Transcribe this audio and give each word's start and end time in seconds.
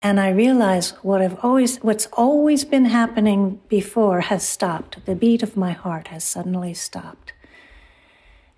And 0.00 0.20
I 0.20 0.30
realize 0.30 0.90
what 1.02 1.20
I've 1.20 1.42
always, 1.44 1.78
what's 1.78 2.06
always 2.12 2.64
been 2.64 2.84
happening 2.84 3.60
before 3.68 4.20
has 4.20 4.46
stopped. 4.46 5.04
The 5.06 5.16
beat 5.16 5.42
of 5.42 5.56
my 5.56 5.72
heart 5.72 6.08
has 6.08 6.22
suddenly 6.22 6.72
stopped. 6.72 7.32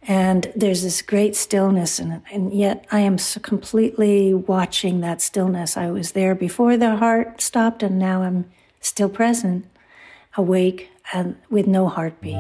And 0.03 0.53
there's 0.55 0.83
this 0.83 1.03
great 1.03 1.37
stillness 1.37 1.99
it. 2.13 2.23
And 2.31 2.53
yet 2.53 2.87
I 2.91 3.01
am 3.01 3.17
so 3.17 3.41
completely 3.41 4.35
watching 4.35 5.01
that 5.01 5.23
stillness. 5.23 5.77
I 5.77 5.91
was 5.91 6.13
there 6.13 6.35
before 6.35 6.77
the 6.77 6.97
heart 6.97 7.41
stopped, 7.41 7.83
and 7.83 7.99
now 7.99 8.23
I'm 8.23 8.51
still 8.81 9.09
present, 9.09 9.67
awake, 10.37 10.91
and 11.13 11.37
with 11.51 11.67
no 11.67 11.89
heartbeat. 11.89 12.37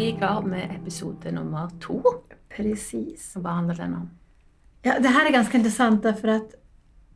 Episode 0.00 1.32
nummer 1.32 1.70
to. 1.80 2.02
Precis. 2.48 3.36
Vad 3.36 3.52
handlar 3.52 3.74
den 3.74 3.94
om? 3.94 4.10
Ja, 4.82 4.98
det 4.98 5.08
här 5.08 5.26
är 5.26 5.32
ganska 5.32 5.58
intressant 5.58 6.02
därför 6.02 6.28
att 6.28 6.54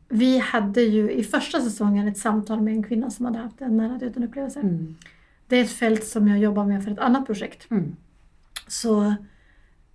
vi 0.09 0.37
hade 0.37 0.81
ju 0.81 1.11
i 1.11 1.23
första 1.23 1.61
säsongen 1.61 2.07
ett 2.07 2.17
samtal 2.17 2.61
med 2.61 2.73
en 2.73 2.83
kvinna 2.83 3.09
som 3.09 3.25
hade 3.25 3.39
haft 3.39 3.61
en 3.61 3.77
nära 3.77 3.97
döden 3.97 4.23
upplevelse. 4.23 4.59
Mm. 4.59 4.95
Det 5.47 5.55
är 5.55 5.63
ett 5.63 5.71
fält 5.71 6.05
som 6.05 6.27
jag 6.27 6.39
jobbar 6.39 6.65
med 6.65 6.83
för 6.83 6.91
ett 6.91 6.99
annat 6.99 7.25
projekt. 7.25 7.71
Mm. 7.71 7.95
Så 8.67 9.15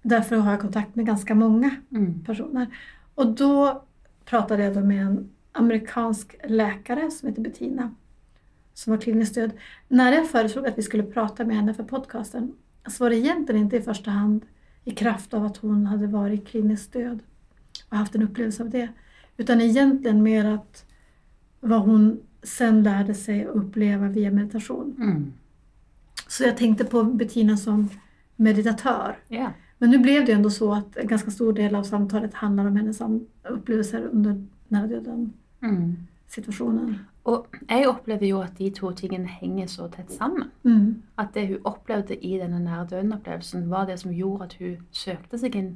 därför 0.02 0.36
har 0.36 0.50
jag 0.50 0.60
kontakt 0.60 0.94
med 0.94 1.06
ganska 1.06 1.34
många 1.34 1.70
mm. 1.90 2.24
personer. 2.24 2.66
Och 3.14 3.26
då 3.26 3.84
pratade 4.24 4.62
jag 4.64 4.74
då 4.74 4.80
med 4.80 5.06
en 5.06 5.30
amerikansk 5.52 6.36
läkare 6.44 7.10
som 7.10 7.28
heter 7.28 7.42
Bettina 7.42 7.94
som 8.74 8.90
var 8.90 9.00
kliniskt 9.00 9.32
stöd. 9.32 9.50
När 9.88 10.12
jag 10.12 10.30
föreslog 10.30 10.66
att 10.66 10.78
vi 10.78 10.82
skulle 10.82 11.02
prata 11.02 11.44
med 11.44 11.56
henne 11.56 11.74
för 11.74 11.82
podcasten 11.82 12.54
så 12.86 13.04
var 13.04 13.10
det 13.10 13.16
egentligen 13.16 13.62
inte 13.62 13.76
i 13.76 13.82
första 13.82 14.10
hand 14.10 14.46
i 14.84 14.90
kraft 14.90 15.34
av 15.34 15.44
att 15.44 15.56
hon 15.56 15.86
hade 15.86 16.06
varit 16.06 16.48
kliniskt 16.48 16.92
död 16.92 17.18
och 17.88 17.96
haft 17.96 18.14
en 18.14 18.22
upplevelse 18.22 18.62
av 18.62 18.70
det. 18.70 18.88
Utan 19.36 19.60
egentligen 19.60 20.22
mer 20.22 20.44
att 20.44 20.84
vad 21.60 21.80
hon 21.80 22.20
sen 22.42 22.82
lärde 22.82 23.14
sig 23.14 23.44
att 23.44 23.56
uppleva 23.56 24.08
via 24.08 24.30
meditation. 24.30 24.96
Mm. 24.98 25.32
Så 26.28 26.44
jag 26.44 26.56
tänkte 26.56 26.84
på 26.84 27.02
Bettina 27.04 27.56
som 27.56 27.88
meditatör. 28.36 29.18
Yeah. 29.28 29.50
Men 29.78 29.90
nu 29.90 29.98
blev 29.98 30.26
det 30.26 30.32
ändå 30.32 30.50
så 30.50 30.72
att 30.72 30.96
en 30.96 31.06
ganska 31.06 31.30
stor 31.30 31.52
del 31.52 31.74
av 31.74 31.82
samtalet 31.82 32.34
handlar 32.34 32.66
om 32.66 32.76
hennes 32.76 33.00
upplevelser 33.48 34.02
under 34.12 34.46
nära 34.68 34.86
döden 34.86 35.32
mm. 35.62 35.96
situationen. 36.26 36.98
Og 37.28 37.46
jeg 37.68 37.88
opplever 37.88 38.26
jo 38.26 38.40
at 38.40 38.56
de 38.58 38.70
to 38.72 38.90
tingene 38.96 39.28
henger 39.28 39.66
så 39.68 39.88
tett 39.92 40.12
sammen. 40.12 40.48
Mm. 40.64 41.02
At 41.20 41.34
det 41.34 41.48
hun 41.50 41.66
opplevde 41.68 42.16
i 42.16 42.38
denne 42.40 42.60
nære 42.64 42.86
døden-opplevelsen, 42.90 43.70
var 43.70 43.84
det 43.86 43.98
som 44.00 44.14
gjorde 44.16 44.44
at 44.44 44.54
hun 44.62 44.76
søkte 44.92 45.38
seg 45.38 45.58
inn 45.58 45.74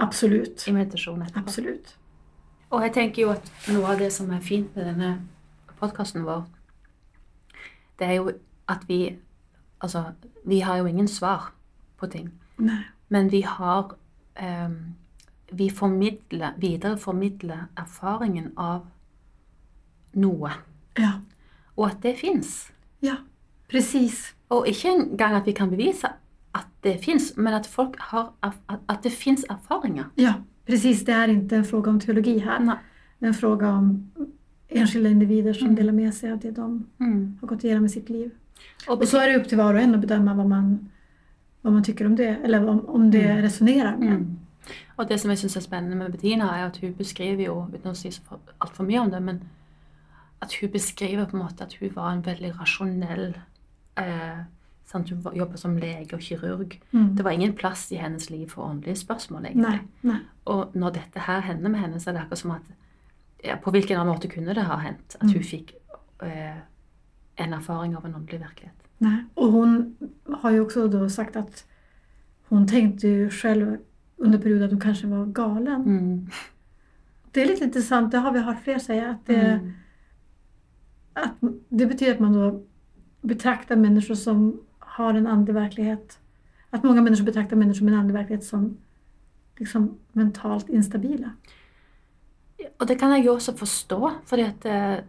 Absolutt. 0.00 0.66
i 0.66 0.74
meditasjon 0.74 1.22
etterpå. 1.22 1.46
Absolutt. 1.46 1.94
Og 2.70 2.82
jeg 2.82 2.94
tenker 2.94 3.22
jo 3.22 3.30
at 3.34 3.52
noe 3.70 3.86
av 3.92 4.02
det 4.02 4.10
som 4.14 4.30
er 4.34 4.42
fint 4.42 4.74
med 4.76 4.86
denne 4.90 5.12
podkasten 5.78 6.26
vår, 6.26 6.44
det 7.98 8.08
er 8.08 8.16
jo 8.18 8.32
at 8.68 8.86
vi 8.88 9.18
Altså, 9.80 10.12
vi 10.44 10.58
har 10.60 10.76
jo 10.76 10.84
ingen 10.84 11.08
svar 11.08 11.54
på 11.96 12.06
ting. 12.06 12.26
Nei. 12.58 12.82
Men 13.08 13.30
vi 13.32 13.40
har 13.40 13.94
um, 14.42 14.96
Vi 15.52 15.70
formidler, 15.70 16.52
videreformidler 16.56 17.62
erfaringen 17.76 18.52
av 18.56 18.84
noe. 20.14 20.50
Ja. 20.98 21.12
Og 21.76 21.86
at 21.86 22.02
det 22.02 22.16
fins. 22.18 22.72
Ja, 23.02 23.14
precis. 23.68 24.34
Og 24.48 24.68
ikke 24.68 24.88
engang 24.88 25.36
at 25.36 25.46
vi 25.46 25.52
kan 25.52 25.70
bevise 25.70 26.08
at 26.54 26.66
det 26.84 26.98
fins, 27.04 27.32
men 27.36 27.54
at 27.54 27.66
folk 27.66 27.96
har 27.98 28.32
at 28.88 29.02
det 29.02 29.12
fins 29.12 29.44
erfaringer. 29.50 30.04
Ja, 30.16 30.34
precis. 30.66 31.04
Det 31.04 31.12
är 31.12 31.28
inte 31.28 31.56
en 31.56 31.64
fråga 31.64 31.90
om 31.90 32.00
teologi 32.00 32.38
här. 32.38 32.60
Nej. 32.60 32.76
Det 33.18 33.26
är 33.26 33.28
en 33.28 33.34
fråga 33.34 33.68
om 33.68 34.10
enskilda 34.68 35.10
individer 35.10 35.52
som 35.52 35.66
mm. 35.66 35.76
delar 35.76 35.92
med 35.92 36.14
sig 36.14 36.32
av 36.32 36.38
det 36.38 36.50
de 36.50 36.86
mm. 37.00 37.38
har 37.40 37.48
gått 37.48 37.64
igenom 37.64 37.84
i 37.84 37.88
sitt 37.88 38.08
liv. 38.08 38.30
Och, 38.88 39.00
och, 39.00 39.08
så 39.08 39.18
är 39.18 39.28
det 39.28 39.36
upp 39.36 39.48
till 39.48 39.58
var 39.58 39.74
och 39.74 39.80
en 39.80 39.94
att 39.94 40.00
bedöma 40.00 40.34
vad 40.34 40.48
man, 40.48 40.90
vad 41.60 41.72
man 41.72 41.84
tycker 41.84 42.06
om 42.06 42.16
det, 42.16 42.36
eller 42.44 42.68
om, 42.68 42.88
om 42.88 43.10
det 43.10 43.30
mm. 43.30 43.42
resonerar 43.42 43.96
med 43.96 44.08
mm. 44.08 44.38
Og 44.96 45.08
det 45.08 45.20
som 45.20 45.30
jeg 45.30 45.38
syns 45.38 45.56
er 45.56 45.60
spennende 45.64 45.96
med 45.96 46.12
Bettina, 46.12 46.44
er 46.44 46.66
at 46.66 46.76
hun 46.76 46.94
beskriver 46.94 47.44
jo, 47.44 47.54
uten 47.74 47.90
å 47.90 47.94
si 47.96 48.10
altfor 48.60 48.84
mye 48.84 49.00
om 49.00 49.10
det, 49.10 49.22
men 49.24 49.40
at 50.40 50.54
hun 50.60 50.70
beskriver 50.72 51.24
på 51.24 51.36
en 51.36 51.42
måte 51.42 51.64
at 51.64 51.74
hun 51.80 51.92
var 51.94 52.12
en 52.12 52.24
veldig 52.26 52.54
rasjonell 52.60 53.34
eh, 53.98 54.42
sant? 54.86 55.10
Hun 55.10 55.36
jobba 55.36 55.56
som 55.60 55.76
lege 55.78 56.16
og 56.16 56.22
kirurg. 56.24 56.78
Mm. 56.92 57.16
Det 57.16 57.24
var 57.24 57.30
ingen 57.30 57.54
plass 57.54 57.90
i 57.92 58.00
hennes 58.00 58.30
liv 58.30 58.48
for 58.48 58.62
åndelige 58.62 58.96
spørsmål. 58.96 59.44
egentlig. 59.44 59.80
Nei, 60.02 60.12
nei. 60.12 60.20
Og 60.44 60.70
når 60.74 60.90
dette 60.90 61.26
her 61.26 61.40
hender 61.40 61.70
med 61.70 61.80
henne, 61.80 62.00
så 62.00 62.10
er 62.10 62.14
det 62.14 62.22
akkurat 62.22 62.38
som 62.38 62.50
at 62.50 62.76
ja, 63.44 63.56
På 63.56 63.70
hvilken 63.70 63.96
annen 63.96 64.12
måte 64.12 64.28
kunne 64.28 64.54
det 64.54 64.66
ha 64.68 64.76
hendt 64.76 65.16
at 65.16 65.22
hun 65.22 65.40
mm. 65.40 65.44
fikk 65.44 65.72
eh, 66.22 66.58
en 67.36 67.52
erfaring 67.52 67.96
av 67.96 68.04
en 68.06 68.14
åndelig 68.14 68.40
virkelighet? 68.40 68.76
Nej. 68.98 69.24
Och 69.34 69.52
hon 69.52 69.96
har 70.40 70.50
ju 70.50 70.60
också 70.60 70.88
då 70.88 71.10
sagt 71.10 71.36
att 71.36 71.64
hon 72.48 72.66
tänkte 72.66 73.08
ju 73.08 73.30
själv 73.30 73.78
under 74.16 74.38
perioden 74.38 74.64
att 74.64 74.70
hon 74.70 74.80
kanske 74.80 75.06
var 75.06 75.26
galen. 75.26 75.82
Mm. 75.82 76.26
Det 77.30 77.42
är 77.42 77.46
lite 77.46 77.64
intressant, 77.64 78.12
det 78.12 78.18
har 78.18 78.32
vi 78.32 78.38
hört 78.38 78.64
fler 78.64 78.78
säga, 78.78 79.10
att 79.10 79.26
det, 79.26 79.34
mm 79.34 79.72
att 81.12 81.34
det 81.68 81.86
betyder 81.86 82.14
att 82.14 82.20
man 82.20 82.32
då 82.32 82.62
betraktar 83.20 83.76
människor 83.76 84.14
som 84.14 84.60
har 84.78 85.14
en 85.14 85.26
andlig 85.26 85.54
verklighet. 85.54 86.18
Att 86.70 86.82
många 86.82 87.02
människor 87.02 87.24
betraktar 87.24 87.56
människor 87.56 87.84
med 87.84 87.94
en 87.94 88.00
andlig 88.00 88.14
verklighet 88.14 88.44
som 88.44 88.76
liksom 89.58 89.98
mentalt 90.12 90.68
instabila. 90.68 91.30
Og 92.78 92.88
det 92.88 92.98
kan 92.98 93.12
jeg 93.12 93.24
jo 93.26 93.34
også 93.34 93.56
forstå, 93.56 94.10
fordi 94.26 94.42
at 94.42 94.64
eh, 94.64 95.00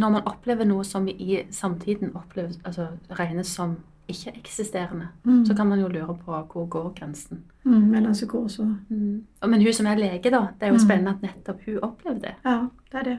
når 0.00 0.08
man 0.08 0.26
opplever 0.28 0.64
noe 0.64 0.84
som 0.84 1.08
i 1.08 1.42
samtiden 1.50 2.12
oppleves, 2.16 2.58
altså 2.64 2.86
regnes 3.18 3.46
som 3.46 3.76
ikke-eksisterende, 4.10 5.08
mm. 5.24 5.46
så 5.46 5.54
kan 5.54 5.66
man 5.66 5.80
jo 5.80 5.88
lure 5.88 6.16
på 6.24 6.42
hvor 6.52 6.66
går 6.68 6.92
grensen. 6.98 7.44
Mm, 7.64 7.90
mellom 7.92 8.12
psykose 8.12 8.62
og 8.62 8.76
mm. 8.88 9.26
Men 9.46 9.62
hun 9.62 9.72
som 9.72 9.86
er 9.86 9.98
lege, 9.98 10.30
da, 10.30 10.46
det 10.60 10.66
er 10.66 10.72
jo 10.72 10.78
mm. 10.78 10.84
spennende 10.84 11.10
at 11.10 11.22
nettopp 11.22 11.64
hun 11.66 11.78
opplevde 11.82 12.20
det. 12.20 12.34
Ja, 12.44 12.56
det 12.92 12.98
er 12.98 13.02
det. 13.02 13.18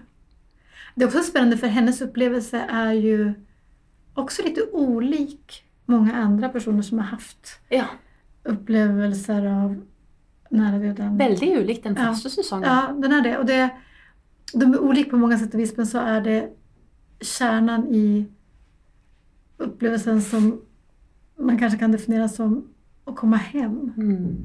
Det 0.96 1.04
är 1.04 1.08
också 1.08 1.24
spännande 1.24 1.58
för 1.58 1.68
hennes 1.68 2.02
upplevelse 2.02 2.66
är 2.70 2.94
ju 2.94 3.34
också 4.14 4.44
lite 4.44 4.62
olik 4.62 5.64
många 5.86 6.16
andra 6.16 6.50
personer 6.50 6.82
som 6.82 6.98
har 6.98 7.06
haft 7.06 7.60
ja. 7.70 7.86
upplevelser 8.44 9.46
av 9.46 9.82
nära 10.50 10.80
döden. 10.80 11.18
Väldigt 11.18 11.58
olikt 11.58 11.84
den 11.84 11.96
första 11.96 12.30
ja. 12.30 12.36
säsongen. 12.36 12.70
Ja, 12.70 12.96
den 12.98 13.12
är 13.12 13.22
det. 13.22 13.38
Och 13.38 13.46
det, 13.46 13.70
de 14.54 14.74
är 14.74 14.80
olika 14.80 15.10
på 15.10 15.18
många 15.18 15.40
sätt 15.40 15.54
och 15.54 15.60
vis 15.60 15.78
men 15.78 15.88
så 15.88 15.98
är 15.98 16.22
det 16.22 16.50
kärnan 17.22 17.88
i 17.88 18.26
upplevelsen 19.58 20.22
som 20.22 20.62
man 21.36 21.58
kanske 21.58 21.80
kan 21.80 21.92
definiera 21.92 22.30
som 22.30 22.68
att 23.06 23.16
komma 23.16 23.38
hem. 23.38 23.94
Mm. 23.98 24.38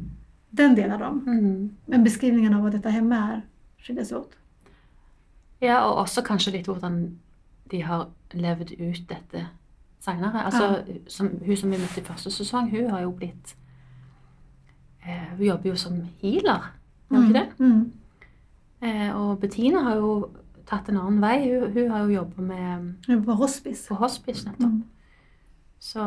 Den 0.50 0.74
delar 0.74 0.98
de. 0.98 1.28
Mm. 1.28 1.76
Men 1.86 2.04
beskrivningen 2.04 2.54
av 2.54 2.62
vad 2.62 2.72
detta 2.72 2.88
hem 2.88 3.12
är 3.12 3.46
skiljer 3.78 4.04
sig 4.04 4.16
åt. 4.16 4.30
Ja, 5.60 5.78
og 5.88 6.02
også 6.04 6.22
kanskje 6.22 6.52
litt 6.52 6.66
hvordan 6.68 7.18
de 7.70 7.82
har 7.82 8.08
levd 8.36 8.74
ut 8.78 9.02
dette 9.08 9.46
seinere. 10.00 10.44
Altså, 10.44 10.64
ja. 10.86 10.98
som, 11.08 11.30
hun 11.46 11.56
som 11.56 11.70
vi 11.70 11.80
møtte 11.80 12.00
i 12.00 12.06
første 12.06 12.30
sesong, 12.30 12.70
hun 12.70 12.90
har 12.90 13.02
jo 13.06 13.12
blitt 13.16 13.56
eh, 15.02 15.32
Hun 15.36 15.46
jobber 15.46 15.70
jo 15.70 15.76
som 15.76 16.02
healer, 16.22 16.72
gjør 17.10 17.20
hun 17.20 17.28
ikke 17.28 17.38
det? 17.38 17.46
Mm. 17.58 17.66
mm. 17.66 17.92
Eh, 18.86 19.16
og 19.16 19.38
Bettina 19.40 19.80
har 19.82 19.96
jo 19.96 20.10
tatt 20.68 20.90
en 20.90 20.98
annen 21.00 21.22
vei. 21.22 21.38
Hun, 21.48 21.72
hun 21.72 21.90
har 21.90 22.04
jo 22.04 22.18
jobba 22.18 22.42
med 22.42 23.24
På 23.24 23.38
hospice. 23.40 23.88
På 23.88 23.94
hospice, 24.02 24.44
nettopp. 24.44 24.72
Mm. 24.72 24.84
Så 25.78 26.04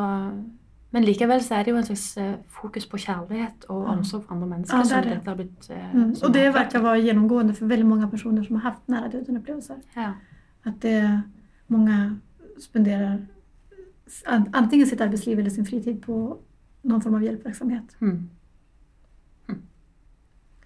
men 0.90 1.04
likevel 1.04 1.42
så 1.42 1.54
er 1.54 1.62
det 1.62 1.70
jo 1.70 1.76
en 1.78 1.84
slags 1.84 2.16
eh, 2.18 2.34
fokus 2.48 2.86
på 2.86 2.98
kjærlighet 2.98 3.64
og 3.68 3.84
omsorg 3.92 4.24
for 4.24 4.34
andre 4.34 4.48
mennesker. 4.48 4.76
Ja, 4.76 4.82
det 4.82 4.90
det. 4.90 5.02
som 5.02 5.12
dette 5.12 5.30
har 5.30 5.36
blitt... 5.36 5.70
Eh, 5.70 5.94
mm. 5.94 6.14
Och 6.22 6.32
det 6.32 6.50
verkar 6.50 6.80
vara 6.80 6.98
genomgående 6.98 7.54
för 7.54 7.66
väldigt 7.66 7.86
många 7.86 8.08
personer 8.08 8.42
som 8.42 8.56
har 8.56 8.62
haft 8.62 8.88
nära 8.88 9.08
döden-upplevelser. 9.08 9.76
Ja. 9.94 10.12
Att 10.62 10.80
det, 10.80 11.22
många 11.66 12.16
spenderar 12.58 13.26
antingen 14.52 14.86
sitt 14.86 15.00
arbetsliv 15.00 15.38
eller 15.38 15.50
sin 15.50 15.66
fritid 15.66 16.02
på 16.02 16.38
någon 16.82 17.02
form 17.02 17.14
av 17.14 17.22
hjälpverksamhet. 17.24 17.96
Mm. 18.00 18.30
Mm. 19.48 19.62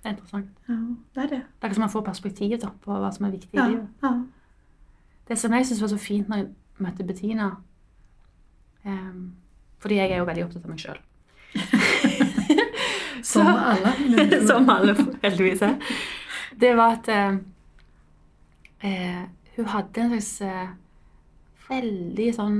Det 0.02 0.08
er 0.08 0.10
interessant. 0.10 0.50
Ja, 0.66 0.74
det 1.14 1.22
er 1.22 1.28
det. 1.28 1.42
Det 1.60 1.68
er 1.68 1.72
som 1.72 1.80
man 1.80 1.90
får 1.90 2.00
perspektiv 2.02 2.58
da, 2.60 2.70
på 2.80 2.96
hva 2.98 3.12
som 3.12 3.26
er 3.26 3.30
viktig 3.30 3.58
ja, 3.58 3.66
i 3.66 3.70
livet. 3.70 3.88
Ja. 4.02 4.22
Det 5.28 5.38
som 5.38 5.52
jeg 5.52 5.66
syns 5.66 5.80
var 5.80 5.88
så 5.88 5.96
fint 5.96 6.28
når 6.28 6.36
jeg 6.36 6.48
møtte 6.78 7.04
Bettina 7.04 7.50
um, 8.84 9.32
Fordi 9.84 9.98
jeg 10.00 10.14
er 10.14 10.22
jo 10.22 10.24
veldig 10.24 10.44
opptatt 10.46 10.64
av 10.64 10.70
meg 10.72 10.80
sjøl. 10.80 11.00
som 13.32 13.46
alle. 13.46 13.90
som 14.48 14.70
alle, 14.72 14.94
heldigvis 15.22 15.64
er. 15.66 15.74
Det 16.60 16.70
var 16.78 16.94
at 16.96 17.10
eh, 17.12 17.34
eh, 18.88 19.26
hun 19.56 19.68
hadde 19.74 20.00
en 20.00 20.14
slags 20.14 20.40
eh, 20.40 20.70
veldig 21.68 22.28
sånn 22.38 22.58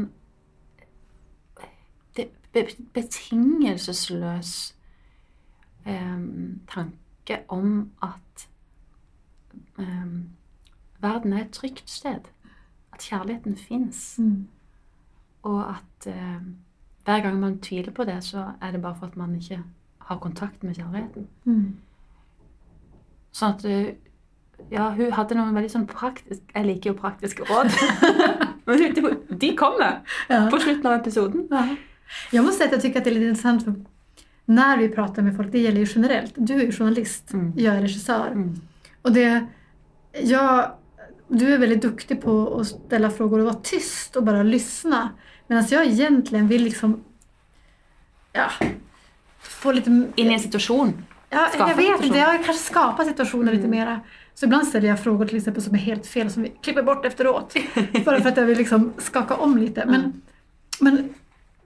det, 2.19 2.27
be, 2.53 2.67
betingelsesløs 2.93 4.53
eh, 5.87 6.19
tanke 6.75 7.41
om 7.49 7.73
at 8.05 8.47
eh, 9.79 10.13
verden 11.01 11.33
er 11.33 11.47
et 11.47 11.57
trygt 11.57 11.89
sted. 11.91 12.29
At 12.93 13.09
kjærligheten 13.09 13.57
fins. 13.57 14.19
Mm. 14.19 14.49
Og 15.43 15.65
at 15.71 16.13
eh, 16.13 16.45
hver 17.05 17.21
gang 17.21 17.41
man 17.41 17.59
tviler 17.59 17.93
på 17.93 18.05
det, 18.05 18.19
så 18.25 18.51
er 18.63 18.73
det 18.73 18.83
bare 18.83 18.97
for 18.99 19.07
at 19.07 19.17
man 19.17 19.35
ikke 19.37 19.61
har 19.99 20.19
kontakt 20.19 20.63
med 20.63 20.75
kjærligheten. 20.75 21.29
Mm. 21.45 21.77
Sånn 23.33 23.55
at 23.57 23.65
eh, 23.65 23.95
Ja, 24.71 24.93
hun 24.95 25.11
hadde 25.13 25.35
noen 25.35 25.57
veldig 25.57 25.71
sånn 25.73 25.87
praktisk 25.91 26.53
Jeg 26.55 26.67
liker 26.69 26.93
jo 26.93 26.99
praktiske 26.99 27.43
råd. 27.49 27.73
Men 28.67 29.09
de 29.29 29.51
kommer 29.59 29.99
ja. 30.29 30.45
på 30.51 30.61
slutten 30.63 30.87
av 30.87 31.01
episoden. 31.01 31.49
Ja. 31.51 31.65
Jag 32.33 32.45
måste 32.45 32.57
säga 32.59 32.67
att 32.67 32.73
jag 32.73 32.83
tycker 32.83 32.99
att 32.99 33.05
det 33.05 33.11
är 33.11 33.15
lite 33.15 33.27
intressant 33.27 33.65
för 33.65 33.75
när 34.45 34.79
vi 34.79 34.89
pratar 34.89 35.23
med 35.23 35.37
folk, 35.37 35.53
det 35.53 35.59
gäller 35.59 35.81
ju 35.81 35.87
generellt. 35.95 36.33
Du 36.37 36.55
är 36.55 36.65
ju 36.65 36.73
journalist, 36.73 37.33
mm. 37.33 37.53
jag 37.57 37.77
är 37.77 37.81
regissör. 37.81 38.27
Mm. 38.27 38.55
Och 39.03 39.13
det, 39.13 39.47
jag, 40.23 40.71
du 41.29 41.55
är 41.55 41.59
väldigt 41.59 41.83
duktig 41.83 42.23
på 42.23 42.61
att 42.61 42.67
ställa 42.67 43.11
frågor 43.11 43.39
och 43.39 43.45
vara 43.45 43.55
tyst 43.55 44.17
och 44.17 44.25
bara 44.25 44.43
lyssna. 44.43 45.11
Medan 45.47 45.65
jag 45.71 45.87
egentligen 45.87 46.49
vill 46.49 46.65
liksom 46.65 47.05
ja, 48.33 48.51
få 49.41 49.73
lite... 49.73 49.91
In 49.91 50.31
i 50.31 50.35
en 50.35 50.41
situation? 50.41 51.05
Ja, 51.31 51.49
jag 51.59 51.77
vet 51.77 52.05
inte. 52.05 52.19
Jag 52.19 52.45
kanske 52.45 52.65
skapar 52.65 53.05
situationer 53.05 53.43
mm. 53.43 53.55
lite 53.55 53.69
mera. 53.69 54.01
Så 54.35 54.45
ibland 54.45 54.67
ställer 54.67 54.89
jag 54.89 55.03
frågor 55.03 55.27
till 55.27 55.37
exempel 55.37 55.63
som 55.63 55.75
är 55.75 55.79
helt 55.79 56.07
fel, 56.07 56.31
som 56.31 56.43
vi 56.43 56.53
klipper 56.63 56.83
bort 56.83 57.07
efteråt. 57.07 57.55
Bara 58.05 58.21
för 58.21 58.29
att 58.29 58.37
jag 58.37 58.45
vill 58.45 58.59
liksom 58.59 58.93
skaka 58.99 59.35
om 59.35 59.59
lite. 59.59 59.87
Men, 59.87 60.01
mm. 60.01 60.13
men 60.81 61.15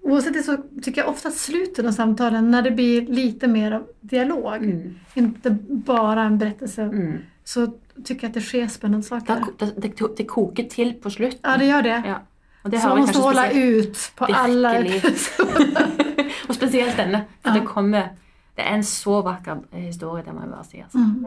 oavsett 0.03 0.33
det 0.33 0.43
så 0.43 0.57
tycker 0.83 1.01
jag 1.01 1.11
ofta 1.11 1.29
att 1.29 1.35
slutet 1.35 1.87
av 1.87 1.93
samtalen, 1.93 2.51
när 2.51 2.63
det 2.63 2.71
blir 2.71 3.07
lite 3.07 3.49
mer 3.49 3.73
av 3.73 3.87
dialog, 4.01 4.57
mm. 4.57 4.99
inte 5.15 5.51
bara 5.69 6.23
en 6.23 6.39
berättelse, 6.39 6.83
mm. 6.83 7.19
så 7.45 7.67
tycker 8.05 8.25
jag 8.25 8.29
att 8.29 8.35
det 8.35 8.41
sker 8.41 8.67
spännande 8.67 9.07
saker. 9.07 9.45
Det, 9.59 9.73
det, 9.77 10.17
det 10.17 10.25
kokar 10.25 10.65
till 10.65 10.95
på 10.95 11.11
slutet. 11.11 11.41
Ja, 11.43 11.57
det 11.57 11.67
gör 11.67 11.83
det. 11.83 12.03
Ja. 12.07 12.23
Det 12.71 12.79
så 12.79 12.89
man 12.89 12.99
måste 12.99 13.19
hålla 13.19 13.51
ut 13.51 14.13
på 14.17 14.27
virkelig. 14.27 14.39
alla 14.39 14.73
Och 16.49 16.55
speciellt 16.55 16.97
denna. 16.97 17.21
För 17.43 17.51
ja. 17.51 17.55
det, 17.55 17.67
kommer, 17.67 18.09
det 18.55 18.63
är 18.63 18.75
en 18.75 18.85
så 18.85 19.23
vacker 19.23 19.59
historia, 19.73 20.25
det 20.27 20.33
man 20.33 20.51
bara 20.51 20.65
säga. 20.65 20.85
Alltså. 20.85 20.99
Mm. 20.99 21.27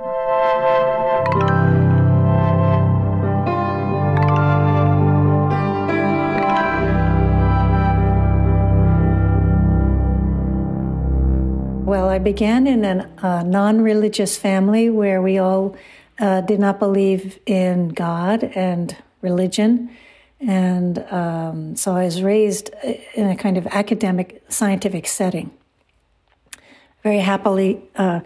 Well, 11.85 12.09
I 12.09 12.19
began 12.19 12.67
in 12.67 12.85
a 12.85 13.05
uh, 13.21 13.43
non 13.43 13.83
religious 13.83 14.37
family 14.37 14.89
where 14.89 15.21
we 15.21 15.37
all 15.37 15.75
uh, 16.21 16.39
did 16.39 16.59
not 16.59 16.79
believe 16.79 17.37
in 17.45 17.89
God 17.89 18.43
and 18.55 18.95
religion. 19.21 19.89
And 20.47 20.99
um, 21.11 21.75
so 21.75 21.95
I 21.95 22.05
was 22.05 22.23
raised 22.23 22.71
in 23.13 23.27
a 23.27 23.35
kind 23.35 23.57
of 23.57 23.67
academic, 23.67 24.43
scientific 24.49 25.07
setting. 25.07 25.51
Very 27.03 27.19
happily 27.19 27.81
uh, 27.95 28.21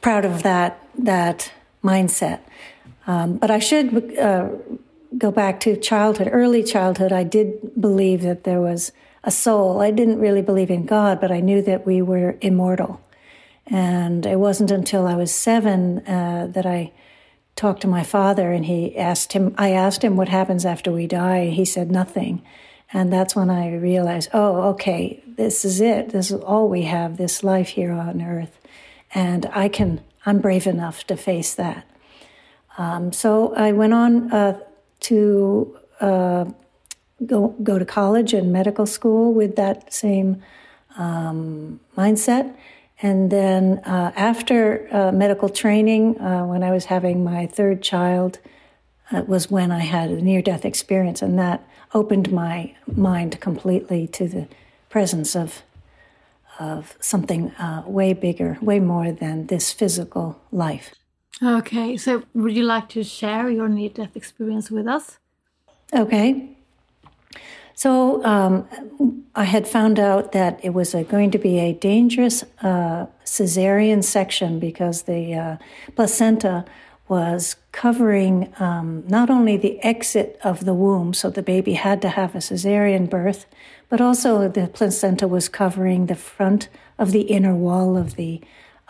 proud 0.00 0.24
of 0.24 0.42
that 0.42 0.78
that 0.98 1.52
mindset. 1.82 2.40
Um, 3.06 3.36
but 3.36 3.50
I 3.50 3.58
should 3.58 4.18
uh, 4.18 4.50
go 5.16 5.30
back 5.30 5.60
to 5.60 5.76
childhood, 5.76 6.28
early 6.30 6.62
childhood. 6.62 7.12
I 7.12 7.24
did 7.24 7.80
believe 7.80 8.22
that 8.22 8.44
there 8.44 8.60
was 8.60 8.92
a 9.24 9.30
soul. 9.30 9.80
I 9.80 9.90
didn't 9.90 10.18
really 10.18 10.42
believe 10.42 10.70
in 10.70 10.84
God, 10.86 11.20
but 11.20 11.30
I 11.30 11.40
knew 11.40 11.62
that 11.62 11.86
we 11.86 12.02
were 12.02 12.36
immortal. 12.40 13.00
And 13.66 14.26
it 14.26 14.38
wasn't 14.38 14.70
until 14.70 15.06
I 15.06 15.14
was 15.14 15.32
seven 15.32 16.06
uh, 16.06 16.48
that 16.50 16.66
I 16.66 16.92
talked 17.56 17.82
to 17.82 17.88
my 17.88 18.02
father 18.02 18.52
and 18.52 18.66
he 18.66 18.96
asked 18.96 19.32
him, 19.32 19.54
I 19.58 19.70
asked 19.70 20.02
him 20.02 20.16
what 20.16 20.28
happens 20.28 20.64
after 20.64 20.90
we 20.90 21.06
die. 21.06 21.46
He 21.46 21.64
said 21.64 21.90
nothing. 21.90 22.42
And 22.92 23.12
that's 23.12 23.34
when 23.34 23.50
I 23.50 23.74
realized, 23.74 24.30
oh, 24.34 24.62
okay, 24.70 25.22
this 25.26 25.64
is 25.64 25.80
it. 25.80 26.10
This 26.10 26.30
is 26.30 26.40
all 26.40 26.68
we 26.68 26.82
have, 26.82 27.16
this 27.16 27.42
life 27.42 27.70
here 27.70 27.92
on 27.92 28.20
earth. 28.20 28.58
And 29.14 29.46
I 29.52 29.68
can, 29.68 30.02
I'm 30.26 30.40
brave 30.40 30.66
enough 30.66 31.06
to 31.06 31.16
face 31.16 31.54
that. 31.54 31.86
Um, 32.76 33.12
so 33.12 33.54
I 33.54 33.72
went 33.72 33.94
on 33.94 34.32
uh, 34.32 34.58
to 35.00 35.78
uh, 36.00 36.44
go, 37.24 37.48
go 37.62 37.78
to 37.78 37.84
college 37.84 38.32
and 38.34 38.52
medical 38.52 38.86
school 38.86 39.32
with 39.32 39.56
that 39.56 39.92
same 39.92 40.42
um, 40.96 41.80
mindset. 41.96 42.54
And 43.02 43.30
then 43.30 43.80
uh, 43.84 44.12
after 44.14 44.88
uh, 44.94 45.10
medical 45.10 45.48
training, 45.48 46.20
uh, 46.20 46.46
when 46.46 46.62
I 46.62 46.70
was 46.70 46.84
having 46.84 47.24
my 47.24 47.46
third 47.46 47.82
child, 47.82 48.38
uh, 49.10 49.22
was 49.26 49.50
when 49.50 49.72
I 49.72 49.80
had 49.80 50.10
a 50.10 50.22
near 50.22 50.40
death 50.40 50.64
experience, 50.64 51.20
and 51.20 51.36
that 51.38 51.68
opened 51.92 52.32
my 52.32 52.74
mind 52.86 53.40
completely 53.40 54.06
to 54.08 54.28
the 54.28 54.48
presence 54.88 55.34
of 55.36 55.62
of 56.58 56.96
something 57.00 57.50
uh, 57.52 57.82
way 57.86 58.12
bigger, 58.12 58.58
way 58.60 58.78
more 58.78 59.10
than 59.10 59.46
this 59.46 59.72
physical 59.72 60.40
life. 60.52 60.94
Okay, 61.42 61.96
so 61.96 62.22
would 62.34 62.54
you 62.54 62.62
like 62.62 62.88
to 62.90 63.02
share 63.02 63.50
your 63.50 63.68
near 63.68 63.88
death 63.88 64.14
experience 64.16 64.70
with 64.70 64.86
us? 64.86 65.18
Okay. 65.92 66.56
So 67.74 68.24
um, 68.24 68.68
I 69.34 69.44
had 69.44 69.66
found 69.66 69.98
out 69.98 70.32
that 70.32 70.60
it 70.62 70.70
was 70.70 70.94
a, 70.94 71.04
going 71.04 71.30
to 71.30 71.38
be 71.38 71.58
a 71.58 71.72
dangerous 71.72 72.44
uh, 72.62 73.06
cesarean 73.24 74.04
section 74.04 74.58
because 74.58 75.02
the 75.02 75.34
uh, 75.34 75.56
placenta 75.96 76.64
was 77.08 77.56
covering 77.72 78.52
um, 78.58 79.04
not 79.06 79.30
only 79.30 79.56
the 79.56 79.82
exit 79.82 80.38
of 80.44 80.64
the 80.64 80.74
womb, 80.74 81.12
so 81.12 81.30
the 81.30 81.42
baby 81.42 81.74
had 81.74 82.00
to 82.02 82.08
have 82.08 82.34
a 82.34 82.38
cesarean 82.38 83.08
birth, 83.08 83.46
but 83.88 84.00
also 84.00 84.48
the 84.48 84.68
placenta 84.68 85.26
was 85.28 85.48
covering 85.48 86.06
the 86.06 86.14
front 86.14 86.68
of 86.98 87.12
the 87.12 87.22
inner 87.22 87.54
wall 87.54 87.96
of 87.96 88.16
the 88.16 88.40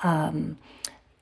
um, 0.02 0.58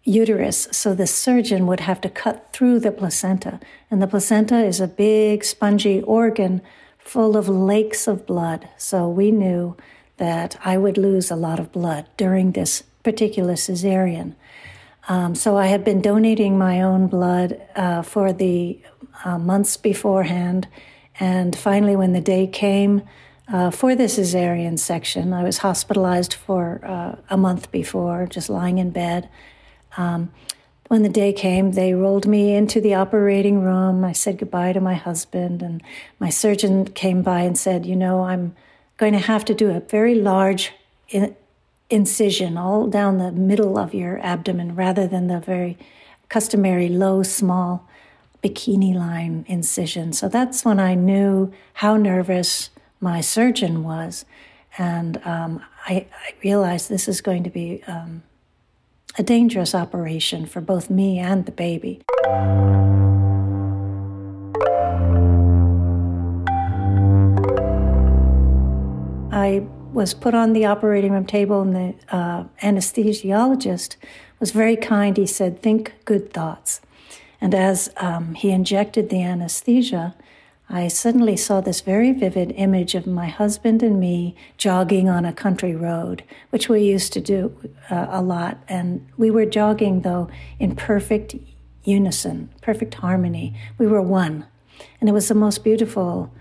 uterus. 0.04 0.68
So 0.72 0.94
the 0.94 1.06
surgeon 1.06 1.66
would 1.66 1.80
have 1.80 2.00
to 2.02 2.08
cut 2.08 2.52
through 2.52 2.80
the 2.80 2.92
placenta. 2.92 3.60
And 3.90 4.02
the 4.02 4.06
placenta 4.06 4.58
is 4.64 4.80
a 4.80 4.88
big, 4.88 5.44
spongy 5.44 6.02
organ 6.02 6.62
full 7.04 7.36
of 7.36 7.48
lakes 7.48 8.06
of 8.06 8.26
blood. 8.26 8.68
So 8.76 9.08
we 9.08 9.30
knew 9.30 9.76
that 10.16 10.56
I 10.64 10.76
would 10.76 10.98
lose 10.98 11.30
a 11.30 11.36
lot 11.36 11.58
of 11.58 11.72
blood 11.72 12.06
during 12.16 12.52
this 12.52 12.82
particular 13.02 13.54
cesarean. 13.54 14.34
Um, 15.08 15.34
so 15.34 15.56
I 15.56 15.66
had 15.66 15.84
been 15.84 16.02
donating 16.02 16.58
my 16.58 16.82
own 16.82 17.08
blood 17.08 17.60
uh, 17.74 18.02
for 18.02 18.32
the 18.32 18.80
uh, 19.24 19.38
months 19.38 19.76
beforehand. 19.76 20.68
And 21.18 21.56
finally, 21.56 21.96
when 21.96 22.12
the 22.12 22.20
day 22.20 22.46
came 22.46 23.02
uh, 23.52 23.70
for 23.70 23.96
the 23.96 24.04
cesarean 24.04 24.78
section, 24.78 25.32
I 25.32 25.42
was 25.42 25.58
hospitalized 25.58 26.34
for 26.34 26.80
uh, 26.84 27.16
a 27.28 27.36
month 27.36 27.72
before, 27.72 28.26
just 28.26 28.48
lying 28.48 28.78
in 28.78 28.90
bed. 28.90 29.28
Um, 29.96 30.32
when 30.90 31.04
the 31.04 31.08
day 31.08 31.32
came, 31.32 31.70
they 31.70 31.94
rolled 31.94 32.26
me 32.26 32.52
into 32.52 32.80
the 32.80 32.94
operating 32.94 33.60
room. 33.60 34.04
I 34.04 34.10
said 34.10 34.38
goodbye 34.38 34.72
to 34.72 34.80
my 34.80 34.94
husband, 34.94 35.62
and 35.62 35.80
my 36.18 36.30
surgeon 36.30 36.84
came 36.84 37.22
by 37.22 37.42
and 37.42 37.56
said, 37.56 37.86
You 37.86 37.94
know, 37.94 38.24
I'm 38.24 38.56
going 38.96 39.12
to 39.12 39.20
have 39.20 39.44
to 39.44 39.54
do 39.54 39.70
a 39.70 39.78
very 39.78 40.16
large 40.16 40.72
in- 41.08 41.36
incision 41.90 42.58
all 42.58 42.88
down 42.88 43.18
the 43.18 43.30
middle 43.30 43.78
of 43.78 43.94
your 43.94 44.18
abdomen 44.18 44.74
rather 44.74 45.06
than 45.06 45.28
the 45.28 45.38
very 45.38 45.78
customary 46.28 46.88
low, 46.88 47.22
small 47.22 47.88
bikini 48.42 48.92
line 48.92 49.44
incision. 49.46 50.12
So 50.12 50.28
that's 50.28 50.64
when 50.64 50.80
I 50.80 50.96
knew 50.96 51.52
how 51.74 51.96
nervous 51.96 52.70
my 53.00 53.20
surgeon 53.20 53.84
was. 53.84 54.24
And 54.76 55.24
um, 55.24 55.64
I, 55.86 56.08
I, 56.12 56.34
realized 56.42 56.88
this 56.88 57.06
is 57.06 57.20
going 57.20 57.44
to 57.44 57.50
be 57.50 57.84
um, 57.86 58.24
a 59.18 59.22
dangerous 59.22 59.74
operation 59.74 60.46
for 60.46 60.60
both 60.60 60.90
me 60.90 61.18
and 61.18 61.46
the 61.46 61.52
baby. 61.52 62.02
I 69.32 69.66
was 69.92 70.14
put 70.14 70.34
on 70.34 70.52
the 70.52 70.66
operating 70.66 71.12
room 71.12 71.26
table, 71.26 71.62
and 71.62 71.74
the 71.74 72.14
uh, 72.14 72.44
anesthesiologist 72.62 73.96
was 74.38 74.52
very 74.52 74.76
kind. 74.76 75.16
He 75.16 75.26
said, 75.26 75.62
Think 75.62 75.94
good 76.04 76.32
thoughts. 76.32 76.80
And 77.40 77.54
as 77.54 77.90
um, 77.96 78.34
he 78.34 78.50
injected 78.50 79.08
the 79.08 79.22
anesthesia, 79.22 80.14
I 80.72 80.86
suddenly 80.86 81.36
saw 81.36 81.60
this 81.60 81.80
very 81.80 82.12
vivid 82.12 82.52
image 82.52 82.94
of 82.94 83.04
my 83.04 83.26
husband 83.26 83.82
and 83.82 83.98
me 83.98 84.36
jogging 84.56 85.08
on 85.08 85.24
a 85.24 85.32
country 85.32 85.74
road, 85.74 86.22
which 86.50 86.68
we 86.68 86.82
used 86.82 87.12
to 87.14 87.20
do 87.20 87.72
uh, 87.90 88.06
a 88.08 88.22
lot. 88.22 88.62
And 88.68 89.08
we 89.16 89.32
were 89.32 89.46
jogging, 89.46 90.02
though, 90.02 90.30
in 90.60 90.76
perfect 90.76 91.34
unison, 91.82 92.50
perfect 92.62 92.94
harmony. 92.94 93.58
We 93.78 93.88
were 93.88 94.00
one. 94.00 94.46
And 95.00 95.08
it 95.08 95.12
was 95.12 95.26
the 95.26 95.34
most 95.34 95.64
beautiful 95.64 96.32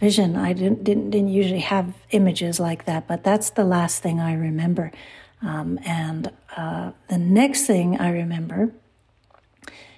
vision. 0.00 0.34
I 0.34 0.52
didn't, 0.52 0.82
didn't, 0.82 1.10
didn't 1.10 1.28
usually 1.28 1.60
have 1.60 1.94
images 2.10 2.58
like 2.58 2.86
that, 2.86 3.06
but 3.06 3.22
that's 3.22 3.50
the 3.50 3.64
last 3.64 4.02
thing 4.02 4.18
I 4.18 4.34
remember. 4.34 4.90
Um, 5.42 5.78
and 5.84 6.32
uh, 6.56 6.90
the 7.08 7.18
next 7.18 7.66
thing 7.66 8.00
I 8.00 8.10
remember 8.10 8.72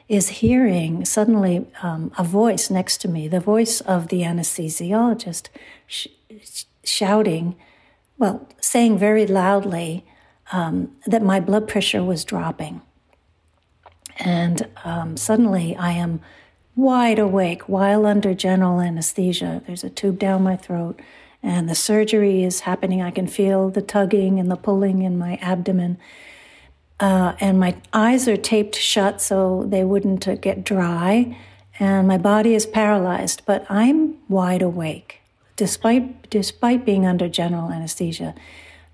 is 0.08 0.28
hearing 0.28 1.04
suddenly 1.04 1.66
um, 1.82 2.10
a 2.16 2.24
voice 2.24 2.70
next 2.70 2.98
to 3.02 3.08
me, 3.08 3.28
the 3.28 3.40
voice 3.40 3.80
of 3.82 4.08
the 4.08 4.22
anesthesiologist, 4.22 5.48
sh- 5.86 6.08
shouting, 6.82 7.54
well, 8.16 8.48
saying 8.60 8.98
very 8.98 9.26
loudly 9.26 10.04
um, 10.50 10.96
that 11.06 11.22
my 11.22 11.38
blood 11.40 11.68
pressure 11.68 12.02
was 12.02 12.24
dropping. 12.24 12.80
And 14.18 14.66
um, 14.84 15.16
suddenly 15.16 15.76
I 15.76 15.92
am 15.92 16.20
wide 16.74 17.18
awake 17.18 17.68
while 17.68 18.06
under 18.06 18.32
general 18.34 18.80
anesthesia. 18.80 19.62
There's 19.66 19.84
a 19.84 19.90
tube 19.90 20.18
down 20.18 20.42
my 20.42 20.56
throat, 20.56 21.00
and 21.42 21.68
the 21.68 21.74
surgery 21.74 22.42
is 22.42 22.60
happening. 22.60 23.02
I 23.02 23.10
can 23.10 23.26
feel 23.26 23.68
the 23.68 23.82
tugging 23.82 24.40
and 24.40 24.50
the 24.50 24.56
pulling 24.56 25.02
in 25.02 25.18
my 25.18 25.38
abdomen. 25.42 25.98
Uh, 27.00 27.34
and 27.38 27.60
my 27.60 27.76
eyes 27.92 28.26
are 28.26 28.36
taped 28.36 28.74
shut 28.74 29.20
so 29.20 29.64
they 29.68 29.84
wouldn't 29.84 30.26
uh, 30.26 30.34
get 30.34 30.64
dry, 30.64 31.36
and 31.78 32.08
my 32.08 32.18
body 32.18 32.54
is 32.54 32.66
paralyzed, 32.66 33.42
but 33.46 33.64
I'm 33.70 34.16
wide 34.28 34.62
awake 34.62 35.20
despite 35.58 36.30
despite 36.30 36.86
being 36.86 37.04
under 37.04 37.28
general 37.28 37.70
anesthesia. 37.70 38.34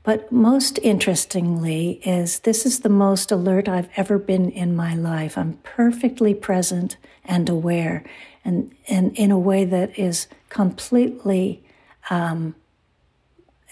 But 0.02 0.30
most 0.30 0.78
interestingly 0.82 2.00
is 2.04 2.40
this 2.40 2.66
is 2.66 2.80
the 2.80 2.88
most 2.90 3.30
alert 3.30 3.68
I've 3.68 3.88
ever 3.96 4.18
been 4.18 4.50
in 4.50 4.74
my 4.76 4.94
life. 4.94 5.38
I'm 5.38 5.54
perfectly 5.62 6.34
present 6.34 6.96
and 7.24 7.48
aware, 7.48 8.04
and, 8.44 8.74
and 8.88 9.16
in 9.16 9.30
a 9.30 9.38
way 9.38 9.64
that 9.64 9.98
is 9.98 10.26
completely 10.50 11.62
um, 12.10 12.54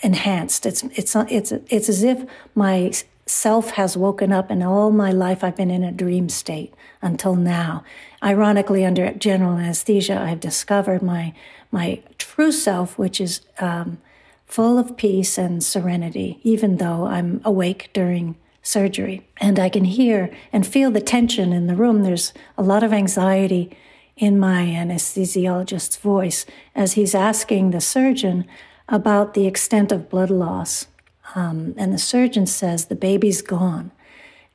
enhanced. 0.03 0.65
It's 0.65 0.83
it's 0.95 1.15
it's 1.17 1.53
it's 1.53 1.89
as 1.89 2.03
if 2.03 2.25
my 2.55 2.93
self 3.33 3.71
has 3.73 3.97
woken 3.97 4.33
up, 4.33 4.51
and 4.51 4.63
all 4.63 4.91
my 4.91 5.11
life 5.11 5.43
I've 5.43 5.57
been 5.57 5.71
in 5.71 5.83
a 5.83 5.93
dream 5.93 6.29
state 6.29 6.75
until 7.01 7.35
now. 7.35 7.83
Ironically, 8.23 8.85
under 8.85 9.13
general 9.13 9.57
anesthesia, 9.57 10.21
I've 10.21 10.41
discovered 10.41 11.03
my 11.03 11.35
my 11.71 12.03
true 12.19 12.53
self, 12.53 12.99
which 12.99 13.21
is 13.21 13.41
um, 13.59 13.99
full 14.47 14.79
of 14.79 14.97
peace 14.97 15.39
and 15.39 15.65
serenity, 15.65 16.39
even 16.43 16.77
though 16.77 17.07
I'm 17.07 17.41
awake 17.45 17.91
during 17.95 18.37
surgery. 18.63 19.27
And 19.39 19.59
I 19.59 19.69
can 19.69 19.85
hear 19.85 20.31
and 20.53 20.67
feel 20.67 20.91
the 20.91 21.01
tension 21.01 21.53
in 21.53 21.67
the 21.67 21.75
room. 21.75 22.03
There's 22.03 22.33
a 22.59 22.63
lot 22.63 22.83
of 22.83 22.93
anxiety 22.93 23.77
in 24.17 24.39
my 24.39 24.67
anesthesiologist's 24.67 25.97
voice 25.97 26.45
as 26.75 26.93
he's 26.93 27.15
asking 27.15 27.71
the 27.71 27.81
surgeon 27.81 28.47
about 28.89 29.33
the 29.33 29.47
extent 29.47 29.91
of 29.91 30.11
blood 30.11 30.31
loss. 30.31 30.87
Um, 31.35 31.75
and 31.77 31.93
the 31.93 31.99
surgeon 31.99 32.47
says 32.47 32.87
the 32.87 32.95
baby's 32.95 33.43
gone. 33.43 33.91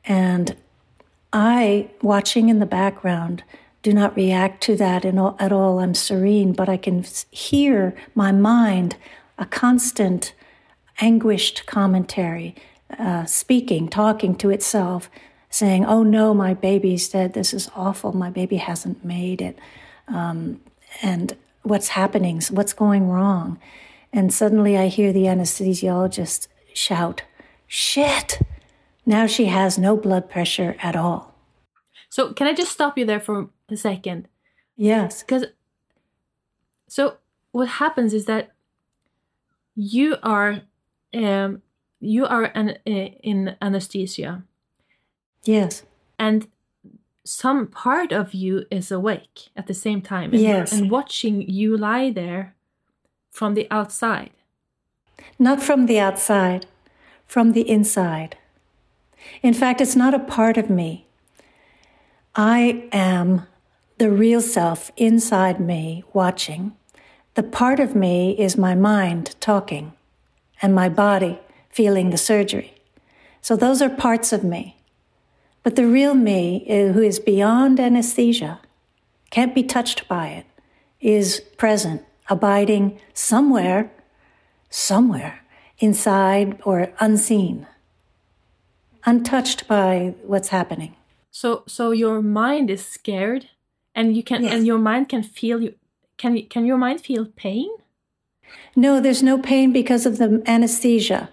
And 0.06 0.56
I, 1.34 1.90
watching 2.02 2.50
in 2.50 2.60
the 2.60 2.66
background, 2.66 3.44
do 3.84 3.94
not 3.94 4.16
react 4.16 4.62
to 4.64 4.76
that 4.78 5.06
all, 5.06 5.36
at 5.40 5.52
all. 5.52 5.80
I'm 5.80 5.94
serene, 5.94 6.54
but 6.54 6.70
I 6.70 6.78
can 6.78 7.06
hear 7.32 7.96
my 8.16 8.32
mind, 8.32 8.96
a 9.38 9.46
constant, 9.46 10.34
anguished 11.00 11.66
commentary, 11.66 12.56
uh, 12.98 13.26
speaking, 13.26 13.88
talking 13.88 14.36
to 14.36 14.50
itself, 14.50 15.10
saying, 15.50 15.86
Oh 15.86 16.04
no, 16.04 16.34
my 16.34 16.54
baby's 16.54 17.08
dead. 17.10 17.34
This 17.34 17.54
is 17.54 17.70
awful. 17.76 18.14
My 18.14 18.30
baby 18.30 18.58
hasn't 18.58 19.06
made 19.06 19.42
it. 19.42 19.58
Um, 20.08 20.62
and 21.02 21.36
what's 21.64 21.90
happening? 21.90 22.42
What's 22.50 22.74
going 22.74 23.10
wrong? 23.10 23.60
And 24.14 24.34
suddenly 24.34 24.78
I 24.78 24.88
hear 24.88 25.12
the 25.12 25.26
anesthesiologist 25.26 26.48
shout, 26.78 27.24
Shit! 27.68 28.40
Now 29.06 29.28
she 29.28 29.46
has 29.46 29.78
no 29.78 29.98
blood 29.98 30.30
pressure 30.30 30.76
at 30.82 30.96
all. 30.96 31.36
So, 32.10 32.34
can 32.34 32.48
I 32.48 32.54
just 32.54 32.72
stop 32.72 32.98
you 32.98 33.06
there 33.06 33.20
for 33.20 33.50
a 33.70 33.76
second? 33.78 34.28
Yes. 34.78 35.22
Because, 35.22 35.46
so 36.88 37.18
what 37.52 37.68
happens 37.68 38.14
is 38.14 38.26
that 38.26 38.52
you 39.76 40.16
are, 40.24 40.62
um, 41.14 41.62
you 42.00 42.26
are 42.26 42.46
an, 42.56 42.78
uh, 42.88 43.10
in 43.24 43.56
anesthesia. 43.62 44.44
Yes. 45.44 45.84
And 46.18 46.48
some 47.26 47.68
part 47.68 48.12
of 48.12 48.34
you 48.34 48.66
is 48.72 48.92
awake 48.92 49.50
at 49.56 49.68
the 49.68 49.74
same 49.74 50.02
time. 50.02 50.32
And, 50.32 50.42
yes. 50.42 50.72
And 50.72 50.90
watching 50.90 51.42
you 51.42 51.76
lie 51.76 52.12
there 52.12 52.56
from 53.30 53.54
the 53.54 53.68
outside. 53.70 54.32
Not 55.40 55.62
from 55.62 55.86
the 55.86 56.00
outside, 56.00 56.66
from 57.26 57.52
the 57.52 57.70
inside. 57.70 58.38
In 59.42 59.54
fact, 59.54 59.82
it's 59.82 59.96
not 59.96 60.14
a 60.14 60.20
part 60.20 60.58
of 60.58 60.70
me. 60.70 61.06
I 62.36 62.88
am 62.92 63.48
the 63.98 64.12
real 64.12 64.42
self 64.42 64.92
inside 64.96 65.60
me 65.60 66.04
watching. 66.14 66.74
The 67.34 67.44
part 67.44 67.80
of 67.80 67.96
me 67.96 68.38
is 68.38 68.58
my 68.58 68.76
mind 68.76 69.36
talking 69.40 69.94
and 70.62 70.74
my 70.74 70.90
body 70.90 71.40
feeling 71.70 72.10
the 72.10 72.18
surgery. 72.18 72.76
So 73.42 73.56
those 73.56 73.82
are 73.82 73.90
parts 73.90 74.34
of 74.34 74.44
me. 74.44 74.78
But 75.64 75.76
the 75.76 75.88
real 75.88 76.14
me, 76.14 76.64
who 76.68 77.02
is 77.02 77.20
beyond 77.20 77.80
anesthesia, 77.80 78.60
can't 79.30 79.54
be 79.54 79.64
touched 79.64 80.08
by 80.08 80.30
it, 80.30 80.46
is 81.02 81.42
present, 81.58 82.04
abiding 82.30 83.00
somewhere, 83.14 83.92
somewhere 84.70 85.42
inside 85.80 86.60
or 86.66 86.92
unseen, 87.00 87.68
untouched 89.06 89.68
by 89.68 90.16
what's 90.24 90.50
happening. 90.50 90.96
So, 91.32 91.64
so 91.68 91.92
your 91.92 92.22
mind 92.22 92.70
is 92.70 92.86
scared, 92.86 93.50
and 93.94 94.16
you 94.16 94.24
can, 94.24 94.44
yes. 94.44 94.54
and 94.54 94.66
your 94.66 94.80
mind 94.80 95.10
can 95.10 95.24
feel 95.24 95.62
you. 95.62 95.76
Can 96.18 96.42
can 96.48 96.66
your 96.66 96.78
mind 96.78 97.02
feel 97.02 97.26
pain? 97.26 97.70
No, 98.76 99.00
there's 99.00 99.22
no 99.22 99.38
pain 99.38 99.72
because 99.72 100.06
of 100.06 100.18
the 100.18 100.42
anesthesia, 100.48 101.30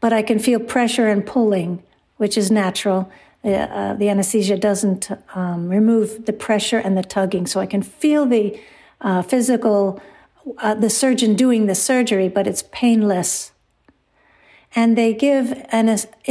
but 0.00 0.12
I 0.12 0.22
can 0.22 0.38
feel 0.38 0.60
pressure 0.60 1.08
and 1.08 1.24
pulling, 1.24 1.82
which 2.18 2.36
is 2.36 2.50
natural. 2.50 3.10
Uh, 3.44 3.50
uh, 3.50 3.94
the 3.94 4.08
anesthesia 4.08 4.58
doesn't 4.58 5.10
um, 5.34 5.68
remove 5.68 6.26
the 6.26 6.32
pressure 6.32 6.78
and 6.78 6.96
the 6.96 7.02
tugging, 7.02 7.46
so 7.46 7.60
I 7.60 7.66
can 7.66 7.82
feel 7.82 8.26
the 8.26 8.60
uh, 9.00 9.22
physical, 9.22 10.00
uh, 10.58 10.74
the 10.74 10.90
surgeon 10.90 11.34
doing 11.34 11.66
the 11.66 11.74
surgery, 11.74 12.28
but 12.28 12.46
it's 12.46 12.64
painless. 12.72 13.52
And 14.74 14.96
they 14.98 15.14
give 15.14 15.54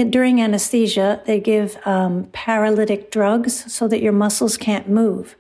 during 0.10 0.42
anesthesia 0.42 1.22
they 1.26 1.40
give 1.40 1.78
um, 1.86 2.26
paralytic 2.34 3.12
drugs 3.12 3.72
so 3.74 3.88
that 3.88 4.02
your 4.02 4.14
muscles 4.14 4.58
can't 4.58 4.88
move 4.88 5.36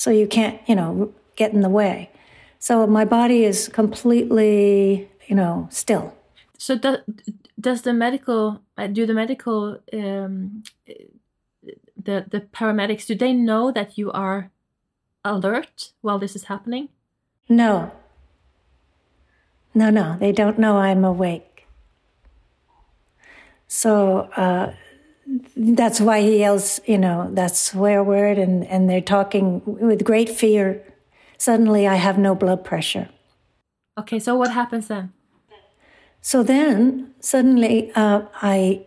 so 0.00 0.10
you 0.10 0.26
can't 0.26 0.58
you 0.66 0.74
know 0.74 1.12
get 1.36 1.52
in 1.52 1.60
the 1.60 1.68
way. 1.68 2.10
So 2.58 2.86
my 2.86 3.04
body 3.04 3.44
is 3.44 3.68
completely 3.68 5.10
you 5.28 5.36
know 5.36 5.68
still. 5.70 6.14
So 6.56 6.78
do, 6.78 6.96
does 7.60 7.82
the 7.82 7.92
medical 7.92 8.62
do 8.92 9.04
the 9.04 9.12
medical 9.12 9.78
um, 9.92 10.62
the 12.06 12.24
the 12.32 12.40
paramedics 12.40 13.06
do 13.06 13.14
they 13.14 13.34
know 13.34 13.70
that 13.70 13.98
you 13.98 14.10
are 14.12 14.50
alert 15.22 15.92
while 16.00 16.18
this 16.18 16.34
is 16.34 16.44
happening? 16.44 16.88
No 17.46 17.92
no 19.74 19.90
no 19.90 20.16
they 20.18 20.32
don't 20.32 20.58
know 20.58 20.78
i'm 20.78 21.04
awake 21.04 21.50
so 23.72 24.28
uh, 24.36 24.72
that's 25.56 26.00
why 26.00 26.22
he 26.22 26.38
yells, 26.40 26.80
you 26.86 26.98
know, 26.98 27.30
that 27.34 27.54
swear 27.54 28.02
word, 28.02 28.36
and, 28.36 28.66
and 28.66 28.90
they're 28.90 29.00
talking 29.00 29.62
with 29.64 30.02
great 30.02 30.28
fear. 30.28 30.82
Suddenly, 31.38 31.86
I 31.86 31.94
have 31.94 32.18
no 32.18 32.34
blood 32.34 32.64
pressure. 32.64 33.08
Okay, 33.96 34.18
so 34.18 34.34
what 34.34 34.50
happens 34.52 34.88
then? 34.88 35.12
So 36.20 36.42
then, 36.42 37.14
suddenly, 37.20 37.92
uh, 37.94 38.22
I 38.42 38.86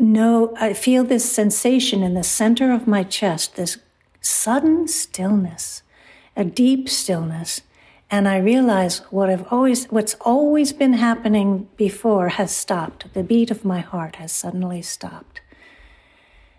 know, 0.00 0.54
I 0.58 0.72
feel 0.72 1.04
this 1.04 1.30
sensation 1.30 2.02
in 2.02 2.14
the 2.14 2.24
center 2.24 2.72
of 2.72 2.88
my 2.88 3.04
chest, 3.04 3.54
this 3.54 3.78
sudden 4.20 4.88
stillness, 4.88 5.82
a 6.36 6.44
deep 6.44 6.88
stillness 6.88 7.60
and 8.10 8.28
I 8.28 8.38
realize 8.38 8.98
what 9.10 9.30
I've 9.30 9.46
always, 9.52 9.86
what's 9.86 10.14
always 10.20 10.72
been 10.72 10.94
happening 10.94 11.68
before 11.76 12.28
has 12.28 12.54
stopped. 12.54 13.12
The 13.14 13.22
beat 13.22 13.50
of 13.50 13.64
my 13.64 13.80
heart 13.80 14.16
has 14.16 14.32
suddenly 14.32 14.82
stopped. 14.82 15.40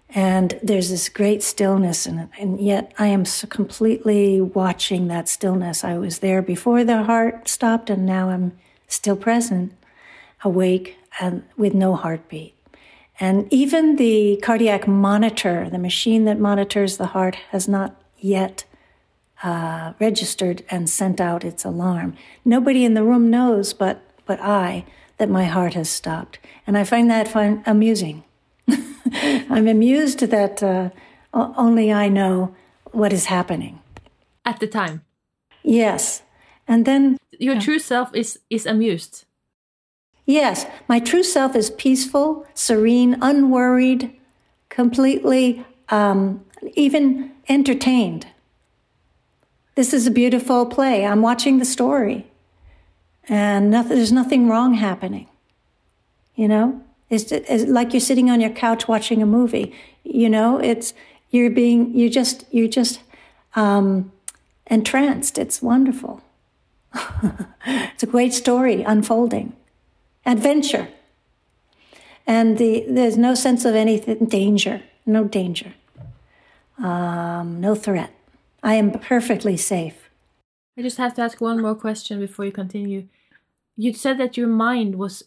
And 0.09 0.59
there's 0.61 0.89
this 0.89 1.09
great 1.09 1.43
stillness 1.43 2.05
in 2.05 2.19
it. 2.19 2.29
And 2.39 2.59
yet 2.59 2.93
I 2.97 3.07
am 3.07 3.25
so 3.25 3.47
completely 3.47 4.39
watching 4.39 5.07
that 5.07 5.27
stillness. 5.27 5.83
I 5.83 5.97
was 5.97 6.19
there 6.19 6.41
before 6.41 6.83
the 6.83 7.03
heart 7.03 7.47
stopped, 7.47 7.89
and 7.89 8.05
now 8.05 8.29
I'm 8.29 8.57
still 8.87 9.15
present, 9.15 9.73
awake, 10.43 10.97
and 11.19 11.43
with 11.57 11.73
no 11.73 11.95
heartbeat. 11.95 12.53
And 13.19 13.51
even 13.51 13.95
the 13.95 14.39
cardiac 14.41 14.87
monitor, 14.87 15.69
the 15.69 15.79
machine 15.79 16.25
that 16.25 16.39
monitors 16.39 16.97
the 16.97 17.07
heart, 17.07 17.35
has 17.51 17.67
not 17.67 17.95
yet 18.17 18.65
uh, 19.45 19.93
registered 19.99 20.63
and 20.71 20.89
sent 20.89 21.21
out 21.21 21.45
its 21.45 21.63
alarm. 21.63 22.15
Nobody 22.43 22.83
in 22.83 22.95
the 22.95 23.03
room 23.03 23.29
knows, 23.29 23.73
but 23.73 24.01
but 24.25 24.39
I, 24.41 24.85
that 25.19 25.29
my 25.29 25.43
heart 25.45 25.75
has 25.75 25.87
stopped, 25.87 26.39
and 26.65 26.75
I 26.75 26.83
find 26.83 27.11
that 27.11 27.27
fun, 27.27 27.61
amusing. 27.67 28.23
I'm 29.51 29.67
amused 29.67 30.19
that 30.19 30.63
uh, 30.63 30.89
only 31.31 31.93
I 31.93 32.09
know 32.09 32.55
what 32.91 33.13
is 33.13 33.25
happening 33.25 33.79
at 34.43 34.59
the 34.59 34.65
time. 34.65 35.03
Yes, 35.61 36.23
and 36.67 36.85
then 36.85 37.17
your 37.37 37.61
true 37.61 37.79
self 37.79 38.15
is 38.15 38.39
is 38.49 38.65
amused. 38.65 39.25
Yes, 40.25 40.65
my 40.87 40.99
true 40.99 41.21
self 41.21 41.55
is 41.55 41.69
peaceful, 41.69 42.47
serene, 42.55 43.15
unworried, 43.21 44.11
completely, 44.69 45.63
um, 45.89 46.43
even 46.73 47.31
entertained. 47.47 48.25
This 49.75 49.93
is 49.93 50.07
a 50.07 50.11
beautiful 50.11 50.65
play. 50.65 51.05
I'm 51.05 51.21
watching 51.21 51.59
the 51.59 51.65
story, 51.65 52.25
and 53.27 53.69
nothing, 53.69 53.97
there's 53.97 54.11
nothing 54.11 54.47
wrong 54.47 54.75
happening. 54.75 55.27
You 56.35 56.47
know, 56.47 56.81
it's, 57.09 57.31
it's 57.31 57.65
like 57.65 57.93
you're 57.93 57.99
sitting 57.99 58.29
on 58.29 58.39
your 58.39 58.51
couch 58.51 58.87
watching 58.87 59.21
a 59.21 59.25
movie. 59.25 59.73
You 60.03 60.29
know, 60.29 60.59
it's 60.59 60.93
you're 61.29 61.49
being 61.49 61.93
you 61.93 62.09
just 62.09 62.45
you're 62.51 62.69
just 62.69 63.01
um, 63.55 64.13
entranced. 64.67 65.37
It's 65.37 65.61
wonderful. 65.61 66.23
it's 67.65 68.03
a 68.03 68.07
great 68.07 68.33
story 68.33 68.81
unfolding, 68.83 69.53
adventure, 70.25 70.87
and 72.25 72.57
the 72.57 72.85
there's 72.87 73.17
no 73.17 73.35
sense 73.35 73.65
of 73.65 73.75
any 73.75 73.99
danger. 73.99 74.81
No 75.05 75.25
danger. 75.25 75.73
Um, 76.77 77.59
no 77.59 77.75
threat. 77.75 78.14
I 78.65 78.73
am 78.73 78.93
perfectly 78.93 79.57
safe. 79.57 80.09
I 80.75 80.81
just 80.81 80.97
have 80.97 81.13
to 81.13 81.21
ask 81.21 81.39
one 81.39 81.61
more 81.61 81.75
question 81.75 82.19
before 82.19 82.45
you 82.45 82.51
continue. 82.51 83.07
You 83.77 83.93
said 83.93 84.17
that 84.17 84.37
your 84.37 84.47
mind 84.47 84.95
was 84.95 85.25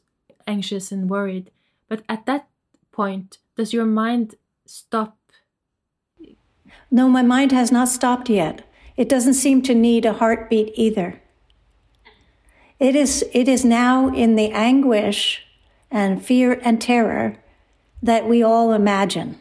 anxious 0.48 0.90
and 0.90 1.08
worried, 1.08 1.52
but 1.88 2.02
at 2.08 2.26
that 2.26 2.48
point, 2.90 3.38
does 3.56 3.72
your 3.72 3.86
mind 3.86 4.34
stop? 4.66 5.16
No, 6.90 7.08
my 7.08 7.22
mind 7.22 7.52
has 7.52 7.70
not 7.70 7.86
stopped 7.86 8.28
yet. 8.28 8.68
It 8.96 9.08
doesn't 9.08 9.34
seem 9.34 9.62
to 9.62 9.74
need 9.74 10.04
a 10.04 10.14
heartbeat 10.14 10.72
either. 10.74 11.22
It 12.80 12.96
is, 12.96 13.24
it 13.32 13.46
is 13.46 13.64
now 13.64 14.12
in 14.12 14.34
the 14.34 14.50
anguish 14.50 15.44
and 15.92 16.24
fear 16.24 16.60
and 16.64 16.80
terror 16.82 17.36
that 18.02 18.28
we 18.28 18.42
all 18.42 18.72
imagine. 18.72 19.38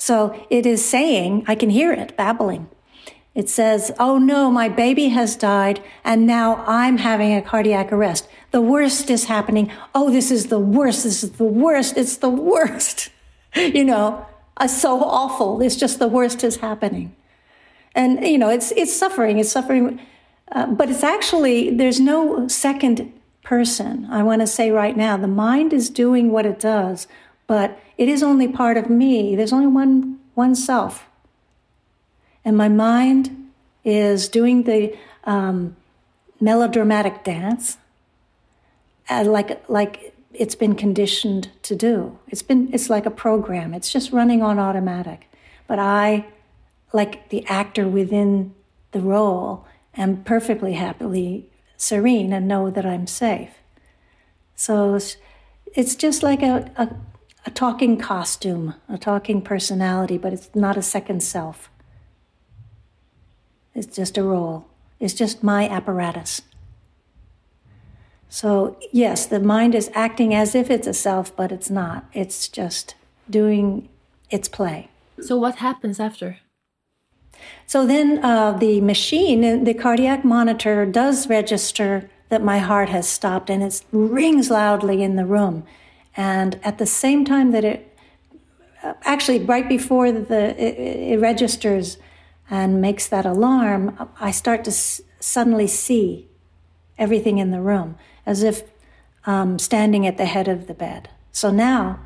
So 0.00 0.46
it 0.48 0.64
is 0.64 0.82
saying, 0.82 1.44
I 1.46 1.54
can 1.54 1.68
hear 1.68 1.92
it 1.92 2.16
babbling. 2.16 2.70
It 3.34 3.50
says, 3.50 3.92
Oh 3.98 4.16
no, 4.16 4.50
my 4.50 4.70
baby 4.70 5.10
has 5.10 5.36
died 5.36 5.82
and 6.02 6.26
now 6.26 6.64
I'm 6.66 6.96
having 6.96 7.34
a 7.34 7.42
cardiac 7.42 7.92
arrest. 7.92 8.26
The 8.50 8.62
worst 8.62 9.10
is 9.10 9.24
happening. 9.26 9.70
Oh, 9.94 10.10
this 10.10 10.30
is 10.30 10.46
the 10.46 10.58
worst. 10.58 11.04
This 11.04 11.22
is 11.22 11.32
the 11.32 11.44
worst. 11.44 11.98
It's 11.98 12.16
the 12.16 12.30
worst. 12.30 13.10
you 13.54 13.84
know, 13.84 14.24
uh, 14.56 14.68
so 14.68 15.04
awful. 15.04 15.60
It's 15.60 15.76
just 15.76 15.98
the 15.98 16.08
worst 16.08 16.42
is 16.44 16.56
happening. 16.56 17.14
And, 17.94 18.26
you 18.26 18.38
know, 18.38 18.48
it's, 18.48 18.72
it's 18.72 18.96
suffering. 18.96 19.38
It's 19.38 19.52
suffering. 19.52 20.00
Uh, 20.50 20.66
but 20.66 20.88
it's 20.88 21.04
actually, 21.04 21.76
there's 21.76 22.00
no 22.00 22.48
second 22.48 23.12
person. 23.44 24.06
I 24.10 24.22
want 24.22 24.40
to 24.40 24.46
say 24.46 24.70
right 24.70 24.96
now, 24.96 25.18
the 25.18 25.28
mind 25.28 25.74
is 25.74 25.90
doing 25.90 26.32
what 26.32 26.46
it 26.46 26.58
does 26.58 27.06
but 27.50 27.76
it 28.00 28.08
is 28.08 28.22
only 28.22 28.48
part 28.48 28.78
of 28.78 28.88
me. 28.88 29.36
There's 29.36 29.52
only 29.52 29.66
one, 29.66 30.18
one 30.34 30.54
self. 30.54 31.06
And 32.46 32.56
my 32.56 32.70
mind 32.70 33.50
is 33.84 34.26
doing 34.26 34.62
the 34.62 34.96
um, 35.24 35.76
melodramatic 36.40 37.22
dance 37.24 37.76
uh, 39.10 39.24
like, 39.26 39.68
like 39.68 40.16
it's 40.32 40.54
been 40.54 40.74
conditioned 40.74 41.50
to 41.64 41.76
do. 41.76 42.18
It's, 42.28 42.40
been, 42.40 42.72
it's 42.72 42.88
like 42.88 43.04
a 43.04 43.10
program, 43.10 43.74
it's 43.74 43.92
just 43.92 44.12
running 44.12 44.42
on 44.42 44.58
automatic. 44.58 45.28
But 45.66 45.78
I, 45.78 46.24
like 46.94 47.28
the 47.28 47.44
actor 47.46 47.86
within 47.86 48.54
the 48.92 49.00
role, 49.00 49.66
am 49.94 50.24
perfectly 50.24 50.72
happily 50.72 51.50
serene 51.76 52.32
and 52.32 52.48
know 52.48 52.70
that 52.70 52.86
I'm 52.86 53.06
safe. 53.06 53.50
So 54.56 54.98
it's, 55.74 55.94
just 55.96 56.22
like 56.22 56.42
a, 56.42 56.70
a 56.76 56.88
a 57.46 57.50
talking 57.50 57.96
costume, 57.96 58.74
a 58.88 58.98
talking 58.98 59.42
personality, 59.42 60.18
but 60.18 60.32
it's 60.32 60.50
not 60.54 60.76
a 60.76 60.82
second 60.82 61.22
self. 61.22 61.70
It's 63.74 63.94
just 63.96 64.18
a 64.18 64.22
role. 64.22 64.66
It's 64.98 65.14
just 65.14 65.42
my 65.42 65.68
apparatus. 65.68 66.42
So, 68.28 68.76
yes, 68.92 69.26
the 69.26 69.40
mind 69.40 69.74
is 69.74 69.90
acting 69.94 70.34
as 70.34 70.54
if 70.54 70.70
it's 70.70 70.86
a 70.86 70.94
self, 70.94 71.34
but 71.34 71.50
it's 71.50 71.70
not. 71.70 72.04
It's 72.12 72.48
just 72.48 72.94
doing 73.28 73.88
its 74.30 74.48
play. 74.48 74.88
So, 75.20 75.36
what 75.36 75.56
happens 75.56 75.98
after? 75.98 76.38
So, 77.66 77.86
then 77.86 78.24
uh, 78.24 78.52
the 78.52 78.80
machine, 78.80 79.64
the 79.64 79.74
cardiac 79.74 80.24
monitor, 80.24 80.86
does 80.86 81.28
register 81.28 82.08
that 82.28 82.42
my 82.42 82.58
heart 82.58 82.88
has 82.88 83.08
stopped 83.08 83.50
and 83.50 83.62
it 83.62 83.82
rings 83.90 84.50
loudly 84.50 85.02
in 85.02 85.16
the 85.16 85.26
room. 85.26 85.64
And 86.16 86.58
at 86.62 86.78
the 86.78 86.86
same 86.86 87.24
time 87.24 87.52
that 87.52 87.64
it, 87.64 87.98
actually, 89.04 89.40
right 89.40 89.68
before 89.68 90.10
the 90.12 90.60
it, 90.60 91.12
it 91.12 91.20
registers 91.20 91.98
and 92.48 92.80
makes 92.80 93.06
that 93.08 93.24
alarm, 93.24 94.08
I 94.20 94.30
start 94.30 94.64
to 94.64 94.70
s- 94.70 95.00
suddenly 95.20 95.66
see 95.66 96.28
everything 96.98 97.38
in 97.38 97.50
the 97.50 97.60
room 97.60 97.96
as 98.26 98.42
if 98.42 98.64
um, 99.26 99.58
standing 99.58 100.06
at 100.06 100.16
the 100.16 100.24
head 100.24 100.48
of 100.48 100.66
the 100.66 100.74
bed. 100.74 101.08
So 101.32 101.50
now 101.50 102.00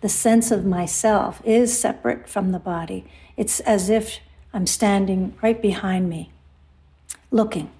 the 0.00 0.08
sense 0.08 0.50
of 0.50 0.66
myself 0.66 1.40
is 1.44 1.78
separate 1.78 2.28
from 2.28 2.52
the 2.52 2.58
body. 2.58 3.06
It's 3.36 3.60
as 3.60 3.88
if 3.88 4.18
I'm 4.52 4.66
standing 4.66 5.34
right 5.42 5.60
behind 5.60 6.08
me, 6.08 6.32
looking. 7.30 7.70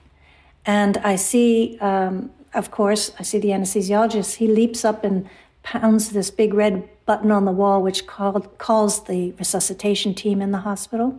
And 0.65 0.97
I 0.99 1.17
see, 1.17 1.79
um, 1.81 2.31
of 2.55 2.71
course, 2.71 3.13
I 3.19 3.23
see 3.23 3.39
the 3.39 3.49
anesthesiologist. 3.49 4.37
He 4.37 4.47
leaps 4.47 4.85
up 4.85 5.05
and 5.05 5.29
pounds 5.65 6.11
this 6.11 6.31
big 6.31 6.55
red 6.55 6.89
button 7.07 7.33
on 7.33 7.45
the 7.45 7.51
wall, 7.51 7.83
which 7.83 8.07
called, 8.07 8.57
calls 8.59 9.05
the 9.05 9.33
resuscitation 9.33 10.15
team 10.15 10.41
in 10.41 10.53
the 10.53 10.59
hospital. 10.59 11.19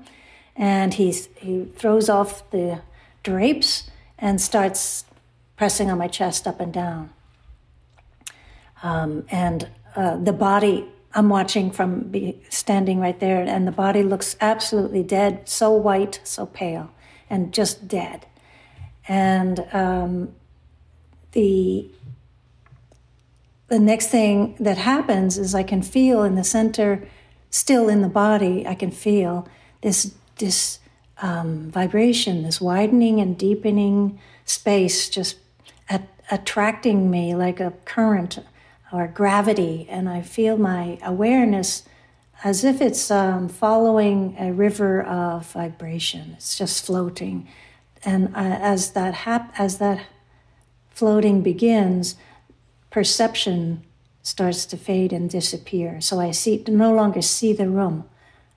And 0.55 0.93
he's, 0.93 1.27
he 1.35 1.65
throws 1.75 2.07
off 2.07 2.49
the 2.51 2.81
drapes 3.23 3.89
and 4.17 4.39
starts 4.39 5.03
pressing 5.57 5.91
on 5.91 5.97
my 5.97 6.07
chest 6.07 6.47
up 6.47 6.61
and 6.61 6.71
down. 6.71 7.09
Um, 8.83 9.25
and 9.29 9.67
uh, 9.95 10.17
the 10.17 10.31
body, 10.31 10.85
I'm 11.13 11.27
watching 11.27 11.71
from 11.71 12.01
be, 12.01 12.41
standing 12.49 12.99
right 12.99 13.19
there, 13.19 13.41
and 13.41 13.67
the 13.67 13.71
body 13.71 14.03
looks 14.03 14.35
absolutely 14.39 15.03
dead, 15.03 15.49
so 15.49 15.71
white, 15.71 16.19
so 16.23 16.45
pale, 16.45 16.91
and 17.29 17.53
just 17.53 17.87
dead. 17.87 18.25
And 19.07 19.65
um, 19.73 20.35
the 21.31 21.89
the 23.67 23.79
next 23.79 24.07
thing 24.07 24.55
that 24.59 24.77
happens 24.77 25.37
is 25.37 25.55
I 25.55 25.63
can 25.63 25.81
feel 25.81 26.23
in 26.23 26.35
the 26.35 26.43
center, 26.43 27.07
still 27.49 27.89
in 27.89 28.01
the 28.01 28.07
body, 28.07 28.65
I 28.67 28.75
can 28.75 28.91
feel 28.91 29.47
this 29.81 30.13
this 30.37 30.79
um, 31.21 31.71
vibration, 31.71 32.43
this 32.43 32.59
widening 32.59 33.21
and 33.21 33.37
deepening 33.37 34.19
space, 34.43 35.09
just 35.09 35.37
at, 35.89 36.07
attracting 36.29 37.09
me 37.09 37.33
like 37.33 37.59
a 37.59 37.71
current 37.85 38.39
or 38.91 39.07
gravity, 39.07 39.87
and 39.89 40.09
I 40.09 40.21
feel 40.21 40.57
my 40.57 40.99
awareness 41.03 41.83
as 42.43 42.63
if 42.63 42.81
it's 42.81 43.09
um, 43.09 43.47
following 43.47 44.35
a 44.37 44.51
river 44.51 45.01
of 45.01 45.51
vibration. 45.53 46.33
It's 46.33 46.57
just 46.57 46.85
floating, 46.85 47.47
and 48.03 48.27
uh, 48.35 48.59
as 48.61 48.91
that 48.91 49.13
hap- 49.13 49.59
as 49.59 49.79
that 49.79 50.05
floating 50.91 51.41
begins 51.41 52.15
perception 52.95 53.83
starts 54.21 54.65
to 54.65 54.77
fade 54.77 55.11
and 55.11 55.29
disappear. 55.29 55.99
So 55.99 56.21
I 56.21 56.31
see 56.31 56.63
no 56.65 56.93
longer 56.93 57.21
see 57.21 57.51
the 57.51 57.67
room 57.67 58.05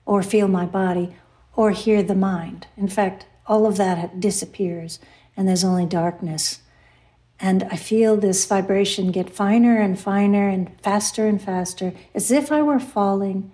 or 0.05 0.23
feel 0.23 0.47
my 0.47 0.65
body 0.65 1.13
or 1.57 1.71
hear 1.71 2.01
the 2.01 2.15
mind. 2.15 2.65
In 2.77 2.87
fact, 2.87 3.25
all 3.47 3.65
of 3.65 3.75
that 3.75 4.21
disappears 4.21 4.99
and 5.35 5.45
there's 5.45 5.65
only 5.65 5.85
darkness. 5.85 6.61
And 7.37 7.63
I 7.63 7.75
feel 7.75 8.15
this 8.15 8.45
vibration 8.45 9.11
get 9.11 9.29
finer 9.29 9.77
and 9.77 9.99
finer 9.99 10.47
and 10.47 10.71
faster 10.81 11.27
and 11.27 11.41
faster, 11.41 11.91
as 12.15 12.31
if 12.31 12.49
I 12.49 12.61
were 12.61 12.79
falling 12.79 13.51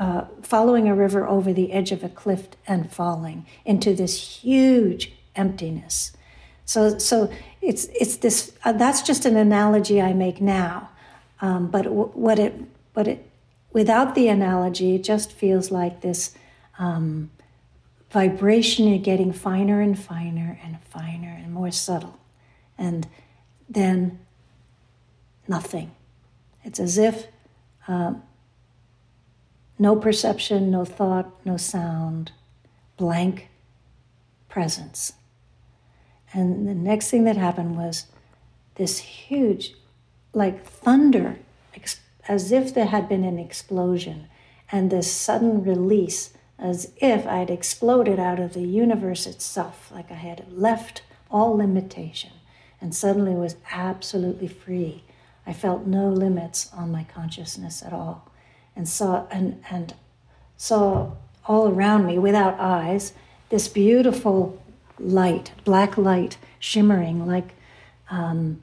uh, 0.00 0.24
following 0.42 0.88
a 0.88 0.96
river 0.96 1.28
over 1.28 1.52
the 1.52 1.70
edge 1.72 1.92
of 1.92 2.02
a 2.02 2.08
cliff 2.08 2.48
and 2.66 2.90
falling 2.90 3.46
into 3.64 3.94
this 3.94 4.40
huge 4.42 5.12
emptiness. 5.36 6.15
So, 6.66 6.98
so 6.98 7.30
it's 7.62 7.86
it's 7.86 8.16
this. 8.16 8.52
Uh, 8.64 8.72
that's 8.72 9.00
just 9.02 9.24
an 9.24 9.36
analogy 9.36 10.02
I 10.02 10.12
make 10.12 10.40
now, 10.40 10.90
um, 11.40 11.68
but 11.68 11.84
w- 11.84 12.10
what 12.12 12.38
it 12.38 12.54
what 12.92 13.06
it 13.08 13.30
without 13.72 14.14
the 14.14 14.28
analogy, 14.28 14.96
it 14.96 15.04
just 15.04 15.32
feels 15.32 15.70
like 15.70 16.00
this 16.00 16.34
um, 16.78 17.30
vibration 18.10 19.00
getting 19.00 19.32
finer 19.32 19.80
and 19.80 19.96
finer 19.98 20.58
and 20.62 20.82
finer 20.82 21.28
and 21.40 21.52
more 21.52 21.70
subtle, 21.70 22.18
and 22.76 23.06
then 23.68 24.18
nothing. 25.46 25.92
It's 26.64 26.80
as 26.80 26.98
if 26.98 27.28
um, 27.86 28.24
no 29.78 29.94
perception, 29.94 30.72
no 30.72 30.84
thought, 30.84 31.30
no 31.44 31.56
sound, 31.56 32.32
blank 32.96 33.48
presence. 34.48 35.12
And 36.32 36.68
the 36.68 36.74
next 36.74 37.10
thing 37.10 37.24
that 37.24 37.36
happened 37.36 37.76
was 37.76 38.06
this 38.74 38.98
huge, 38.98 39.74
like 40.32 40.64
thunder, 40.64 41.38
as 42.28 42.50
if 42.52 42.74
there 42.74 42.86
had 42.86 43.08
been 43.08 43.24
an 43.24 43.38
explosion, 43.38 44.26
and 44.70 44.90
this 44.90 45.10
sudden 45.12 45.62
release, 45.62 46.32
as 46.58 46.92
if 46.96 47.26
I 47.26 47.38
had 47.38 47.50
exploded 47.50 48.18
out 48.18 48.40
of 48.40 48.54
the 48.54 48.62
universe 48.62 49.26
itself, 49.26 49.90
like 49.92 50.10
I 50.10 50.14
had 50.14 50.50
left 50.50 51.02
all 51.30 51.56
limitation 51.56 52.32
and 52.80 52.94
suddenly 52.94 53.34
was 53.34 53.56
absolutely 53.70 54.48
free. 54.48 55.04
I 55.46 55.52
felt 55.52 55.86
no 55.86 56.08
limits 56.08 56.70
on 56.72 56.90
my 56.90 57.04
consciousness 57.04 57.82
at 57.82 57.92
all 57.92 58.30
and 58.74 58.88
saw 58.88 59.26
and, 59.30 59.62
and 59.70 59.94
saw 60.56 61.12
all 61.46 61.68
around 61.68 62.06
me 62.06 62.18
without 62.18 62.58
eyes 62.58 63.12
this 63.48 63.68
beautiful 63.68 64.60
light, 64.98 65.52
black 65.64 65.96
light, 65.98 66.38
shimmering 66.58 67.26
like 67.26 67.54
um, 68.10 68.62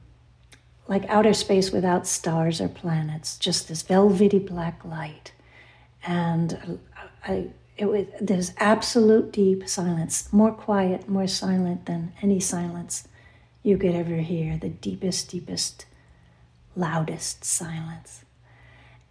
like 0.88 1.06
outer 1.10 1.34
space 1.34 1.72
without 1.72 2.06
stars 2.08 2.60
or 2.60 2.68
planets, 2.68 3.38
just 3.38 3.68
this 3.68 3.82
velvety 3.82 4.40
black 4.40 4.84
light. 4.84 5.32
And 6.06 6.80
I, 7.26 7.48
it 7.78 7.86
was, 7.86 8.06
there's 8.20 8.54
absolute 8.58 9.32
deep 9.32 9.68
silence, 9.68 10.32
more 10.32 10.52
quiet, 10.52 11.08
more 11.08 11.28
silent 11.28 11.86
than 11.86 12.14
any 12.22 12.40
silence 12.40 13.08
you 13.64 13.78
could 13.78 13.96
ever 13.96 14.18
hear, 14.18 14.58
the 14.58 14.70
deepest, 14.70 15.30
deepest, 15.30 15.86
loudest 16.76 17.46
silence. 17.46 18.26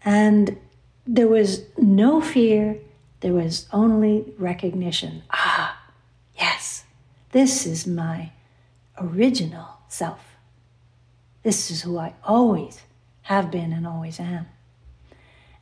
And 0.04 0.58
there 1.06 1.28
was 1.28 1.62
no 1.78 2.20
fear, 2.20 2.78
there 3.20 3.32
was 3.32 3.66
only 3.72 4.34
recognition. 4.36 5.22
Ah, 5.30 5.80
yes, 6.38 6.81
this 7.32 7.66
is 7.66 7.86
my 7.86 8.30
original 8.98 9.78
self. 9.88 10.36
This 11.42 11.70
is 11.70 11.82
who 11.82 11.98
I 11.98 12.14
always 12.24 12.82
have 13.22 13.50
been 13.50 13.72
and 13.72 13.86
always 13.86 14.20
am. 14.20 14.46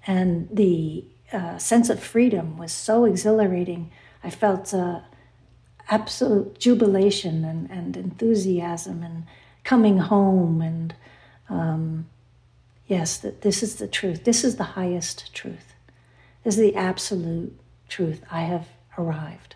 And 0.07 0.49
the 0.53 1.05
uh, 1.33 1.59
sense 1.59 1.89
of 1.89 2.03
freedom 2.03 2.59
was 2.59 2.73
so 2.73 3.05
exhilarating. 3.05 3.91
I 4.23 4.31
felt 4.31 4.75
uh, 4.75 5.01
absolute 5.89 6.59
jubilation 6.59 7.45
and, 7.45 7.71
and 7.71 7.97
enthusiasm 7.97 9.03
and 9.03 9.25
coming 9.65 9.99
home. 9.99 10.61
And 10.61 10.95
um, 11.49 12.09
yes, 12.87 13.17
that 13.19 13.43
this 13.43 13.63
is 13.63 13.77
the 13.77 13.89
truth. 13.89 14.25
This 14.25 14.45
is 14.45 14.57
the 14.57 14.65
highest 14.65 15.35
truth. 15.35 15.75
This 16.45 16.55
is 16.55 16.61
the 16.61 16.77
absolute 16.77 17.59
truth. 17.89 18.23
I 18.31 18.43
have 18.43 18.69
arrived. 18.99 19.55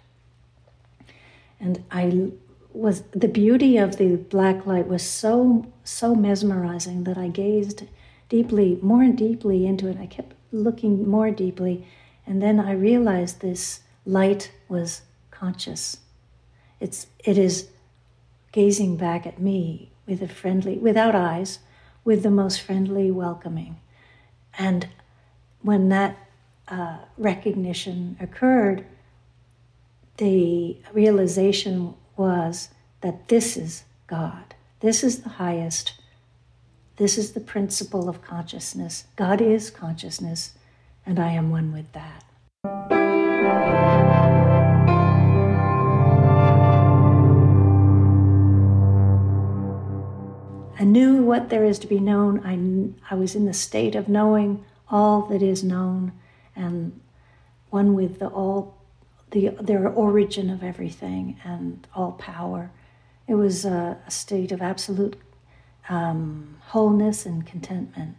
And 1.64 1.83
I 1.90 2.31
was 2.74 3.05
the 3.12 3.27
beauty 3.29 3.79
of 3.79 3.96
the 3.96 4.16
black 4.16 4.66
light 4.66 4.87
was 4.87 5.03
so 5.03 5.72
so 5.83 6.14
mesmerizing 6.14 7.05
that 7.05 7.16
I 7.16 7.29
gazed 7.29 7.85
deeply, 8.29 8.79
more 8.83 9.03
and 9.03 9.16
deeply 9.16 9.64
into 9.64 9.88
it. 9.88 9.96
I 9.98 10.07
kept 10.07 10.35
looking 10.53 11.09
more 11.09 11.31
deeply, 11.31 11.87
and 12.27 12.42
then 12.42 12.61
I 12.61 12.72
realized 12.72 13.40
this 13.40 13.81
light 14.05 14.53
was 14.68 15.03
conscious. 15.31 15.98
It's 16.81 17.07
it 17.20 17.38
is 17.38 17.68
gazing 18.53 18.98
back 18.98 19.27
at 19.27 19.40
me 19.40 19.90
with 20.07 20.20
a 20.20 20.29
friendly, 20.29 20.77
without 20.77 21.14
eyes, 21.14 21.61
with 22.05 22.22
the 22.22 22.31
most 22.31 22.61
friendly 22.61 23.11
welcoming. 23.11 23.81
And 24.59 24.88
when 25.62 25.88
that 25.88 26.18
uh, 26.68 26.98
recognition 27.16 28.18
occurred, 28.20 28.85
the 30.16 30.77
realization 30.92 31.94
was 32.16 32.68
that 33.00 33.29
this 33.29 33.57
is 33.57 33.85
God. 34.07 34.55
This 34.81 35.03
is 35.03 35.22
the 35.22 35.31
highest. 35.31 35.94
This 36.96 37.18
is 37.18 37.33
the 37.33 37.40
principle 37.40 38.09
of 38.09 38.22
consciousness. 38.22 39.05
God 39.16 39.40
is 39.40 39.70
consciousness, 39.70 40.53
and 41.05 41.18
I 41.18 41.33
am 41.33 41.50
one 41.50 41.72
with 41.72 41.90
that. 41.92 42.24
I 50.79 50.85
knew 50.85 51.22
what 51.22 51.48
there 51.48 51.64
is 51.64 51.79
to 51.81 51.87
be 51.87 51.98
known. 51.98 52.40
I, 52.44 53.12
I 53.12 53.16
was 53.16 53.35
in 53.35 53.46
the 53.46 53.55
state 53.55 53.94
of 53.94 54.09
knowing 54.09 54.64
all 54.88 55.22
that 55.22 55.42
is 55.42 55.64
known 55.64 56.12
and 56.55 57.00
one 57.70 57.94
with 57.94 58.20
the 58.20 58.29
all 58.29 58.73
the 59.35 59.51
their 59.61 59.88
origin 59.88 60.49
of 60.49 60.62
everything 60.62 61.37
and 61.44 61.87
all 61.94 62.12
power. 62.12 62.70
It 63.27 63.35
was 63.35 63.64
a, 63.64 63.99
a 64.07 64.11
state 64.11 64.53
of 64.53 64.62
absolute 64.62 65.16
um, 65.88 66.57
wholeness 66.68 67.27
and 67.27 67.44
contentment, 67.44 68.16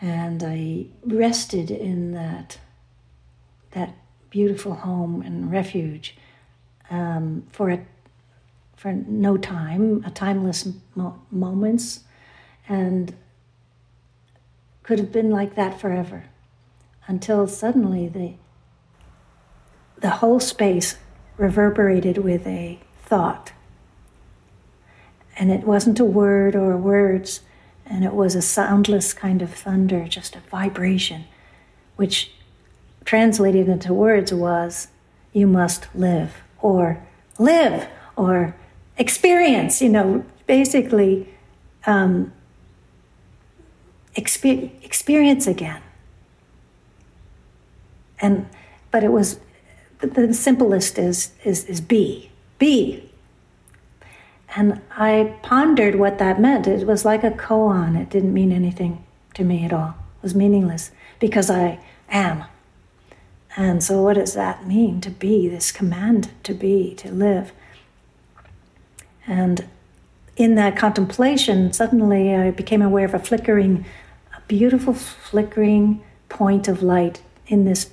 and 0.00 0.42
I 0.42 0.86
rested 1.04 1.70
in 1.70 2.12
that 2.12 2.58
that 3.72 3.94
beautiful 4.30 4.74
home 4.74 5.20
and 5.20 5.50
refuge 5.50 6.16
um, 6.90 7.44
for 7.50 7.70
a, 7.70 7.84
for 8.76 8.92
no 8.92 9.36
time, 9.36 10.04
a 10.06 10.10
timeless 10.10 10.68
mo- 10.94 11.20
moments, 11.30 12.00
and 12.68 13.14
could 14.82 14.98
have 14.98 15.10
been 15.10 15.30
like 15.30 15.54
that 15.56 15.80
forever, 15.80 16.24
until 17.08 17.46
suddenly 17.48 18.08
the 18.08 18.34
the 20.02 20.10
whole 20.10 20.40
space 20.40 20.96
reverberated 21.38 22.18
with 22.18 22.46
a 22.46 22.78
thought. 23.02 23.52
And 25.38 25.50
it 25.50 25.64
wasn't 25.64 25.98
a 26.00 26.04
word 26.04 26.54
or 26.54 26.76
words, 26.76 27.40
and 27.86 28.04
it 28.04 28.12
was 28.12 28.34
a 28.34 28.42
soundless 28.42 29.14
kind 29.14 29.40
of 29.40 29.54
thunder, 29.54 30.06
just 30.06 30.36
a 30.36 30.40
vibration, 30.40 31.24
which 31.96 32.32
translated 33.04 33.68
into 33.68 33.94
words 33.94 34.32
was, 34.32 34.88
You 35.32 35.46
must 35.46 35.88
live, 35.94 36.42
or 36.60 37.02
live, 37.38 37.88
or 38.16 38.54
experience, 38.98 39.80
you 39.80 39.88
know, 39.88 40.24
basically 40.46 41.28
um, 41.86 42.32
exper- 44.16 44.70
experience 44.84 45.46
again. 45.46 45.80
And 48.20 48.48
but 48.90 49.02
it 49.02 49.10
was 49.10 49.40
the 50.02 50.34
simplest 50.34 50.98
is, 50.98 51.32
is, 51.44 51.64
is 51.64 51.80
be. 51.80 52.30
Be. 52.58 53.08
And 54.54 54.82
I 54.90 55.34
pondered 55.42 55.94
what 55.94 56.18
that 56.18 56.40
meant. 56.40 56.66
It 56.66 56.86
was 56.86 57.04
like 57.04 57.24
a 57.24 57.30
koan. 57.30 58.00
It 58.00 58.10
didn't 58.10 58.34
mean 58.34 58.52
anything 58.52 59.04
to 59.34 59.44
me 59.44 59.64
at 59.64 59.72
all. 59.72 59.94
It 60.18 60.22
was 60.22 60.34
meaningless 60.34 60.90
because 61.18 61.50
I 61.50 61.78
am. 62.10 62.44
And 63.56 63.82
so, 63.82 64.02
what 64.02 64.14
does 64.14 64.34
that 64.34 64.66
mean 64.66 65.00
to 65.02 65.10
be? 65.10 65.48
This 65.48 65.72
command 65.72 66.30
to 66.44 66.54
be, 66.54 66.94
to 66.96 67.10
live. 67.10 67.52
And 69.26 69.66
in 70.36 70.54
that 70.56 70.76
contemplation, 70.76 71.72
suddenly 71.72 72.34
I 72.34 72.50
became 72.50 72.82
aware 72.82 73.04
of 73.04 73.14
a 73.14 73.18
flickering, 73.18 73.84
a 74.36 74.40
beautiful 74.48 74.94
flickering 74.94 76.02
point 76.28 76.66
of 76.66 76.82
light 76.82 77.22
in 77.46 77.64
this 77.64 77.90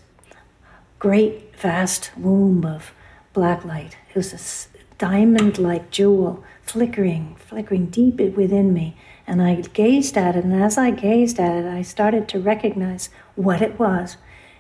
great 0.97 1.48
vast 1.59 2.11
womb 2.17 2.65
of 2.65 2.93
black 3.33 3.63
light. 3.65 3.97
It 4.09 4.15
was 4.15 4.33
a 4.33 4.95
diamond 4.97 5.57
like 5.57 5.91
jewel 5.91 6.43
flickering, 6.61 7.35
flickering 7.35 7.87
deep 7.87 8.19
within 8.19 8.73
me. 8.73 8.95
And 9.25 9.41
I 9.41 9.55
gazed 9.55 10.17
at 10.17 10.35
it, 10.35 10.43
and 10.43 10.53
as 10.53 10.77
I 10.77 10.91
gazed 10.91 11.39
at 11.39 11.63
it, 11.63 11.65
I 11.65 11.83
started 11.83 12.27
to 12.29 12.39
recognize 12.39 13.09
what 13.35 13.61
it 13.61 13.79
was. 13.79 14.17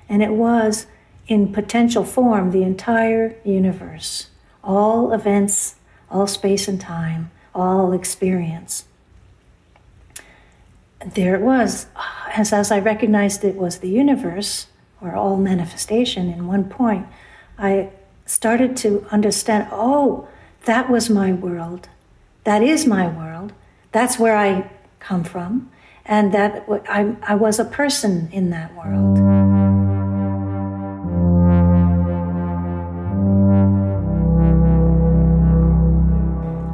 And 0.07 0.21
it 0.21 0.31
was, 0.31 0.85
in 1.27 1.53
potential 1.53 2.03
form, 2.03 2.51
the 2.51 2.63
entire 2.63 3.35
universe, 3.43 4.27
all 4.63 5.11
events, 5.11 5.75
all 6.11 6.27
space 6.27 6.67
and 6.67 6.79
time, 6.79 7.31
all 7.53 7.93
experience. 7.93 8.85
There 11.13 11.35
it 11.35 11.41
was. 11.41 11.87
As, 12.35 12.53
as 12.53 12.71
I 12.71 12.79
recognized 12.79 13.43
it 13.43 13.55
was 13.55 13.79
the 13.79 13.89
universe, 13.89 14.67
or 15.01 15.15
all 15.15 15.37
manifestation 15.37 16.31
in 16.31 16.47
one 16.47 16.69
point, 16.69 17.07
I 17.57 17.89
started 18.25 18.77
to 18.77 19.05
understand 19.11 19.67
oh, 19.71 20.27
that 20.65 20.89
was 20.89 21.09
my 21.09 21.33
world. 21.33 21.89
That 22.43 22.61
is 22.61 22.85
my 22.85 23.07
world. 23.07 23.53
That's 23.91 24.19
where 24.19 24.37
I 24.37 24.69
come 24.99 25.23
from. 25.23 25.71
And 26.05 26.33
that 26.33 26.65
I, 26.89 27.15
I 27.21 27.35
was 27.35 27.59
a 27.59 27.65
person 27.65 28.29
in 28.31 28.49
that 28.49 28.75
world. 28.75 29.19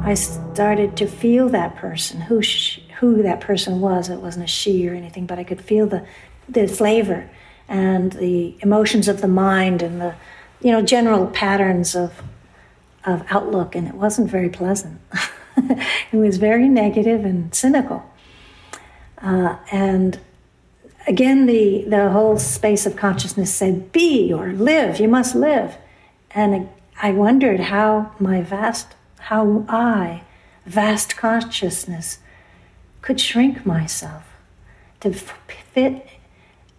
I 0.06 0.14
started 0.14 0.96
to 0.98 1.06
feel 1.06 1.48
that 1.50 1.76
person, 1.76 2.20
who 2.20 2.40
she, 2.40 2.82
who 3.00 3.22
that 3.22 3.40
person 3.40 3.80
was. 3.80 4.08
It 4.08 4.20
wasn't 4.20 4.44
a 4.44 4.48
she 4.48 4.88
or 4.88 4.94
anything, 4.94 5.26
but 5.26 5.38
I 5.38 5.44
could 5.44 5.60
feel 5.60 5.86
the 5.86 6.06
the 6.48 6.68
flavor 6.68 7.28
and 7.68 8.12
the 8.12 8.56
emotions 8.60 9.08
of 9.08 9.20
the 9.20 9.28
mind 9.28 9.82
and 9.82 10.00
the 10.00 10.14
you 10.60 10.72
know 10.72 10.82
general 10.82 11.26
patterns 11.26 11.94
of 11.94 12.22
of 13.04 13.24
outlook, 13.30 13.74
and 13.74 13.86
it 13.86 13.94
wasn't 13.94 14.30
very 14.30 14.48
pleasant. 14.48 15.00
it 15.56 16.16
was 16.16 16.38
very 16.38 16.68
negative 16.68 17.24
and 17.24 17.54
cynical. 17.54 18.04
Uh, 19.22 19.56
and 19.70 20.20
again, 21.06 21.46
the, 21.46 21.84
the 21.88 22.10
whole 22.10 22.38
space 22.38 22.84
of 22.84 22.96
consciousness 22.96 23.54
said, 23.54 23.92
be 23.92 24.32
or 24.32 24.52
live, 24.52 25.00
you 25.00 25.08
must 25.08 25.34
live. 25.34 25.76
And 26.32 26.68
I 27.00 27.12
wondered 27.12 27.60
how 27.60 28.12
my 28.18 28.42
vast, 28.42 28.94
how 29.20 29.64
I, 29.68 30.22
vast 30.66 31.16
consciousness, 31.16 32.18
could 33.02 33.20
shrink 33.20 33.64
myself 33.64 34.24
to 35.00 35.12
fit 35.12 36.06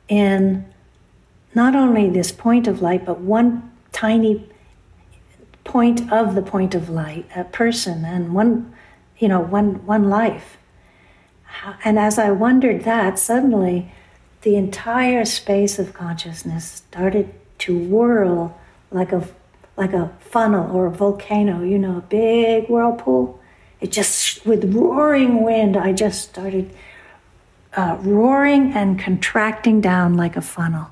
in 0.08 0.66
not 1.58 1.76
only 1.76 2.08
this 2.08 2.32
point 2.32 2.68
of 2.68 2.84
light, 2.84 3.04
but 3.04 3.20
one 3.20 3.72
tiny 3.92 4.48
point 5.64 6.10
of 6.14 6.36
the 6.36 6.42
point 6.44 6.76
of 6.76 6.88
light, 6.88 7.26
a 7.36 7.44
person, 7.44 8.06
and 8.06 8.36
one, 8.36 8.72
you 9.18 9.28
know, 9.28 9.40
one 9.40 9.84
one 9.88 10.08
life. 10.08 10.58
And 11.84 11.98
as 11.98 12.20
I 12.20 12.30
wondered 12.30 12.84
that, 12.84 13.18
suddenly 13.18 13.92
the 14.44 14.56
entire 14.56 15.26
space 15.26 15.80
of 15.80 15.96
consciousness 15.96 16.64
started 16.88 17.34
to 17.64 17.76
whirl 17.76 18.56
like 18.92 19.12
a 19.12 19.28
like 19.76 19.94
a 19.94 20.12
funnel 20.20 20.76
or 20.76 20.86
a 20.86 20.92
volcano, 20.92 21.64
you 21.64 21.80
know, 21.80 21.98
a 21.98 22.02
big 22.02 22.70
whirlpool. 22.70 23.40
It 23.82 23.92
just 23.92 24.46
with 24.46 24.76
roaring 24.76 25.42
wind, 25.42 25.76
I 25.76 25.92
just 25.92 26.30
started 26.30 26.70
uh, 27.76 27.98
roaring 28.02 28.74
and 28.74 29.00
contracting 29.00 29.82
down 29.82 30.16
like 30.16 30.38
a 30.38 30.42
funnel 30.42 30.92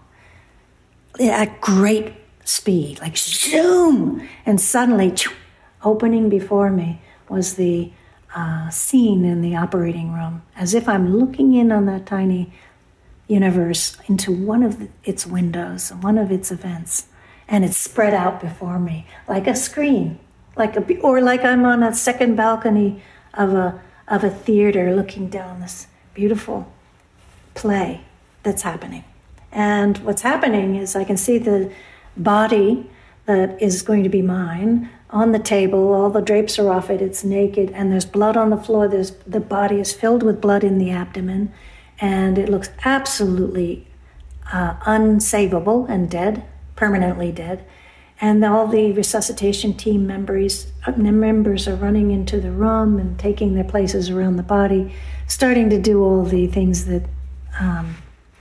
at 1.19 1.62
great 1.62 2.13
speed, 2.43 2.99
like 2.99 3.17
zoom, 3.17 4.28
and 4.45 4.60
suddenly, 4.60 5.13
opening 5.84 6.30
before 6.30 6.69
me 6.71 7.01
was 7.30 7.56
the 7.56 7.91
uh, 8.36 8.69
scene 8.69 9.23
in 9.23 9.41
the 9.41 9.56
operating 9.56 10.13
room, 10.13 10.41
as 10.56 10.73
if 10.73 10.89
I'm 10.89 11.17
looking 11.17 11.54
in 11.54 11.71
on 11.71 11.86
that 11.86 12.06
tiny 12.06 12.51
universe 13.28 13.97
into 14.08 14.32
one 14.32 14.62
of 14.62 14.89
its 15.04 15.25
windows, 15.25 15.91
one 16.01 16.17
of 16.17 16.32
its 16.32 16.51
events, 16.51 17.08
and 17.47 17.63
it's 17.63 17.78
spread 17.78 18.13
out 18.13 18.41
before 18.41 18.80
me 18.80 19.08
like 19.28 19.47
a 19.47 19.56
screen, 19.56 20.19
like 20.56 20.75
a, 20.75 20.99
or 20.99 21.21
like 21.21 21.43
I'm 21.43 21.65
on 21.65 21.82
a 21.82 21.93
second 21.93 22.36
balcony 22.36 23.01
of 23.34 23.54
a 23.54 23.82
of 24.08 24.23
a 24.23 24.30
theater 24.30 24.95
looking 24.95 25.30
down 25.30 25.62
this 25.62 25.88
beautiful 26.13 26.71
play 27.56 28.01
that's 28.43 28.62
happening. 28.62 29.04
And 29.55 29.97
what's 29.99 30.21
happening 30.21 30.75
is 30.75 30.97
I 30.97 31.05
can 31.05 31.15
see 31.15 31.37
the 31.37 31.71
body 32.17 32.89
that 33.25 33.59
is 33.61 33.81
going 33.81 34.03
to 34.03 34.09
be 34.09 34.21
mine 34.21 34.89
on 35.09 35.31
the 35.31 35.39
table. 35.39 35.93
All 35.93 36.09
the 36.09 36.21
drapes 36.21 36.59
are 36.59 36.69
off 36.69 36.89
it. 36.89 37.01
It's 37.01 37.23
naked, 37.23 37.71
and 37.71 37.91
there's 37.91 38.05
blood 38.05 38.35
on 38.35 38.49
the 38.49 38.57
floor. 38.57 38.89
There's 38.89 39.11
the 39.25 39.39
body 39.39 39.79
is 39.79 39.93
filled 39.93 40.23
with 40.23 40.41
blood 40.41 40.65
in 40.65 40.77
the 40.77 40.91
abdomen, 40.91 41.53
and 41.99 42.37
it 42.37 42.49
looks 42.49 42.69
absolutely 42.83 43.87
uh, 44.51 44.75
unsavable 44.81 45.89
and 45.89 46.11
dead, 46.11 46.43
permanently 46.75 47.31
dead. 47.31 47.65
And 48.19 48.43
all 48.43 48.67
the 48.67 48.91
resuscitation 48.91 49.73
team 49.73 50.05
members 50.05 50.67
uh, 50.85 50.91
members 50.91 51.65
are 51.65 51.75
running 51.75 52.11
into 52.11 52.41
the 52.41 52.51
room 52.51 52.99
and 52.99 53.17
taking 53.17 53.55
their 53.55 53.63
places 53.63 54.09
around 54.09 54.35
the 54.35 54.43
body, 54.43 54.93
starting 55.27 55.69
to 55.69 55.81
do 55.81 56.03
all 56.03 56.25
the 56.25 56.47
things 56.47 56.85
that 56.87 57.03
um, 57.57 57.95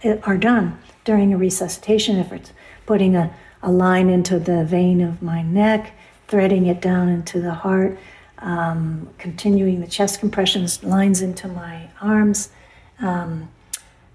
are 0.04 0.36
done 0.36 0.78
during 1.04 1.32
a 1.32 1.36
resuscitation 1.36 2.18
effort, 2.18 2.52
putting 2.86 3.16
a 3.16 3.34
a 3.64 3.72
line 3.72 4.10
into 4.10 4.38
the 4.38 4.62
vein 4.64 5.00
of 5.00 5.22
my 5.22 5.42
neck, 5.42 5.94
threading 6.28 6.66
it 6.66 6.82
down 6.82 7.08
into 7.08 7.40
the 7.40 7.54
heart, 7.54 7.98
um, 8.38 9.08
continuing 9.16 9.80
the 9.80 9.86
chest 9.86 10.20
compressions, 10.20 10.84
lines 10.84 11.22
into 11.22 11.48
my 11.48 11.88
arms, 12.00 12.50
um, 13.00 13.48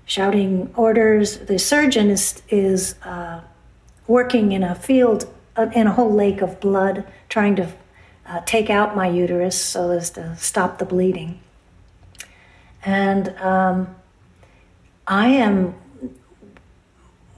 shouting 0.05 0.71
orders. 0.75 1.39
The 1.39 1.57
surgeon 1.57 2.11
is, 2.11 2.43
is 2.49 2.93
uh, 3.03 3.41
working 4.05 4.51
in 4.51 4.63
a 4.63 4.75
field, 4.75 5.27
uh, 5.55 5.71
in 5.73 5.87
a 5.87 5.93
whole 5.93 6.13
lake 6.13 6.41
of 6.41 6.59
blood, 6.59 7.03
trying 7.27 7.55
to 7.55 7.71
uh, 8.27 8.41
take 8.45 8.69
out 8.69 8.95
my 8.95 9.09
uterus 9.09 9.59
so 9.59 9.89
as 9.89 10.11
to 10.11 10.35
stop 10.37 10.77
the 10.77 10.85
bleeding. 10.85 11.39
And 12.85 13.29
um, 13.39 13.95
I 15.07 15.29
am 15.29 15.73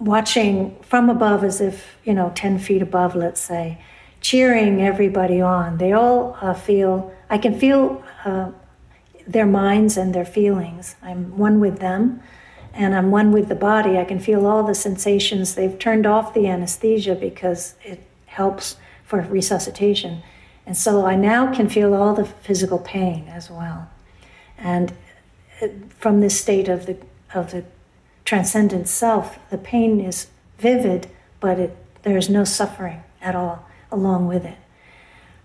watching 0.01 0.75
from 0.81 1.09
above 1.09 1.43
as 1.43 1.61
if, 1.61 1.97
you 2.03 2.13
know, 2.13 2.31
10 2.35 2.59
feet 2.59 2.81
above, 2.81 3.15
let's 3.15 3.39
say, 3.39 3.77
cheering 4.19 4.81
everybody 4.81 5.39
on. 5.39 5.77
They 5.77 5.93
all 5.93 6.37
uh, 6.41 6.53
feel, 6.53 7.13
I 7.29 7.37
can 7.37 7.57
feel 7.57 8.03
uh, 8.25 8.51
their 9.27 9.45
minds 9.45 9.97
and 9.97 10.13
their 10.13 10.25
feelings. 10.25 10.95
I'm 11.01 11.37
one 11.37 11.59
with 11.59 11.79
them 11.79 12.21
and 12.73 12.95
I'm 12.95 13.11
one 13.11 13.31
with 13.31 13.47
the 13.47 13.55
body. 13.55 13.97
I 13.97 14.05
can 14.05 14.19
feel 14.19 14.45
all 14.47 14.63
the 14.63 14.75
sensations. 14.75 15.55
They've 15.55 15.77
turned 15.77 16.07
off 16.07 16.33
the 16.33 16.47
anesthesia 16.47 17.15
because 17.15 17.75
it 17.83 18.01
helps 18.25 18.77
for 19.05 19.21
resuscitation. 19.21 20.23
And 20.65 20.75
so 20.75 21.05
I 21.05 21.15
now 21.15 21.53
can 21.53 21.69
feel 21.69 21.93
all 21.93 22.13
the 22.15 22.25
physical 22.25 22.79
pain 22.79 23.27
as 23.27 23.49
well. 23.49 23.89
And 24.57 24.93
uh, 25.61 25.67
from 25.89 26.21
this 26.21 26.39
state 26.39 26.67
of 26.67 26.87
the, 26.87 26.97
of 27.33 27.51
the 27.51 27.65
transcendent 28.25 28.87
self, 28.87 29.37
the 29.49 29.57
pain 29.57 29.99
is 29.99 30.27
vivid, 30.57 31.09
but 31.39 31.59
it, 31.59 31.77
there 32.03 32.17
is 32.17 32.29
no 32.29 32.43
suffering 32.43 33.03
at 33.21 33.35
all 33.35 33.67
along 33.91 34.27
with 34.27 34.45
it. 34.45 34.57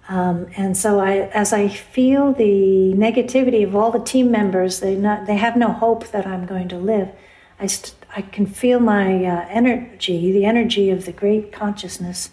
Um, 0.09 0.47
and 0.57 0.77
so, 0.77 1.01
I, 1.01 1.29
as 1.35 1.53
I 1.53 1.67
feel 1.69 2.33
the 2.33 2.95
negativity 2.95 3.67
of 3.67 3.75
all 3.75 3.91
the 3.91 3.99
team 3.99 4.31
members, 4.31 4.79
they 4.79 4.95
not, 4.95 5.27
they 5.27 5.37
have 5.37 5.57
no 5.57 5.73
hope 5.73 6.09
that 6.09 6.27
I'm 6.27 6.47
going 6.47 6.69
to 6.69 6.79
live. 6.79 7.11
I, 7.59 7.67
st- 7.67 7.95
I 8.15 8.23
can 8.23 8.47
feel 8.47 8.79
my 8.79 9.25
uh, 9.25 9.47
energy, 9.51 10.31
the 10.31 10.45
energy 10.45 10.91
of 10.91 11.07
the 11.07 11.13
great 11.13 11.53
consciousness, 11.53 12.31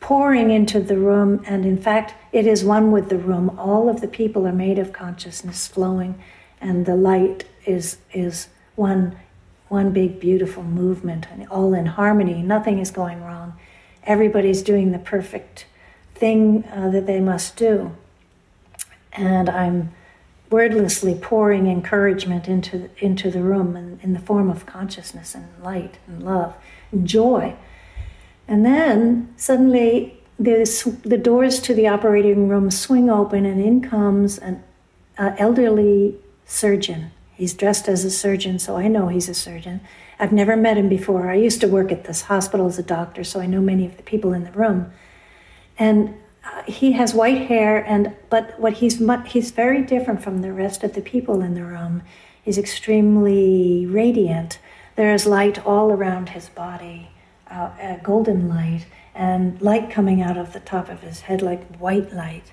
pouring 0.00 0.50
into 0.50 0.80
the 0.80 0.98
room. 0.98 1.42
And 1.46 1.64
in 1.64 1.78
fact, 1.78 2.14
it 2.30 2.46
is 2.46 2.62
one 2.62 2.92
with 2.92 3.08
the 3.08 3.16
room. 3.16 3.58
All 3.58 3.88
of 3.88 4.02
the 4.02 4.08
people 4.08 4.46
are 4.46 4.52
made 4.52 4.78
of 4.78 4.92
consciousness 4.92 5.66
flowing, 5.66 6.22
and 6.60 6.84
the 6.84 6.96
light 6.96 7.44
is 7.64 7.98
is 8.12 8.48
one 8.74 9.16
one 9.68 9.92
big 9.92 10.20
beautiful 10.20 10.62
movement 10.62 11.26
all 11.50 11.74
in 11.74 11.86
harmony. 11.86 12.42
Nothing 12.42 12.78
is 12.78 12.90
going 12.90 13.22
wrong. 13.22 13.54
Everybody's 14.04 14.62
doing 14.62 14.92
the 14.92 14.98
perfect 14.98 15.66
thing 16.14 16.64
uh, 16.72 16.90
that 16.90 17.06
they 17.06 17.20
must 17.20 17.56
do. 17.56 17.96
And 19.12 19.48
I'm 19.48 19.92
wordlessly 20.50 21.14
pouring 21.14 21.66
encouragement 21.66 22.46
into, 22.46 22.90
into 22.98 23.30
the 23.30 23.42
room 23.42 23.76
in, 23.76 23.98
in 24.02 24.12
the 24.12 24.20
form 24.20 24.50
of 24.50 24.66
consciousness 24.66 25.34
and 25.34 25.46
light 25.62 25.96
and 26.06 26.22
love 26.22 26.54
and 26.92 27.06
joy. 27.06 27.56
And 28.46 28.64
then 28.64 29.32
suddenly 29.36 30.20
the, 30.38 30.98
the 31.04 31.18
doors 31.18 31.60
to 31.60 31.74
the 31.74 31.88
operating 31.88 32.48
room 32.48 32.70
swing 32.70 33.08
open, 33.08 33.46
and 33.46 33.60
in 33.60 33.80
comes 33.80 34.38
an 34.38 34.62
uh, 35.16 35.34
elderly 35.38 36.16
surgeon 36.44 37.10
He's 37.44 37.52
dressed 37.52 37.88
as 37.88 38.06
a 38.06 38.10
surgeon, 38.10 38.58
so 38.58 38.78
I 38.78 38.88
know 38.88 39.08
he's 39.08 39.28
a 39.28 39.34
surgeon. 39.34 39.82
I've 40.18 40.32
never 40.32 40.56
met 40.56 40.78
him 40.78 40.88
before. 40.88 41.28
I 41.28 41.34
used 41.34 41.60
to 41.60 41.68
work 41.68 41.92
at 41.92 42.04
this 42.04 42.22
hospital 42.22 42.66
as 42.66 42.78
a 42.78 42.82
doctor, 42.82 43.22
so 43.22 43.38
I 43.38 43.44
know 43.44 43.60
many 43.60 43.84
of 43.84 43.98
the 43.98 44.02
people 44.02 44.32
in 44.32 44.44
the 44.44 44.52
room. 44.52 44.90
And 45.78 46.14
uh, 46.42 46.62
he 46.62 46.92
has 46.92 47.12
white 47.12 47.48
hair, 47.48 47.84
and 47.84 48.16
but 48.30 48.58
what 48.58 48.72
he's 48.78 48.98
he's 49.26 49.50
very 49.50 49.82
different 49.82 50.22
from 50.22 50.40
the 50.40 50.54
rest 50.54 50.82
of 50.84 50.94
the 50.94 51.02
people 51.02 51.42
in 51.42 51.52
the 51.52 51.66
room. 51.66 52.00
He's 52.42 52.56
extremely 52.56 53.84
radiant. 53.84 54.58
There 54.96 55.12
is 55.12 55.26
light 55.26 55.66
all 55.66 55.92
around 55.92 56.30
his 56.30 56.48
body, 56.48 57.10
uh, 57.50 57.98
golden 58.02 58.48
light, 58.48 58.86
and 59.14 59.60
light 59.60 59.90
coming 59.90 60.22
out 60.22 60.38
of 60.38 60.54
the 60.54 60.60
top 60.60 60.88
of 60.88 61.02
his 61.02 61.20
head 61.20 61.42
like 61.42 61.76
white 61.76 62.10
light 62.10 62.52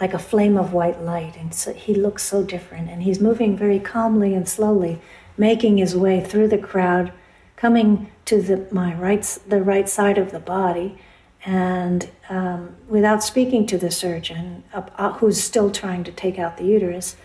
like 0.00 0.14
a 0.14 0.18
flame 0.18 0.56
of 0.56 0.72
white 0.72 1.00
light. 1.02 1.36
And 1.36 1.54
so 1.54 1.72
he 1.72 1.94
looks 1.94 2.22
so 2.22 2.42
different. 2.42 2.88
And 2.88 3.02
he's 3.02 3.20
moving 3.20 3.56
very 3.56 3.78
calmly 3.78 4.34
and 4.34 4.48
slowly, 4.48 5.00
making 5.36 5.78
his 5.78 5.94
way 5.94 6.22
through 6.22 6.48
the 6.48 6.58
crowd, 6.58 7.12
coming 7.56 8.10
to 8.24 8.40
the 8.40 8.66
my 8.70 8.94
right 8.94 9.22
the 9.48 9.62
right 9.62 9.88
side 9.88 10.16
of 10.16 10.30
the 10.30 10.40
body, 10.40 10.98
and 11.44 12.08
um, 12.28 12.76
without 12.88 13.24
speaking 13.24 13.66
to 13.66 13.78
the 13.78 13.90
surgeon, 13.90 14.62
uh, 14.72 15.12
who's 15.14 15.42
still 15.42 15.70
trying 15.70 16.04
to 16.04 16.12
take 16.12 16.38
out 16.38 16.56
the 16.56 16.64
uterus, 16.64 17.16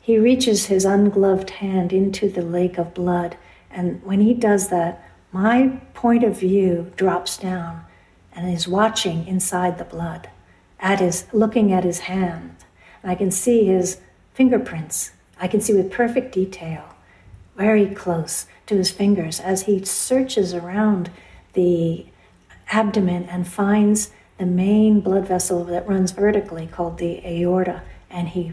he 0.00 0.18
reaches 0.18 0.66
his 0.66 0.84
ungloved 0.84 1.50
hand 1.50 1.92
into 1.92 2.28
the 2.28 2.42
lake 2.42 2.78
of 2.78 2.94
blood, 2.94 3.36
and 3.70 4.02
when 4.04 4.20
he 4.20 4.34
does 4.34 4.68
that, 4.68 5.02
my 5.32 5.80
point 5.94 6.24
of 6.24 6.38
view 6.38 6.92
drops 6.96 7.36
down 7.36 7.84
and 8.34 8.52
is 8.52 8.68
watching 8.68 9.26
inside 9.26 9.78
the 9.78 9.84
blood, 9.84 10.28
at 10.84 11.00
his 11.00 11.26
looking 11.32 11.72
at 11.72 11.82
his 11.82 12.00
hand. 12.00 12.54
And 13.02 13.10
I 13.10 13.14
can 13.16 13.30
see 13.32 13.64
his 13.64 14.00
fingerprints. 14.34 15.12
I 15.40 15.48
can 15.48 15.60
see 15.60 15.72
with 15.72 15.90
perfect 15.90 16.32
detail, 16.32 16.94
very 17.56 17.86
close 17.86 18.46
to 18.66 18.76
his 18.76 18.90
fingers 18.90 19.40
as 19.40 19.62
he 19.62 19.82
searches 19.84 20.52
around 20.52 21.10
the 21.54 22.06
abdomen 22.68 23.24
and 23.24 23.48
finds 23.48 24.10
the 24.38 24.46
main 24.46 25.00
blood 25.00 25.26
vessel 25.26 25.64
that 25.64 25.88
runs 25.88 26.12
vertically 26.12 26.66
called 26.66 26.98
the 26.98 27.24
aorta 27.26 27.82
and 28.10 28.28
he 28.28 28.52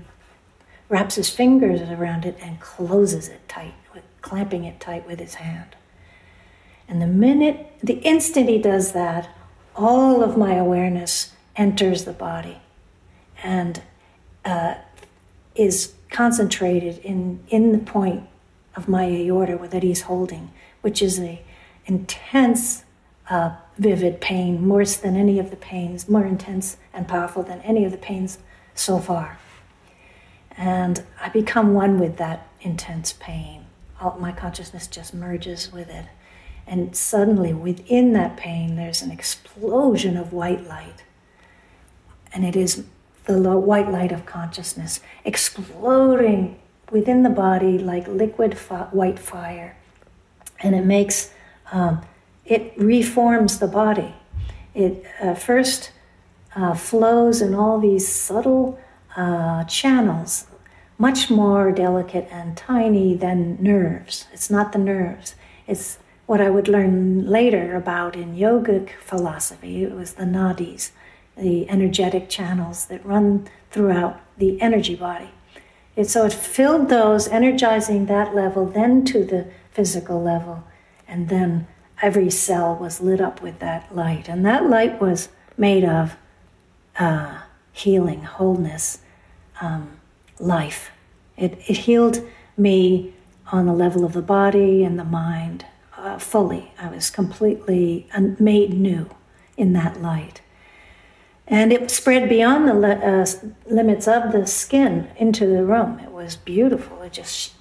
wraps 0.90 1.16
his 1.16 1.30
fingers 1.30 1.82
around 1.82 2.26
it 2.26 2.38
and 2.42 2.60
closes 2.60 3.28
it 3.28 3.48
tight, 3.50 3.74
clamping 4.22 4.64
it 4.64 4.80
tight 4.80 5.06
with 5.06 5.20
his 5.20 5.36
hand. 5.36 5.76
And 6.88 7.02
the 7.02 7.08
minute, 7.08 7.74
the 7.84 8.00
instant 8.00 8.50
he 8.50 8.58
does 8.58 8.94
that, 8.94 9.30
all 9.76 10.24
of 10.24 10.38
my 10.38 10.56
awareness 10.56 11.34
enters 11.62 12.06
the 12.06 12.14
body 12.14 12.58
and 13.44 13.84
uh, 14.44 14.74
is 15.54 15.94
concentrated 16.10 16.98
in, 17.00 17.40
in 17.50 17.72
the 17.72 17.78
point 17.78 18.24
of 18.76 18.88
my 18.88 19.06
aorta 19.06 19.68
that 19.70 19.84
he's 19.84 20.02
holding, 20.02 20.52
which 20.82 21.04
is 21.04 21.20
a 21.20 21.40
intense, 21.86 22.84
uh, 23.30 23.52
vivid 23.78 24.20
pain, 24.20 24.68
worse 24.68 24.98
than 24.98 25.16
any 25.16 25.38
of 25.38 25.52
the 25.52 25.56
pains, 25.56 26.10
more 26.10 26.26
intense 26.26 26.78
and 26.94 27.08
powerful 27.08 27.44
than 27.44 27.62
any 27.62 27.86
of 27.86 27.92
the 27.92 27.98
pains 27.98 28.40
so 28.74 28.98
far. 28.98 29.38
And 30.58 31.04
I 31.22 31.30
become 31.30 31.76
one 31.76 32.00
with 32.00 32.18
that 32.18 32.48
intense 32.62 33.14
pain. 33.14 33.66
All, 34.00 34.18
my 34.20 34.32
consciousness 34.32 34.88
just 34.88 35.14
merges 35.14 35.72
with 35.72 35.90
it. 35.90 36.06
And 36.66 36.96
suddenly, 36.96 37.54
within 37.54 38.14
that 38.14 38.36
pain, 38.36 38.78
there's 38.78 39.04
an 39.04 39.12
explosion 39.12 40.18
of 40.18 40.34
white 40.34 40.68
light. 40.68 41.04
And 42.34 42.46
it 42.46 42.56
is 42.56 42.84
the 43.26 43.58
white 43.58 43.90
light 43.92 44.12
of 44.12 44.26
consciousness 44.26 45.00
exploding 45.26 46.60
within 46.92 47.24
the 47.24 47.30
body 47.30 47.78
like 47.78 48.08
liquid 48.08 48.58
fi- 48.58 48.88
white 48.92 49.20
fire. 49.20 49.78
And 50.60 50.76
it 50.76 50.86
makes, 50.86 51.34
um, 51.72 52.02
it 52.46 52.74
reforms 52.78 53.60
the 53.60 53.68
body. 53.68 54.14
It 54.74 55.04
uh, 55.22 55.36
first 55.36 55.92
uh, 56.56 56.74
flows 56.74 57.42
in 57.42 57.54
all 57.54 57.80
these 57.80 58.08
subtle 58.08 58.80
uh, 59.16 59.64
channels, 59.66 60.48
much 60.98 61.30
more 61.30 61.72
delicate 61.72 62.28
and 62.32 62.56
tiny 62.56 63.16
than 63.16 63.62
nerves. 63.62 64.28
It's 64.34 64.50
not 64.50 64.72
the 64.72 64.80
nerves, 64.80 65.36
it's 65.68 65.98
what 66.26 66.40
I 66.40 66.50
would 66.50 66.68
learn 66.68 67.28
later 67.28 67.76
about 67.76 68.16
in 68.16 68.36
yogic 68.36 68.92
philosophy. 69.00 69.84
It 69.84 69.92
was 69.92 70.14
the 70.14 70.24
nadis, 70.24 70.92
the 71.42 71.70
energetic 71.70 72.30
channels 72.30 72.86
that 72.86 73.06
run 73.06 73.50
throughout 73.72 74.22
the 74.38 74.62
energy 74.62 74.96
body. 74.96 75.32
It, 75.96 76.10
so 76.10 76.26
it 76.26 76.34
filled 76.34 76.88
those, 76.88 77.28
energizing 77.28 78.06
that 78.06 78.34
level, 78.34 78.66
then 78.66 79.04
to 79.06 79.26
the 79.26 79.48
physical 79.72 80.22
level, 80.22 80.64
and 81.08 81.28
then 81.28 81.68
every 82.02 82.30
cell 82.30 82.76
was 82.76 83.02
lit 83.02 83.20
up 83.20 83.42
with 83.42 83.60
that 83.60 83.94
light. 83.94 84.30
And 84.30 84.46
that 84.46 84.70
light 84.70 85.02
was 85.02 85.30
made 85.58 85.84
of 85.84 86.16
uh, 86.98 87.42
healing, 87.72 88.24
wholeness, 88.24 89.00
um, 89.60 90.00
life. 90.40 90.92
It, 91.38 91.60
it 91.68 91.78
healed 91.78 92.28
me 92.58 93.14
on 93.52 93.66
the 93.66 93.74
level 93.74 94.06
of 94.06 94.14
the 94.14 94.22
body 94.22 94.84
and 94.84 94.98
the 94.98 95.04
mind 95.04 95.66
uh, 95.98 96.18
fully. 96.18 96.72
I 96.80 96.90
was 96.90 97.10
completely 97.10 98.08
made 98.40 98.74
new 98.74 99.10
in 99.58 99.74
that 99.74 100.02
light. 100.02 100.42
And 101.52 101.72
it 101.74 101.92
spread 101.92 102.30
beyond 102.30 102.68
the 102.68 102.74
li- 102.74 103.04
uh, 103.04 103.26
limits 103.66 104.08
of 104.08 104.32
the 104.32 104.48
skin 104.48 105.10
into 105.18 105.46
the 105.46 105.66
room. 105.66 106.00
It 106.00 106.12
was 106.12 106.38
beautiful. 106.38 107.02
It 107.02 107.12
just 107.12 107.54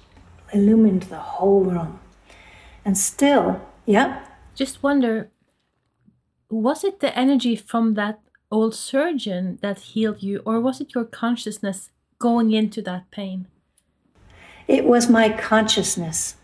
illumined 0.53 1.03
the 1.03 1.19
whole 1.19 1.65
room. 1.65 1.99
And 2.85 2.97
still, 2.97 3.61
yeah. 3.85 4.25
Just 4.55 4.81
wonder 4.81 5.29
was 6.49 6.83
it 6.83 6.99
the 6.99 7.17
energy 7.17 7.55
from 7.55 7.93
that 7.93 8.19
old 8.51 8.75
surgeon 8.75 9.57
that 9.61 9.79
healed 9.79 10.21
you, 10.21 10.41
or 10.45 10.59
was 10.59 10.81
it 10.81 10.93
your 10.93 11.05
consciousness 11.05 11.89
going 12.19 12.51
into 12.51 12.81
that 12.81 13.09
pain? 13.09 13.47
It 14.67 14.85
was 14.85 15.09
my 15.09 15.29
consciousness 15.29 16.35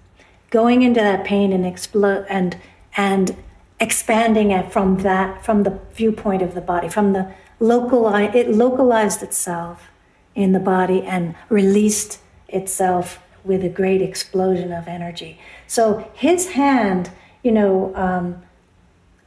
going 0.49 0.81
into 0.81 1.01
that 1.01 1.25
pain 1.25 1.51
and 1.51 1.65
explode 1.65 2.25
and 2.29 2.57
and 2.95 3.35
expanding 3.79 4.51
it 4.51 4.71
from 4.71 4.97
that 4.97 5.43
from 5.45 5.63
the 5.63 5.79
viewpoint 5.93 6.41
of 6.41 6.55
the 6.55 6.61
body 6.61 6.89
from 6.89 7.13
the 7.13 7.31
local 7.59 8.13
it 8.15 8.49
localized 8.49 9.21
itself 9.21 9.89
in 10.33 10.51
the 10.51 10.59
body 10.59 11.01
and 11.03 11.35
released 11.49 12.19
itself 12.47 13.19
with 13.43 13.63
a 13.63 13.69
great 13.69 14.01
explosion 14.01 14.71
of 14.73 14.87
energy. 14.87 15.39
So 15.67 16.09
his 16.13 16.49
hand 16.49 17.11
you 17.43 17.51
know 17.51 17.95
um, 17.95 18.41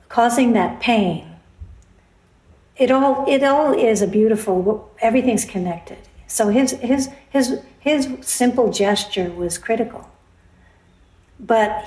causing 0.09 0.53
that 0.53 0.81
pain 0.81 1.31
it 2.77 2.91
all 2.91 3.25
it 3.29 3.45
all 3.45 3.73
is 3.73 4.03
a 4.03 4.07
beautiful 4.07 4.91
everything's 5.01 5.45
connected. 5.45 5.99
So 6.27 6.49
his 6.49 6.73
his 6.73 7.11
his 7.29 7.61
his 7.79 8.09
simple 8.23 8.73
gesture 8.73 9.31
was 9.31 9.59
critical. 9.59 10.09
But 11.39 11.87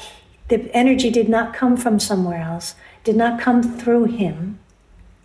the 0.54 0.76
energy 0.76 1.10
did 1.10 1.28
not 1.28 1.52
come 1.52 1.76
from 1.76 2.00
somewhere 2.00 2.40
else, 2.40 2.76
did 3.04 3.16
not 3.16 3.42
come 3.42 3.64
through 3.64 4.06
him 4.06 4.60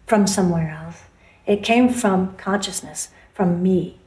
from 0.07 0.27
somewhere 0.27 0.71
else. 0.71 1.03
It 1.45 1.63
came 1.63 1.91
from 1.91 2.35
consciousness, 2.37 3.11
from 3.35 3.63
me. 3.63 3.99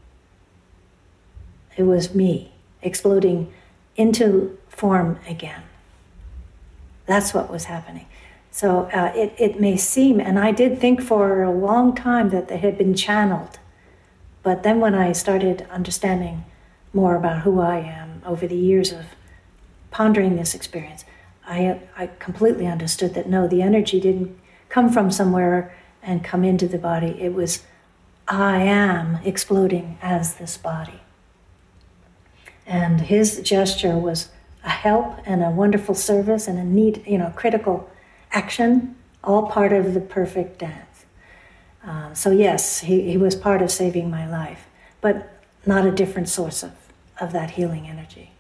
It 1.78 1.84
was 1.84 2.16
me 2.16 2.54
exploding 2.82 3.54
into 3.96 4.58
form 4.68 5.20
again. 5.28 5.62
That's 7.06 7.36
what 7.36 7.52
was 7.52 7.66
happening. 7.66 8.08
So 8.50 8.90
uh, 8.92 9.14
it, 9.16 9.34
it 9.38 9.60
may 9.60 9.78
seem, 9.78 10.20
and 10.20 10.40
I 10.40 10.52
did 10.52 10.80
think 10.80 11.04
for 11.04 11.44
a 11.44 11.52
long 11.52 11.94
time 11.94 12.32
that 12.32 12.48
they 12.48 12.58
had 12.58 12.80
been 12.80 12.96
channeled. 12.96 13.60
But 14.42 14.64
then 14.64 14.80
when 14.80 14.96
I 14.96 15.12
started 15.12 15.68
understanding 15.70 16.46
more 16.94 17.16
about 17.16 17.42
who 17.42 17.62
I 17.62 17.78
am 17.78 18.24
over 18.26 18.48
the 18.48 18.56
years 18.56 18.92
of 18.92 19.06
pondering 19.92 20.36
this 20.36 20.56
experience, 20.56 21.06
I, 21.52 21.82
I 21.98 22.08
completely 22.08 22.66
understood 22.66 23.14
that 23.16 23.28
no, 23.28 23.46
the 23.46 23.62
energy 23.62 24.00
didn't 24.00 24.40
come 24.70 24.90
from 24.90 25.12
somewhere 25.12 25.76
and 26.02 26.24
come 26.24 26.46
into 26.46 26.66
the 26.66 26.78
body. 26.78 27.18
It 27.20 27.34
was, 27.34 27.64
I 28.26 28.62
am 28.64 29.18
exploding 29.26 29.98
as 30.02 30.36
this 30.36 30.56
body. 30.56 31.02
And 32.66 33.02
his 33.02 33.42
gesture 33.42 33.98
was 33.98 34.30
a 34.64 34.70
help 34.70 35.18
and 35.26 35.44
a 35.44 35.50
wonderful 35.50 35.94
service 35.94 36.48
and 36.48 36.58
a 36.58 36.64
neat, 36.64 37.06
you 37.06 37.18
know, 37.18 37.34
critical 37.36 37.90
action, 38.32 38.96
all 39.22 39.48
part 39.48 39.74
of 39.74 39.94
the 39.94 40.00
perfect 40.00 40.60
dance. 40.60 41.06
Um, 41.84 42.16
so, 42.16 42.32
yes, 42.32 42.80
he, 42.80 43.10
he 43.12 43.18
was 43.18 43.36
part 43.36 43.62
of 43.62 43.72
saving 43.72 44.10
my 44.10 44.30
life, 44.30 44.68
but 45.02 45.44
not 45.66 45.86
a 45.86 45.92
different 45.92 46.30
source 46.30 46.64
of, 46.64 46.72
of 47.20 47.34
that 47.34 47.52
healing 47.52 47.90
energy. 47.90 48.31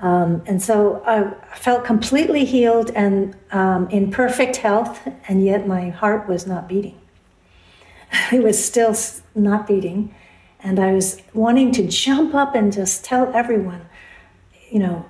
Um, 0.00 0.42
and 0.46 0.62
so 0.62 1.02
I 1.04 1.56
felt 1.56 1.84
completely 1.84 2.44
healed 2.44 2.90
and 2.94 3.36
um, 3.52 3.88
in 3.90 4.10
perfect 4.10 4.56
health, 4.56 5.06
and 5.28 5.44
yet 5.44 5.66
my 5.66 5.90
heart 5.90 6.26
was 6.26 6.46
not 6.46 6.68
beating. 6.68 6.98
it 8.32 8.42
was 8.42 8.62
still 8.62 8.96
not 9.34 9.66
beating. 9.66 10.14
And 10.62 10.78
I 10.78 10.92
was 10.92 11.22
wanting 11.32 11.72
to 11.72 11.86
jump 11.86 12.34
up 12.34 12.54
and 12.54 12.72
just 12.72 13.04
tell 13.04 13.34
everyone, 13.34 13.86
you 14.70 14.78
know, 14.78 15.06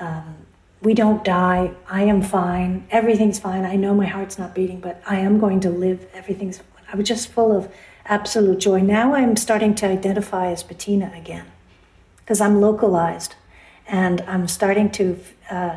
um, 0.00 0.46
we 0.80 0.94
don't 0.94 1.22
die. 1.24 1.72
I 1.88 2.04
am 2.04 2.22
fine. 2.22 2.86
Everything's 2.90 3.38
fine. 3.38 3.64
I 3.64 3.76
know 3.76 3.94
my 3.94 4.06
heart's 4.06 4.38
not 4.38 4.54
beating, 4.54 4.80
but 4.80 5.02
I 5.06 5.20
am 5.20 5.38
going 5.38 5.60
to 5.60 5.70
live. 5.70 6.06
Everything's. 6.12 6.60
I 6.92 6.96
was 6.96 7.06
just 7.06 7.28
full 7.28 7.56
of 7.56 7.72
absolute 8.06 8.58
joy. 8.58 8.80
Now 8.80 9.14
I'm 9.14 9.36
starting 9.36 9.74
to 9.76 9.86
identify 9.86 10.48
as 10.48 10.62
Bettina 10.62 11.12
again 11.14 11.46
because 12.18 12.40
I'm 12.40 12.60
localized 12.60 13.36
and 13.86 14.20
I'm 14.22 14.48
starting 14.48 14.90
to. 14.92 15.18
Uh, 15.50 15.76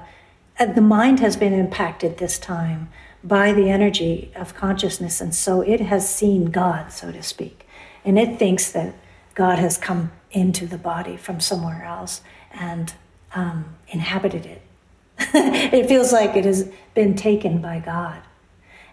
uh, 0.57 0.65
the 0.67 0.81
mind 0.81 1.19
has 1.19 1.35
been 1.35 1.51
impacted 1.51 2.17
this 2.17 2.39
time 2.39 2.87
by 3.23 3.51
the 3.51 3.69
energy 3.69 4.31
of 4.35 4.55
consciousness, 4.55 5.19
and 5.19 5.35
so 5.35 5.61
it 5.61 5.81
has 5.81 6.07
seen 6.07 6.45
God, 6.45 6.93
so 6.93 7.11
to 7.11 7.21
speak, 7.21 7.67
and 8.05 8.17
it 8.17 8.39
thinks 8.39 8.71
that 8.71 8.95
God 9.33 9.59
has 9.59 9.77
come 9.77 10.11
into 10.31 10.65
the 10.65 10.77
body 10.77 11.17
from 11.17 11.39
somewhere 11.39 11.83
else 11.83 12.21
and 12.51 12.93
um, 13.33 13.75
inhabited 13.89 14.45
it 14.45 14.61
it 15.33 15.87
feels 15.87 16.11
like 16.11 16.35
it 16.35 16.45
has 16.45 16.69
been 16.93 17.15
taken 17.15 17.61
by 17.61 17.79
God. 17.79 18.21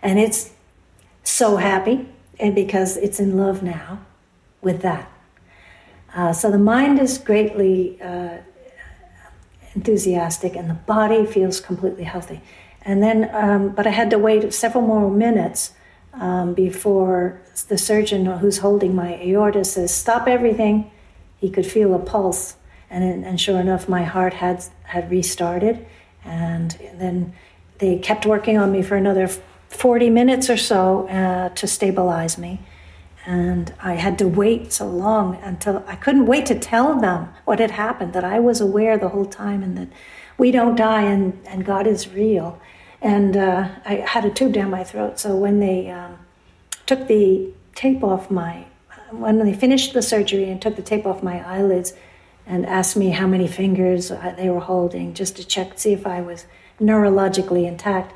And 0.02 0.18
it's 0.18 0.50
so 1.24 1.56
happy 1.56 2.08
and 2.38 2.54
because 2.54 2.96
it's 2.96 3.18
in 3.18 3.36
love 3.36 3.62
now 3.62 4.00
with 4.60 4.82
that. 4.82 5.10
Uh, 6.14 6.32
so 6.32 6.50
the 6.50 6.58
mind 6.58 7.00
is 7.00 7.18
greatly 7.18 8.00
uh, 8.00 8.38
enthusiastic 9.74 10.54
and 10.56 10.68
the 10.68 10.74
body 10.74 11.24
feels 11.26 11.60
completely 11.60 12.04
healthy. 12.04 12.40
And 12.82 13.02
then, 13.02 13.30
um, 13.32 13.70
but 13.70 13.86
I 13.86 13.90
had 13.90 14.10
to 14.10 14.18
wait 14.18 14.52
several 14.52 14.84
more 14.84 15.10
minutes 15.10 15.72
um, 16.14 16.54
before 16.54 17.40
the 17.68 17.78
surgeon 17.78 18.26
who's 18.26 18.58
holding 18.58 18.94
my 18.94 19.14
aorta 19.22 19.64
says, 19.64 19.94
Stop 19.94 20.28
everything. 20.28 20.90
He 21.38 21.50
could 21.50 21.66
feel 21.66 21.94
a 21.94 21.98
pulse. 21.98 22.56
And, 22.90 23.24
and 23.24 23.40
sure 23.40 23.58
enough, 23.58 23.88
my 23.88 24.02
heart 24.02 24.34
had, 24.34 24.64
had 24.82 25.10
restarted. 25.10 25.86
And 26.24 26.72
then 26.94 27.32
they 27.78 27.98
kept 27.98 28.26
working 28.26 28.58
on 28.58 28.70
me 28.70 28.82
for 28.82 28.96
another 28.96 29.28
40 29.68 30.10
minutes 30.10 30.50
or 30.50 30.56
so 30.56 31.08
uh, 31.08 31.48
to 31.50 31.66
stabilize 31.66 32.36
me. 32.36 32.60
And 33.24 33.72
I 33.80 33.94
had 33.94 34.18
to 34.18 34.26
wait 34.26 34.72
so 34.72 34.88
long 34.88 35.36
until 35.42 35.84
I 35.86 35.94
couldn't 35.94 36.26
wait 36.26 36.46
to 36.46 36.58
tell 36.58 36.98
them 36.98 37.28
what 37.44 37.60
had 37.60 37.72
happened, 37.72 38.12
that 38.14 38.24
I 38.24 38.40
was 38.40 38.60
aware 38.60 38.98
the 38.98 39.10
whole 39.10 39.26
time 39.26 39.62
and 39.62 39.78
that 39.78 39.88
we 40.38 40.50
don't 40.50 40.74
die 40.74 41.02
and, 41.02 41.40
and 41.46 41.64
God 41.64 41.86
is 41.86 42.08
real. 42.08 42.60
And 43.00 43.36
uh, 43.36 43.68
I 43.84 43.94
had 43.96 44.24
a 44.24 44.30
tube 44.30 44.52
down 44.52 44.70
my 44.70 44.82
throat. 44.82 45.20
So 45.20 45.36
when 45.36 45.60
they 45.60 45.90
um, 45.90 46.18
took 46.86 47.06
the 47.06 47.50
tape 47.76 48.02
off 48.02 48.30
my, 48.30 48.66
when 49.10 49.38
they 49.38 49.54
finished 49.54 49.92
the 49.92 50.02
surgery 50.02 50.50
and 50.50 50.60
took 50.60 50.74
the 50.74 50.82
tape 50.82 51.06
off 51.06 51.22
my 51.22 51.46
eyelids 51.46 51.94
and 52.44 52.66
asked 52.66 52.96
me 52.96 53.10
how 53.10 53.28
many 53.28 53.46
fingers 53.46 54.08
they 54.36 54.50
were 54.50 54.60
holding 54.60 55.14
just 55.14 55.36
to 55.36 55.44
check, 55.46 55.78
see 55.78 55.92
if 55.92 56.08
I 56.08 56.20
was 56.20 56.46
neurologically 56.80 57.68
intact, 57.68 58.14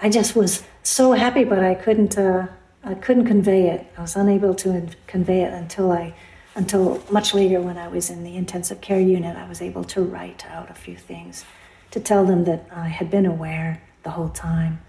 I 0.00 0.08
just 0.08 0.34
was 0.34 0.64
so 0.82 1.12
happy, 1.12 1.44
but 1.44 1.60
I 1.60 1.76
couldn't. 1.76 2.18
Uh, 2.18 2.48
I 2.84 2.94
couldn't 2.94 3.26
convey 3.26 3.68
it. 3.70 3.86
I 3.96 4.02
was 4.02 4.16
unable 4.16 4.54
to 4.56 4.88
convey 5.06 5.42
it 5.42 5.52
until 5.52 5.92
I, 5.92 6.14
until 6.54 7.02
much 7.10 7.32
later 7.32 7.60
when 7.60 7.78
I 7.78 7.88
was 7.88 8.10
in 8.10 8.24
the 8.24 8.36
intensive 8.36 8.80
care 8.80 9.00
unit. 9.00 9.36
I 9.36 9.48
was 9.48 9.62
able 9.62 9.84
to 9.84 10.02
write 10.02 10.44
out 10.46 10.70
a 10.70 10.74
few 10.74 10.96
things 10.96 11.44
to 11.92 12.00
tell 12.00 12.24
them 12.24 12.44
that 12.44 12.66
I 12.74 12.88
had 12.88 13.10
been 13.10 13.26
aware 13.26 13.82
the 14.02 14.10
whole 14.10 14.30
time. 14.30 14.80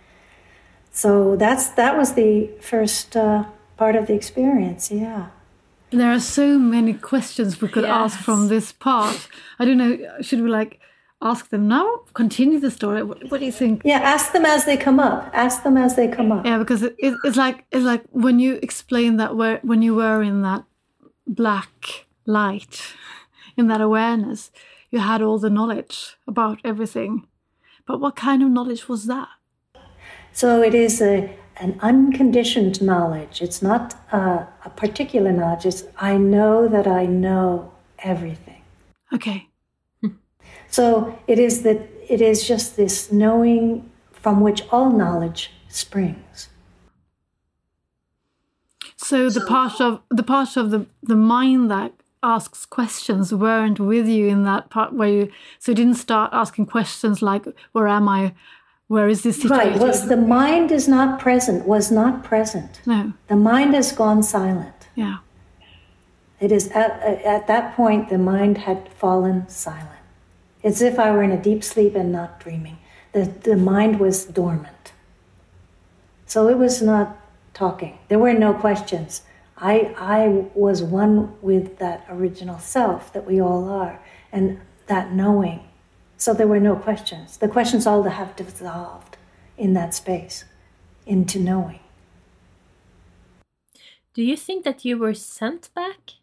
So 0.92 1.36
that's 1.36 1.70
that 1.70 1.98
was 1.98 2.14
the 2.14 2.50
first 2.62 3.16
uh, 3.16 3.46
part 3.78 3.96
of 3.96 4.08
the 4.08 4.14
experience. 4.14 4.92
Yeah. 4.92 5.28
There 5.92 6.12
are 6.12 6.20
so 6.20 6.58
many 6.58 6.94
questions 6.94 7.62
we 7.62 7.68
could 7.68 7.84
yes. 7.84 7.92
ask 7.92 8.20
from 8.20 8.48
this 8.48 8.72
part. 8.72 9.28
I 9.60 9.66
don't 9.66 9.78
know. 9.78 9.98
Should 10.22 10.42
we 10.42 10.50
like 10.50 10.80
ask 11.24 11.50
them 11.50 11.68
now? 11.68 11.88
Continue 12.14 12.60
the 12.60 12.70
story. 12.70 13.02
What, 13.02 13.32
what, 13.32 13.40
do 13.40 13.46
you 13.46 13.52
think? 13.52 13.82
Yeah, 13.84 14.00
ask 14.00 14.34
them 14.34 14.46
as 14.46 14.66
they 14.66 14.78
come 14.78 15.00
up. 15.00 15.30
Ask 15.34 15.64
them 15.64 15.78
as 15.78 15.96
they 15.96 16.08
come 16.08 16.32
up. 16.32 16.46
Yeah, 16.46 16.58
because 16.58 16.84
it, 16.84 16.96
it, 17.00 17.16
it's 17.24 17.38
like 17.38 17.66
it's 17.72 17.86
like 17.86 18.04
when 18.12 18.40
you 18.40 18.60
explain 18.62 19.18
that 19.18 19.36
where 19.36 19.60
when 19.64 19.82
you 19.82 19.96
were 19.96 20.22
in 20.22 20.42
that 20.42 20.66
black 21.26 22.06
light, 22.26 22.94
in 23.58 23.68
that 23.68 23.82
awareness, 23.82 24.52
you 24.92 25.00
had 25.00 25.22
all 25.22 25.40
the 25.40 25.50
knowledge 25.50 26.18
about 26.28 26.60
everything. 26.64 27.28
But 27.86 28.00
what 28.00 28.16
kind 28.16 28.44
of 28.44 28.50
knowledge 28.50 28.88
was 28.88 29.08
that? 29.08 29.30
So 30.34 30.62
it 30.62 30.76
is 30.76 31.02
a 31.02 31.36
an 31.58 31.80
unconditioned 31.82 32.82
knowledge. 32.82 33.42
It's 33.42 33.62
not 33.62 33.94
a, 34.12 34.48
a 34.66 34.70
particular 34.76 35.32
knowledge. 35.32 35.66
It's 35.66 35.84
I 35.98 36.18
know 36.18 36.68
that 36.68 36.88
I 36.88 37.06
know 37.06 37.72
everything. 38.00 38.62
Okay. 39.14 39.48
So 40.74 41.20
it 41.28 41.38
is 41.38 41.62
that 41.62 41.88
it 42.10 42.20
is 42.20 42.48
just 42.48 42.78
this 42.78 43.12
knowing 43.12 43.92
from 44.12 44.42
which 44.42 44.64
all 44.72 44.90
knowledge 44.90 45.52
springs. 45.70 46.50
So 48.98 49.30
the 49.30 49.46
part 49.46 49.80
of 49.80 50.02
the 50.10 50.24
part 50.24 50.58
of 50.58 50.72
the, 50.72 50.88
the 51.04 51.16
mind 51.16 51.70
that 51.70 51.94
asks 52.24 52.66
questions 52.66 53.32
weren't 53.32 53.80
with 53.80 54.08
you 54.08 54.28
in 54.28 54.46
that 54.46 54.72
part 54.72 54.94
where 54.94 55.10
you 55.10 55.32
so 55.60 55.74
you 55.74 55.76
didn't 55.76 56.00
start 56.08 56.32
asking 56.34 56.66
questions 56.66 57.22
like 57.22 57.46
where 57.74 57.88
am 57.88 58.10
I? 58.10 58.34
Where 58.88 59.08
is 59.08 59.22
this 59.22 59.44
situation? 59.44 59.74
Right. 59.74 59.80
Was 59.80 60.08
the 60.08 60.18
mind 60.18 60.72
is 60.72 60.88
not 60.88 61.20
present, 61.20 61.68
was 61.68 61.92
not 61.92 62.24
present. 62.24 62.82
No. 62.88 63.14
The 63.28 63.36
mind 63.36 63.76
has 63.76 63.92
gone 63.92 64.24
silent. 64.24 64.88
Yeah. 64.96 65.18
It 66.40 66.52
is 66.52 66.70
at, 66.70 67.00
at 67.24 67.46
that 67.46 67.76
point 67.76 68.10
the 68.10 68.18
mind 68.18 68.58
had 68.58 68.92
fallen 68.94 69.48
silent. 69.50 70.03
It's 70.64 70.82
as 70.82 70.94
if 70.94 70.98
I 70.98 71.12
were 71.12 71.22
in 71.22 71.32
a 71.32 71.42
deep 71.42 71.64
sleep 71.64 71.94
and 71.96 72.12
not 72.12 72.40
dreaming. 72.40 72.78
The, 73.12 73.26
the 73.26 73.58
mind 73.58 74.00
was 74.00 74.26
dormant. 74.26 74.94
So 76.26 76.48
it 76.48 76.58
was 76.58 76.82
not 76.82 77.20
talking. 77.54 78.00
There 78.08 78.18
were 78.18 78.34
no 78.34 78.54
questions. 78.54 79.22
I, 79.58 79.94
I 79.98 80.48
was 80.56 80.82
one 80.82 81.36
with 81.42 81.78
that 81.78 82.06
original 82.10 82.60
self 82.60 83.14
that 83.14 83.26
we 83.26 83.40
all 83.40 83.70
are, 83.70 84.00
and 84.32 84.60
that 84.88 85.14
knowing. 85.14 85.62
So 86.18 86.34
there 86.34 86.48
were 86.48 86.60
no 86.60 86.76
questions. 86.76 87.38
The 87.38 87.48
questions 87.48 87.86
all 87.86 88.04
have 88.04 88.36
dissolved 88.36 89.18
in 89.58 89.74
that 89.74 89.94
space 89.94 90.46
into 91.06 91.40
knowing. 91.40 91.80
Do 94.14 94.24
you 94.24 94.38
think 94.38 94.64
that 94.64 94.86
you 94.86 94.98
were 94.98 95.14
sent 95.14 95.70
back? 95.74 96.14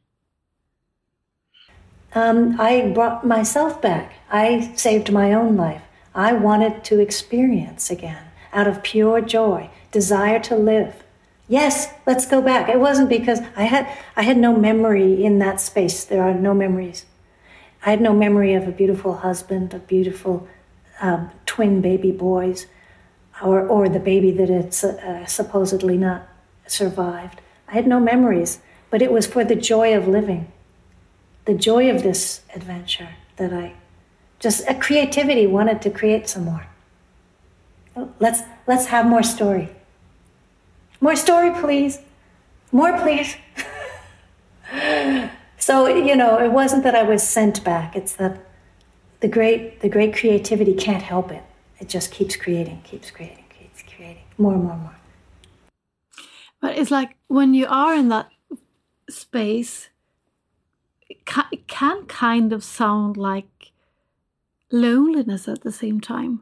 Um, 2.13 2.61
I 2.61 2.91
brought 2.93 3.27
myself 3.27 3.81
back. 3.81 4.15
I 4.31 4.73
saved 4.77 5.13
my 5.13 5.33
own 5.33 5.57
life. 5.57 5.83
I 6.15 6.33
wanted 6.33 6.83
to 6.85 6.99
experience 6.99 7.91
again 7.91 8.25
out 8.53 8.67
of 8.67 8.83
pure 8.83 9.21
joy, 9.21 9.71
desire 9.93 10.41
to 10.41 10.57
live. 10.57 11.05
Yes, 11.47 11.93
let's 12.07 12.27
go 12.27 12.41
back. 12.43 12.69
It 12.69 12.81
wasn't 12.81 13.09
because 13.09 13.41
I 13.57 13.65
had 13.65 13.89
I 14.17 14.23
had 14.23 14.37
no 14.37 14.57
memory 14.57 15.25
in 15.25 15.39
that 15.39 15.61
space. 15.61 16.05
There 16.05 16.23
are 16.23 16.35
no 16.35 16.55
memories. 16.55 17.07
I 17.85 17.91
had 17.91 18.01
no 18.01 18.13
memory 18.13 18.55
of 18.55 18.69
a 18.69 18.73
beautiful 18.73 19.17
husband, 19.17 19.73
a 19.73 19.79
beautiful 19.79 20.49
um, 21.01 21.31
twin 21.47 21.81
baby 21.81 22.13
boys, 22.13 22.67
or 23.43 23.67
or 23.67 23.89
the 23.89 24.01
baby 24.01 24.31
that 24.33 24.49
had 24.49 24.75
uh, 24.85 25.27
supposedly 25.27 25.97
not 25.97 26.29
survived. 26.67 27.41
I 27.69 27.73
had 27.75 27.87
no 27.87 28.01
memories, 28.01 28.61
but 28.91 29.03
it 29.03 29.13
was 29.13 29.27
for 29.27 29.45
the 29.45 29.57
joy 29.57 29.97
of 29.97 30.09
living 30.09 30.53
the 31.51 31.59
joy 31.59 31.91
of 31.91 32.05
this 32.05 32.43
adventure 32.55 33.09
that 33.35 33.53
I 33.53 33.75
just 34.39 34.65
a 34.69 34.75
creativity 34.75 35.49
wanted 35.49 35.83
to 35.83 35.91
create 35.91 36.29
some 36.29 36.45
more. 36.45 36.65
Let's 38.21 38.43
let's 38.69 38.87
have 38.87 39.05
more 39.07 39.25
story. 39.25 39.69
More 41.01 41.17
story, 41.17 41.51
please. 41.61 41.99
More, 42.71 42.97
please. 42.99 43.35
so 45.59 45.89
you 45.89 46.15
know, 46.15 46.39
it 46.39 46.53
wasn't 46.53 46.85
that 46.85 46.95
I 46.95 47.03
was 47.03 47.21
sent 47.27 47.65
back. 47.65 47.97
It's 47.97 48.15
that 48.23 48.35
the 49.19 49.29
great 49.37 49.81
the 49.81 49.89
great 49.89 50.15
creativity 50.15 50.75
can't 50.75 51.03
help 51.03 51.33
it. 51.33 51.43
It 51.81 51.89
just 51.89 52.13
keeps 52.13 52.37
creating, 52.37 52.83
keeps 52.83 53.11
creating, 53.11 53.47
keeps 53.59 53.83
creating 53.83 54.27
more 54.39 54.57
more 54.57 54.77
more. 54.77 54.99
But 56.61 56.79
it's 56.79 56.93
like 56.93 57.17
when 57.27 57.55
you 57.55 57.67
are 57.67 57.97
in 57.97 58.09
that 58.11 58.29
space 59.09 59.91
it 61.11 61.67
can 61.67 62.07
kind 62.07 62.53
of 62.53 62.63
sound 62.63 63.17
like 63.17 63.73
loneliness 64.71 65.49
at 65.49 65.63
the 65.63 65.73
same 65.73 66.01
time. 66.01 66.41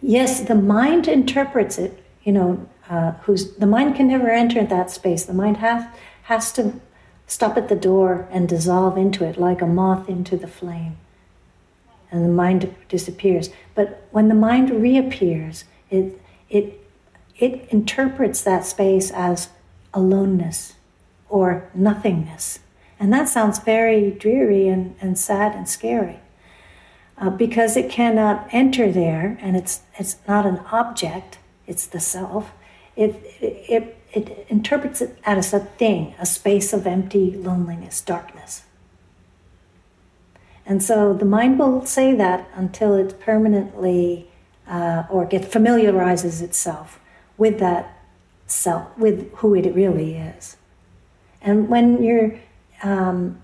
Yes, 0.00 0.40
the 0.42 0.54
mind 0.54 1.08
interprets 1.08 1.78
it. 1.78 2.02
You 2.22 2.32
know, 2.32 2.68
uh, 2.88 3.12
who's 3.22 3.56
the 3.56 3.66
mind 3.66 3.96
can 3.96 4.08
never 4.08 4.30
enter 4.30 4.64
that 4.64 4.90
space. 4.90 5.24
The 5.24 5.34
mind 5.34 5.58
has 5.58 5.86
has 6.24 6.52
to 6.52 6.80
stop 7.26 7.56
at 7.56 7.68
the 7.68 7.76
door 7.76 8.28
and 8.30 8.48
dissolve 8.48 8.96
into 8.96 9.24
it 9.24 9.38
like 9.38 9.60
a 9.60 9.66
moth 9.66 10.08
into 10.08 10.36
the 10.36 10.46
flame, 10.46 10.96
and 12.10 12.24
the 12.24 12.28
mind 12.28 12.74
disappears. 12.88 13.50
But 13.74 14.06
when 14.10 14.28
the 14.28 14.34
mind 14.34 14.70
reappears, 14.70 15.64
it 15.90 16.20
it 16.48 16.80
it 17.38 17.68
interprets 17.70 18.42
that 18.42 18.64
space 18.64 19.10
as 19.10 19.48
aloneness 19.92 20.74
or 21.28 21.68
nothingness. 21.74 22.60
And 22.98 23.12
that 23.12 23.28
sounds 23.28 23.58
very 23.58 24.10
dreary 24.10 24.68
and, 24.68 24.96
and 25.00 25.18
sad 25.18 25.54
and 25.54 25.68
scary 25.68 26.20
uh, 27.18 27.30
because 27.30 27.76
it 27.76 27.90
cannot 27.90 28.48
enter 28.52 28.90
there 28.90 29.38
and 29.40 29.56
it's, 29.56 29.80
it's 29.98 30.16
not 30.26 30.46
an 30.46 30.58
object, 30.72 31.38
it's 31.66 31.86
the 31.86 32.00
self. 32.00 32.52
It, 32.94 33.14
it, 33.40 33.96
it, 34.12 34.46
interprets 34.48 35.02
it 35.02 35.18
as 35.24 35.52
a 35.52 35.60
thing, 35.60 36.14
a 36.18 36.24
space 36.24 36.72
of 36.72 36.86
empty 36.86 37.32
loneliness, 37.32 38.00
darkness. 38.00 38.62
And 40.64 40.82
so 40.82 41.12
the 41.12 41.26
mind 41.26 41.58
will 41.58 41.84
say 41.84 42.14
that 42.14 42.48
until 42.54 42.94
it 42.94 43.20
permanently 43.20 44.28
uh, 44.66 45.04
or 45.10 45.26
get 45.26 45.44
familiarizes 45.44 46.40
itself 46.40 46.98
with 47.36 47.58
that 47.58 47.98
self, 48.46 48.96
with 48.98 49.32
who 49.36 49.54
it 49.54 49.74
really 49.74 50.16
is. 50.16 50.56
And 51.40 51.68
when 51.68 52.02
you're 52.02 52.40
um, 52.82 53.40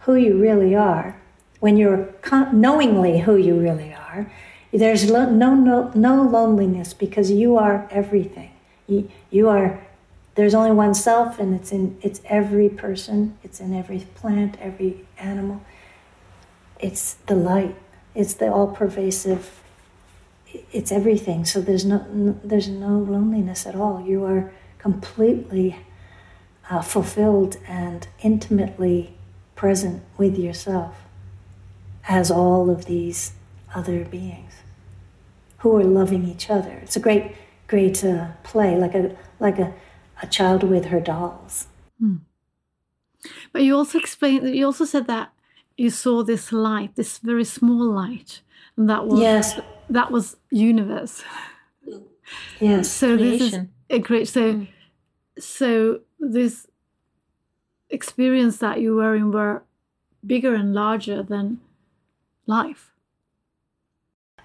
who 0.00 0.14
you 0.14 0.38
really 0.38 0.74
are, 0.74 1.20
when 1.60 1.76
you're 1.76 2.06
con- 2.22 2.60
knowingly 2.60 3.20
who 3.20 3.36
you 3.36 3.58
really 3.58 3.92
are, 3.92 4.30
there's 4.72 5.10
lo- 5.10 5.30
no, 5.30 5.54
no, 5.54 5.90
no 5.94 6.22
loneliness 6.22 6.94
because 6.94 7.30
you 7.30 7.56
are 7.56 7.88
everything. 7.90 8.52
You, 8.86 9.10
you 9.30 9.48
are, 9.48 9.86
there's 10.36 10.54
only 10.54 10.70
one 10.70 10.94
self 10.94 11.38
and 11.38 11.54
it's 11.54 11.72
in, 11.72 11.98
it's 12.02 12.20
every 12.24 12.68
person, 12.68 13.36
it's 13.42 13.60
in 13.60 13.74
every 13.74 14.00
plant, 14.14 14.56
every 14.60 15.06
animal. 15.18 15.60
It's 16.78 17.14
the 17.26 17.34
light. 17.34 17.76
It's 18.14 18.34
the 18.34 18.52
all 18.52 18.68
pervasive, 18.68 19.60
it's 20.72 20.90
everything. 20.90 21.44
So 21.44 21.60
there's 21.60 21.84
no, 21.84 22.04
no, 22.12 22.40
there's 22.42 22.68
no 22.68 22.98
loneliness 22.98 23.66
at 23.66 23.76
all. 23.76 24.04
You 24.04 24.24
are 24.24 24.52
completely 24.78 25.76
uh, 26.70 26.80
fulfilled 26.80 27.56
and 27.66 28.06
intimately 28.22 29.14
present 29.56 30.02
with 30.16 30.38
yourself 30.38 30.94
as 32.08 32.30
all 32.30 32.70
of 32.70 32.86
these 32.86 33.32
other 33.74 34.04
beings 34.04 34.52
who 35.58 35.76
are 35.76 35.84
loving 35.84 36.26
each 36.26 36.48
other. 36.48 36.70
It's 36.82 36.96
a 36.96 37.00
great, 37.00 37.36
great 37.66 38.02
uh, 38.04 38.28
play, 38.42 38.76
like 38.76 38.94
a 38.94 39.16
like 39.38 39.58
a, 39.58 39.74
a 40.22 40.26
child 40.26 40.62
with 40.62 40.86
her 40.86 41.00
dolls. 41.00 41.66
Hmm. 41.98 42.16
But 43.52 43.62
you 43.62 43.76
also 43.76 43.98
explained. 43.98 44.46
that 44.46 44.54
You 44.54 44.66
also 44.66 44.84
said 44.84 45.06
that 45.08 45.32
you 45.76 45.90
saw 45.90 46.22
this 46.22 46.52
light, 46.52 46.96
this 46.96 47.18
very 47.18 47.44
small 47.44 47.84
light, 47.84 48.40
and 48.76 48.88
that 48.88 49.06
was 49.06 49.20
yes. 49.20 49.60
that 49.90 50.10
was 50.10 50.36
universe. 50.50 51.22
Yes. 52.60 52.90
So 52.90 53.16
Creation. 53.16 53.38
this 53.38 53.52
is 53.52 53.66
a 53.90 53.98
great. 53.98 54.28
So 54.28 54.54
mm. 54.54 54.68
so 55.38 56.00
this 56.20 56.66
experience 57.88 58.58
that 58.58 58.80
you 58.80 58.94
were 58.94 59.14
in 59.14 59.32
were 59.32 59.62
bigger 60.24 60.54
and 60.54 60.74
larger 60.74 61.22
than 61.22 61.60
life. 62.46 62.90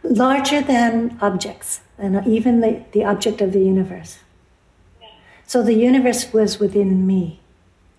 Larger 0.03 0.61
than 0.61 1.17
objects, 1.21 1.81
and 1.97 2.25
even 2.25 2.61
the, 2.61 2.85
the 2.91 3.03
object 3.03 3.41
of 3.41 3.53
the 3.53 3.59
universe. 3.59 4.19
So 5.45 5.61
the 5.61 5.73
universe 5.73 6.31
was 6.31 6.59
within 6.59 7.05
me, 7.05 7.39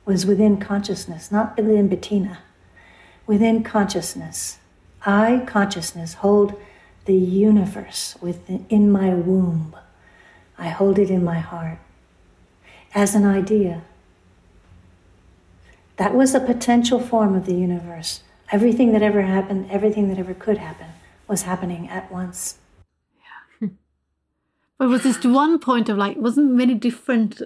was 0.05 0.25
within 0.25 0.59
consciousness, 0.59 1.31
not 1.31 1.57
within 1.57 1.89
Bettina, 1.89 2.39
within 3.27 3.63
consciousness. 3.63 4.59
I, 5.05 5.45
consciousness, 5.47 6.15
hold 6.15 6.61
the 7.05 7.15
universe 7.15 8.17
within 8.21 8.67
in 8.69 8.91
my 8.91 9.15
womb. 9.15 9.77
I 10.59 10.69
hold 10.69 10.99
it 10.99 11.11
in 11.11 11.23
my 11.23 11.39
heart 11.39 11.79
as 12.97 13.15
an 13.15 13.27
idea. 13.27 13.83
That 15.99 16.15
was 16.15 16.35
a 16.35 16.41
potential 16.41 16.99
form 16.99 17.35
of 17.37 17.45
the 17.45 17.55
universe. 17.55 18.23
Everything 18.51 18.93
that 18.93 19.03
ever 19.03 19.23
happened, 19.23 19.71
everything 19.71 20.09
that 20.09 20.19
ever 20.19 20.35
could 20.35 20.59
happen, 20.59 20.89
was 21.29 21.43
happening 21.43 21.89
at 21.89 22.11
once. 22.11 22.57
Yeah. 23.61 23.69
But 24.79 24.89
was 24.89 25.03
just 25.03 25.25
one 25.25 25.59
point 25.59 25.89
of 25.89 25.97
light? 25.99 26.19
Wasn't 26.19 26.51
many 26.53 26.75
different 26.75 27.43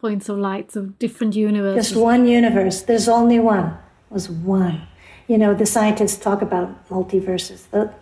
points 0.00 0.28
of 0.28 0.38
light 0.38 0.76
of 0.76 0.98
different 0.98 1.34
universes? 1.34 1.88
Just 1.88 2.00
one 2.00 2.26
universe. 2.26 2.82
There's 2.82 3.08
only 3.08 3.38
one. 3.38 3.66
It 4.10 4.14
was 4.18 4.28
one. 4.30 4.88
You 5.26 5.38
know, 5.38 5.54
the 5.54 5.66
scientists 5.66 6.18
talk 6.18 6.40
about 6.42 6.88
multiverses. 6.88 7.68
The, 7.70 7.92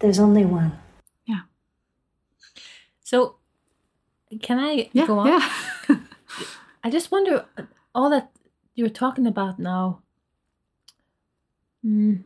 there's 0.00 0.18
only 0.18 0.44
one. 0.44 0.72
Yeah. 1.26 1.42
So, 3.02 3.36
can 4.40 4.58
I 4.58 4.90
yeah, 4.92 5.06
go 5.06 5.18
on? 5.18 5.26
Yeah. 5.28 5.96
I 6.82 6.90
just 6.90 7.10
wonder 7.10 7.46
all 7.94 8.10
that 8.10 8.30
you're 8.74 8.88
talking 8.88 9.26
about 9.26 9.58
now. 9.58 10.00
Mm, 11.84 12.24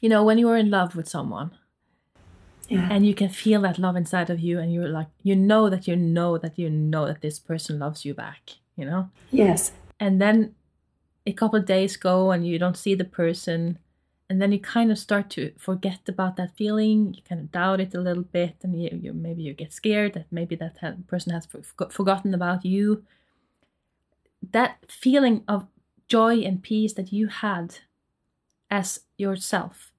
you 0.00 0.08
know, 0.08 0.24
when 0.24 0.38
you're 0.38 0.56
in 0.56 0.70
love 0.70 0.94
with 0.94 1.08
someone, 1.08 1.52
yeah. 2.68 2.88
and 2.90 3.06
you 3.06 3.14
can 3.14 3.28
feel 3.28 3.60
that 3.62 3.78
love 3.78 3.96
inside 3.96 4.30
of 4.30 4.40
you, 4.40 4.58
and 4.58 4.72
you're 4.72 4.88
like, 4.88 5.08
you 5.22 5.36
know 5.36 5.70
that 5.70 5.86
you 5.86 5.96
know 5.96 6.38
that 6.38 6.58
you 6.58 6.68
know 6.68 7.06
that 7.06 7.20
this 7.20 7.38
person 7.38 7.78
loves 7.78 8.04
you 8.04 8.14
back, 8.14 8.50
you 8.76 8.84
know? 8.84 9.10
Yes. 9.30 9.72
And 10.00 10.20
then 10.20 10.54
a 11.26 11.32
couple 11.32 11.58
of 11.58 11.66
days 11.66 11.96
go, 11.96 12.30
and 12.32 12.46
you 12.46 12.58
don't 12.58 12.76
see 12.76 12.94
the 12.94 13.04
person, 13.04 13.78
and 14.32 14.40
then 14.40 14.50
you 14.50 14.58
kind 14.58 14.90
of 14.90 14.98
start 14.98 15.28
to 15.30 15.52
forget 15.58 16.00
about 16.08 16.36
that 16.36 16.56
feeling. 16.56 17.14
You 17.14 17.22
kind 17.28 17.42
of 17.42 17.52
doubt 17.52 17.80
it 17.80 17.94
a 17.94 18.00
little 18.00 18.24
bit, 18.24 18.56
and 18.62 18.82
you, 18.82 18.88
you 19.00 19.12
maybe 19.12 19.42
you 19.42 19.52
get 19.52 19.72
scared 19.72 20.14
that 20.14 20.26
maybe 20.30 20.56
that 20.56 21.06
person 21.06 21.32
has 21.32 21.46
forgotten 21.90 22.32
about 22.32 22.64
you 22.64 23.04
that 24.50 24.78
feeling 24.88 25.44
of 25.46 25.66
joy 26.08 26.40
and 26.40 26.62
peace 26.62 26.92
that 26.94 27.12
you 27.12 27.28
had 27.28 27.78
as 28.70 29.00
yourself 29.16 29.92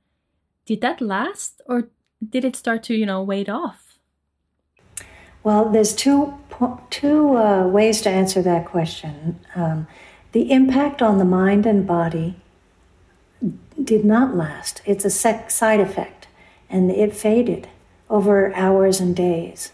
did 0.65 0.81
that 0.81 1.01
last 1.01 1.61
or 1.65 1.89
did 2.27 2.43
it 2.43 2.55
start 2.55 2.83
to 2.83 2.93
you 2.93 3.05
know 3.05 3.21
wade 3.21 3.49
off 3.49 3.97
well 5.43 5.69
there's 5.69 5.95
two 5.95 6.33
two 6.89 7.37
uh, 7.37 7.67
ways 7.67 8.01
to 8.01 8.09
answer 8.09 8.41
that 8.41 8.65
question 8.65 9.39
um, 9.55 9.87
the 10.33 10.51
impact 10.51 11.01
on 11.01 11.17
the 11.17 11.25
mind 11.25 11.65
and 11.65 11.87
body 11.87 12.35
did 13.81 14.03
not 14.03 14.35
last 14.35 14.81
it's 14.85 15.05
a 15.05 15.09
side 15.09 15.79
effect 15.79 16.27
and 16.69 16.91
it 16.91 17.15
faded 17.15 17.67
over 18.09 18.53
hours 18.55 18.99
and 18.99 19.15
days 19.15 19.71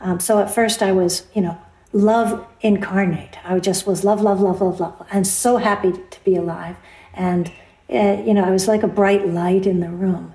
um, 0.00 0.20
so 0.20 0.38
at 0.38 0.54
first 0.54 0.82
i 0.82 0.92
was 0.92 1.26
you 1.34 1.42
know 1.42 1.58
love 1.96 2.46
incarnate. 2.60 3.38
I 3.44 3.58
just 3.58 3.86
was 3.86 4.04
love, 4.04 4.20
love, 4.20 4.40
love, 4.40 4.60
love, 4.60 4.80
love, 4.80 5.06
and 5.10 5.26
so 5.26 5.56
happy 5.56 5.92
to 5.92 6.24
be 6.24 6.36
alive. 6.36 6.76
And 7.14 7.50
uh, 7.88 8.22
you 8.24 8.34
know, 8.34 8.44
I 8.44 8.50
was 8.50 8.68
like 8.68 8.82
a 8.82 8.88
bright 8.88 9.26
light 9.26 9.66
in 9.66 9.80
the 9.80 9.88
room, 9.88 10.34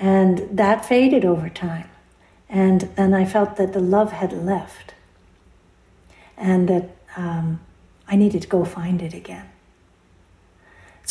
and 0.00 0.38
that 0.50 0.84
faded 0.84 1.24
over 1.24 1.48
time. 1.48 1.88
And 2.48 2.82
then 2.96 3.14
I 3.14 3.24
felt 3.24 3.56
that 3.56 3.72
the 3.72 3.80
love 3.80 4.12
had 4.12 4.32
left, 4.32 4.94
and 6.36 6.68
that 6.68 6.90
um, 7.16 7.60
I 8.08 8.16
needed 8.16 8.42
to 8.42 8.48
go 8.48 8.64
find 8.64 9.02
it 9.02 9.14
again. 9.14 9.48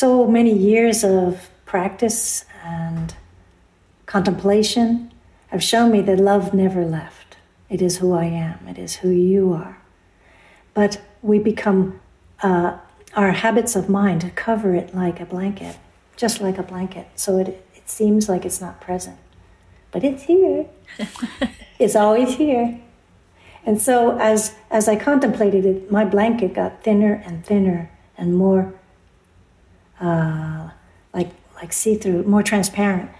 So 0.01 0.25
many 0.25 0.53
years 0.57 1.03
of 1.03 1.49
practice 1.65 2.45
and 2.63 3.13
contemplation 4.07 5.11
have 5.47 5.63
shown 5.63 5.91
me 5.91 6.01
that 6.01 6.19
love 6.19 6.53
never 6.53 6.83
left. 6.83 7.37
It 7.69 7.81
is 7.81 7.97
who 7.97 8.13
I 8.13 8.25
am. 8.25 8.67
It 8.67 8.77
is 8.79 8.95
who 8.95 9.09
you 9.09 9.53
are 9.53 9.81
but 10.73 11.01
we 11.21 11.39
become 11.39 11.99
uh, 12.41 12.77
our 13.13 13.31
habits 13.31 13.75
of 13.75 13.89
mind 13.89 14.31
cover 14.35 14.73
it 14.73 14.95
like 14.95 15.19
a 15.19 15.25
blanket, 15.25 15.77
just 16.15 16.41
like 16.41 16.57
a 16.57 16.63
blanket. 16.63 17.07
So 17.15 17.37
it, 17.37 17.65
it 17.75 17.89
seems 17.89 18.29
like 18.29 18.45
it's 18.45 18.61
not 18.61 18.79
present, 18.79 19.17
but 19.91 20.03
it's 20.03 20.23
here. 20.23 20.65
it's 21.79 21.95
always 21.95 22.35
here. 22.35 22.79
And 23.65 23.79
so 23.79 24.17
as 24.17 24.55
as 24.71 24.87
I 24.87 24.95
contemplated 24.95 25.65
it, 25.65 25.91
my 25.91 26.05
blanket 26.05 26.53
got 26.53 26.83
thinner 26.83 27.21
and 27.25 27.45
thinner 27.45 27.91
and 28.17 28.35
more 28.35 28.73
uh, 30.01 30.71
like 31.13 31.31
like 31.55 31.73
see 31.73 31.95
through, 31.95 32.23
more 32.23 32.43
transparent. 32.43 33.11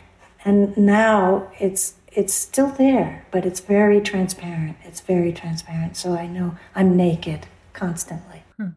And 0.44 0.76
now 0.76 1.52
it's 1.60 1.96
it's 2.12 2.34
still 2.34 2.70
there, 2.70 3.26
but 3.32 3.46
it's 3.46 3.60
very 3.60 4.02
transparent. 4.02 4.78
It's 4.84 5.00
very 5.00 5.32
transparent. 5.32 5.96
So 5.96 6.14
I 6.14 6.28
know 6.28 6.58
I'm 6.76 6.98
naked 6.98 7.48
constantly. 7.74 8.44
Hmm. 8.58 8.70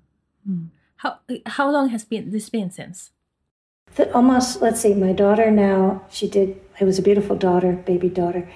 Hmm. 0.46 0.64
How 0.96 1.18
how 1.46 1.70
long 1.70 1.88
has 1.88 2.04
been 2.04 2.30
this 2.30 2.50
been 2.50 2.70
since? 2.70 3.10
The, 3.96 4.12
almost. 4.14 4.60
Let's 4.60 4.80
see. 4.80 4.94
My 4.94 5.12
daughter 5.12 5.50
now. 5.50 6.04
She 6.10 6.28
did. 6.28 6.60
It 6.80 6.84
was 6.84 6.98
a 6.98 7.02
beautiful 7.02 7.36
daughter, 7.36 7.72
baby 7.72 8.08
daughter. 8.08 8.48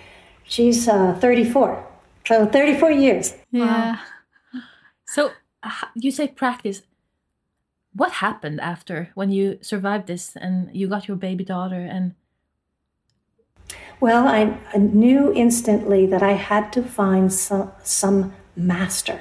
She's 0.45 0.89
uh, 0.89 1.15
34. 1.21 1.85
So 2.27 2.47
34 2.47 2.91
years. 2.93 3.35
Yeah. 3.51 3.97
Wow. 4.55 4.63
So 5.07 5.33
you 5.95 6.11
say 6.11 6.29
practice. 6.29 6.83
What 7.99 8.13
happened 8.13 8.61
after 8.61 9.11
when 9.15 9.33
you 9.33 9.59
survived 9.61 10.07
this 10.07 10.37
and 10.37 10.71
you 10.73 10.87
got 10.87 11.09
your 11.09 11.17
baby 11.17 11.43
daughter 11.43 11.81
and 11.81 12.15
well, 13.99 14.29
I, 14.29 14.57
I, 14.73 14.79
knew 14.79 15.33
instantly 15.35 16.07
that 16.07 16.23
I 16.23 16.35
had 16.35 16.73
to 16.75 16.83
find 16.85 17.33
some, 17.33 17.73
some 17.83 18.33
master. 18.55 19.21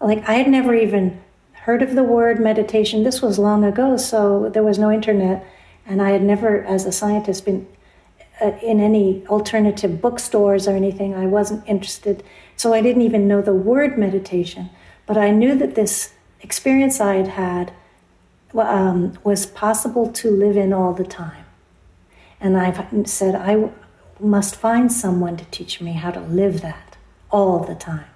Like, 0.00 0.26
I 0.28 0.34
had 0.34 0.48
never 0.48 0.72
even 0.72 1.20
heard 1.64 1.82
of 1.82 1.96
the 1.96 2.04
word 2.04 2.38
meditation. 2.38 3.02
This 3.02 3.20
was 3.20 3.40
long 3.40 3.64
ago, 3.64 3.96
so 3.96 4.48
there 4.50 4.62
was 4.62 4.78
no 4.78 4.92
internet. 4.92 5.44
And 5.84 6.00
I 6.00 6.10
had 6.10 6.22
never, 6.22 6.62
as 6.62 6.86
a 6.86 6.92
scientist, 6.92 7.44
been 7.44 7.66
uh, 8.40 8.52
in 8.62 8.78
any 8.78 9.26
alternative 9.26 10.00
bookstores 10.00 10.68
or 10.68 10.76
anything. 10.76 11.12
I 11.12 11.26
wasn't 11.26 11.68
interested. 11.68 12.22
So 12.54 12.72
I 12.72 12.82
didn't 12.82 13.02
even 13.02 13.26
know 13.26 13.42
the 13.42 13.52
word 13.52 13.98
meditation. 13.98 14.70
But 15.06 15.18
I 15.18 15.32
knew 15.32 15.56
that 15.56 15.74
this 15.74 16.14
experience 16.40 17.00
I 17.00 17.16
had 17.16 17.28
had 17.28 17.72
um, 18.54 19.18
was 19.24 19.46
possible 19.46 20.10
to 20.12 20.30
live 20.30 20.56
in 20.56 20.72
all 20.72 20.92
the 20.92 21.04
time. 21.04 21.44
And 22.40 22.56
I've 22.56 23.08
said, 23.08 23.34
I, 23.34 23.70
must 24.22 24.56
find 24.56 24.92
someone 24.92 25.36
to 25.36 25.44
teach 25.46 25.80
me 25.80 25.92
how 25.92 26.10
to 26.10 26.20
live 26.20 26.60
that 26.60 26.96
all 27.30 27.58
the 27.64 27.74
time. 27.74 28.06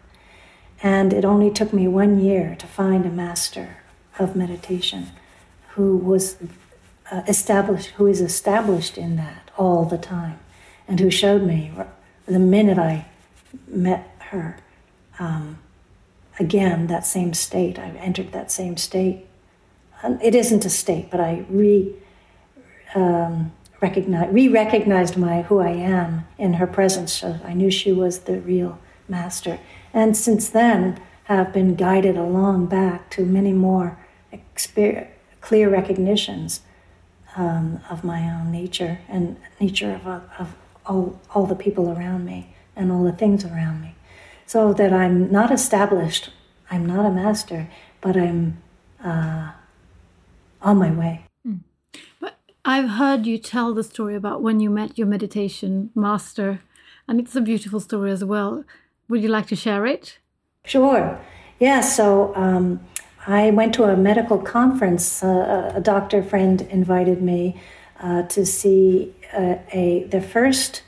And 0.82 1.12
it 1.12 1.24
only 1.24 1.50
took 1.50 1.72
me 1.72 1.88
one 1.88 2.20
year 2.20 2.54
to 2.58 2.66
find 2.66 3.04
a 3.04 3.10
master 3.10 3.78
of 4.18 4.36
meditation 4.36 5.08
who 5.70 5.96
was 5.96 6.36
uh, 7.10 7.22
established, 7.26 7.90
who 7.90 8.06
is 8.06 8.20
established 8.20 8.96
in 8.96 9.16
that 9.16 9.50
all 9.56 9.84
the 9.84 9.98
time, 9.98 10.38
and 10.86 11.00
who 11.00 11.10
showed 11.10 11.42
me 11.42 11.72
the 12.26 12.38
minute 12.38 12.78
I 12.78 13.06
met 13.66 14.08
her. 14.30 14.58
Um, 15.18 15.58
again, 16.38 16.86
that 16.88 17.06
same 17.06 17.34
state. 17.34 17.78
I 17.78 17.88
entered 17.88 18.32
that 18.32 18.52
same 18.52 18.76
state. 18.76 19.25
It 20.22 20.34
isn't 20.34 20.64
a 20.64 20.70
state, 20.70 21.10
but 21.10 21.20
I 21.20 21.44
re 21.48 21.94
um, 22.94 23.52
recognize, 23.80 24.32
re-recognized 24.32 25.16
my 25.16 25.42
who 25.42 25.58
I 25.60 25.70
am 25.70 26.26
in 26.38 26.54
her 26.54 26.66
presence. 26.66 27.12
So 27.12 27.40
I 27.44 27.52
knew 27.52 27.70
she 27.70 27.92
was 27.92 28.20
the 28.20 28.40
real 28.40 28.78
master, 29.08 29.58
and 29.92 30.16
since 30.16 30.48
then 30.48 31.00
have 31.24 31.52
been 31.52 31.74
guided 31.74 32.16
along 32.16 32.66
back 32.66 33.10
to 33.10 33.24
many 33.24 33.52
more 33.52 33.98
exper- 34.32 35.08
clear 35.40 35.68
recognitions 35.68 36.60
um, 37.36 37.80
of 37.90 38.04
my 38.04 38.22
own 38.30 38.50
nature 38.50 38.98
and 39.08 39.36
nature 39.60 39.92
of, 39.92 40.06
of 40.38 40.54
all, 40.86 41.20
all 41.34 41.46
the 41.46 41.54
people 41.54 41.90
around 41.90 42.24
me 42.24 42.54
and 42.74 42.92
all 42.92 43.04
the 43.04 43.12
things 43.12 43.44
around 43.44 43.80
me. 43.82 43.94
So 44.46 44.72
that 44.74 44.92
I'm 44.92 45.30
not 45.30 45.50
established, 45.50 46.30
I'm 46.70 46.86
not 46.86 47.04
a 47.04 47.10
master, 47.10 47.68
but 48.00 48.16
I'm 48.16 48.62
uh, 49.04 49.52
on 50.62 50.78
my 50.78 50.90
way. 50.90 51.24
Mm. 51.46 51.60
But 52.20 52.38
I've 52.64 52.90
heard 52.90 53.26
you 53.26 53.38
tell 53.38 53.74
the 53.74 53.84
story 53.84 54.14
about 54.14 54.42
when 54.42 54.60
you 54.60 54.70
met 54.70 54.98
your 54.98 55.06
meditation 55.06 55.90
master, 55.94 56.60
and 57.08 57.20
it's 57.20 57.36
a 57.36 57.40
beautiful 57.40 57.80
story 57.80 58.10
as 58.10 58.24
well. 58.24 58.64
Would 59.08 59.22
you 59.22 59.28
like 59.28 59.46
to 59.48 59.56
share 59.56 59.86
it? 59.86 60.18
Sure. 60.64 61.18
Yeah, 61.58 61.80
so 61.80 62.34
um, 62.34 62.80
I 63.26 63.50
went 63.50 63.74
to 63.74 63.84
a 63.84 63.96
medical 63.96 64.38
conference. 64.38 65.22
Uh, 65.22 65.72
a 65.74 65.80
doctor 65.80 66.22
friend 66.22 66.62
invited 66.62 67.22
me 67.22 67.60
uh, 68.00 68.22
to 68.24 68.44
see 68.44 69.14
uh, 69.32 69.56
a 69.72 70.04
the 70.10 70.20
first 70.20 70.82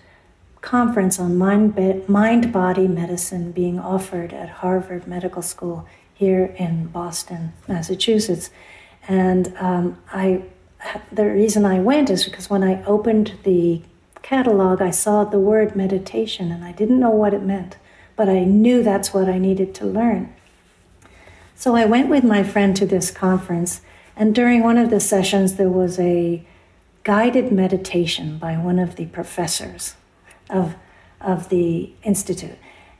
conference 0.60 1.18
on 1.18 1.36
mind 1.36 2.08
mind 2.08 2.52
body 2.52 2.88
medicine 2.88 3.52
being 3.52 3.78
offered 3.78 4.32
at 4.32 4.48
Harvard 4.48 5.06
Medical 5.06 5.42
School 5.42 5.86
here 6.12 6.46
in 6.58 6.86
Boston, 6.86 7.52
Massachusetts, 7.68 8.50
and 9.08 9.56
um, 9.58 9.98
I 10.12 10.44
the 11.10 11.24
reason 11.24 11.64
I 11.64 11.80
went 11.80 12.08
is 12.08 12.24
because 12.24 12.48
when 12.48 12.62
I 12.62 12.84
opened 12.84 13.38
the 13.42 13.82
catalog, 14.22 14.80
I 14.80 14.90
saw 14.90 15.24
the 15.24 15.40
word 15.40 15.74
meditation, 15.74 16.52
and 16.52 16.64
I 16.64 16.72
didn't 16.72 17.00
know 17.00 17.10
what 17.10 17.34
it 17.34 17.42
meant, 17.42 17.76
but 18.14 18.28
I 18.28 18.44
knew 18.44 18.82
that's 18.82 19.12
what 19.12 19.28
I 19.28 19.38
needed 19.38 19.74
to 19.76 19.86
learn. 19.86 20.32
So 21.56 21.74
I 21.74 21.86
went 21.86 22.08
with 22.08 22.22
my 22.22 22.44
friend 22.44 22.76
to 22.76 22.86
this 22.86 23.10
conference, 23.10 23.80
and 24.14 24.34
during 24.34 24.62
one 24.62 24.78
of 24.78 24.90
the 24.90 25.00
sessions, 25.00 25.54
there 25.54 25.70
was 25.70 25.98
a 25.98 26.46
guided 27.02 27.50
meditation 27.50 28.38
by 28.38 28.56
one 28.56 28.78
of 28.78 28.96
the 28.96 29.06
professors 29.06 29.94
of, 30.50 30.74
of 31.20 31.48
the 31.48 31.90
Institute. 32.02 32.58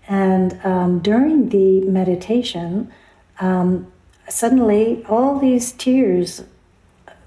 And 0.09 0.59
um, 0.65 1.01
during 1.01 1.51
the 1.51 1.83
meditation, 1.83 2.91
um, 3.39 3.93
suddenly 4.29 5.05
all 5.09 5.39
these 5.39 5.73
tears 5.73 6.45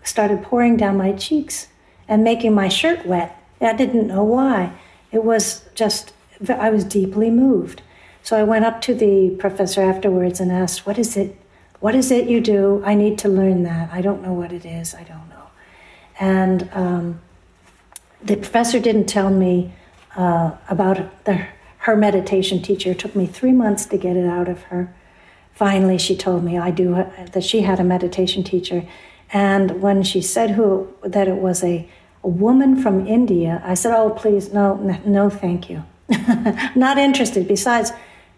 started 0.04 0.44
pouring 0.44 0.78
down 0.78 0.98
my 0.98 1.14
cheeks 1.14 1.68
and 2.08 2.24
making 2.24 2.54
my 2.54 2.68
shirt 2.68 3.06
wet. 3.06 3.38
I 3.60 3.74
didn't 3.74 4.08
know 4.08 4.24
why. 4.24 4.74
It 5.12 5.24
was 5.24 5.66
just, 5.76 6.14
I 6.50 6.70
was 6.70 6.84
deeply 6.84 7.30
moved. 7.30 7.82
So 8.24 8.38
I 8.38 8.44
went 8.44 8.66
up 8.66 8.82
to 8.82 8.94
the 8.94 9.36
professor 9.40 9.82
afterwards 9.82 10.40
and 10.40 10.52
asked, 10.52 10.86
What 10.86 10.98
is 10.98 11.18
it? 11.18 11.40
What 11.80 11.96
is 11.96 12.12
it 12.12 12.28
you 12.28 12.40
do? 12.42 12.84
I 12.86 12.94
need 12.94 13.18
to 13.20 13.30
learn 13.30 13.64
that. 13.64 13.92
I 13.92 14.02
don't 14.02 14.22
know 14.22 14.34
what 14.34 14.52
it 14.52 14.66
is. 14.66 14.94
I 14.94 15.04
don't 15.04 15.28
know. 15.30 15.48
And 16.20 16.70
um, 16.74 17.22
the 18.24 18.36
professor 18.36 18.80
didn't 18.80 19.08
tell 19.08 19.32
me 19.32 19.74
uh, 20.16 20.52
about 20.70 21.26
the, 21.26 21.48
her 21.80 21.96
meditation 21.96 22.62
teacher. 22.62 22.92
It 22.92 23.00
took 23.00 23.16
me 23.16 23.26
three 23.26 23.52
months 23.52 23.88
to 23.88 23.98
get 23.98 24.16
it 24.16 24.28
out 24.28 24.48
of 24.48 24.64
her. 24.64 24.94
Finally, 25.54 25.98
she 25.98 26.16
told 26.16 26.44
me 26.44 26.58
I 26.58 26.72
do 26.72 26.96
uh, 26.96 27.10
that 27.34 27.44
she 27.44 27.62
had 27.62 27.80
a 27.80 27.84
meditation 27.84 28.44
teacher, 28.44 28.84
and 29.32 29.82
when 29.82 30.04
she 30.04 30.22
said 30.22 30.52
who 30.52 30.88
that 31.04 31.28
it 31.28 31.38
was 31.38 31.64
a, 31.64 31.88
a 32.24 32.28
woman 32.28 32.82
from 32.82 33.08
India, 33.08 33.62
I 33.66 33.76
said, 33.76 33.94
"Oh, 33.94 34.10
please, 34.10 34.54
no, 34.54 34.76
no, 35.06 35.30
thank 35.30 35.70
you, 35.70 35.84
not 36.76 36.98
interested." 36.98 37.48
Besides, 37.48 37.92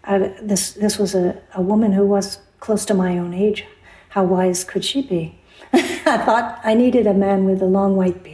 I, 0.04 0.34
this 0.42 0.72
this 0.72 0.98
was 0.98 1.14
a, 1.14 1.40
a 1.54 1.62
woman 1.62 1.92
who 1.92 2.06
was 2.06 2.38
close 2.60 2.84
to 2.86 2.94
my 2.94 3.18
own 3.18 3.32
age. 3.32 3.64
How 4.10 4.24
wise 4.24 4.64
could 4.64 4.84
she 4.84 5.02
be? 5.02 5.38
I 5.72 6.18
thought 6.18 6.60
I 6.62 6.74
needed 6.74 7.06
a 7.06 7.14
man 7.14 7.44
with 7.44 7.62
a 7.62 7.66
long 7.66 7.96
white 7.96 8.22
beard. 8.22 8.33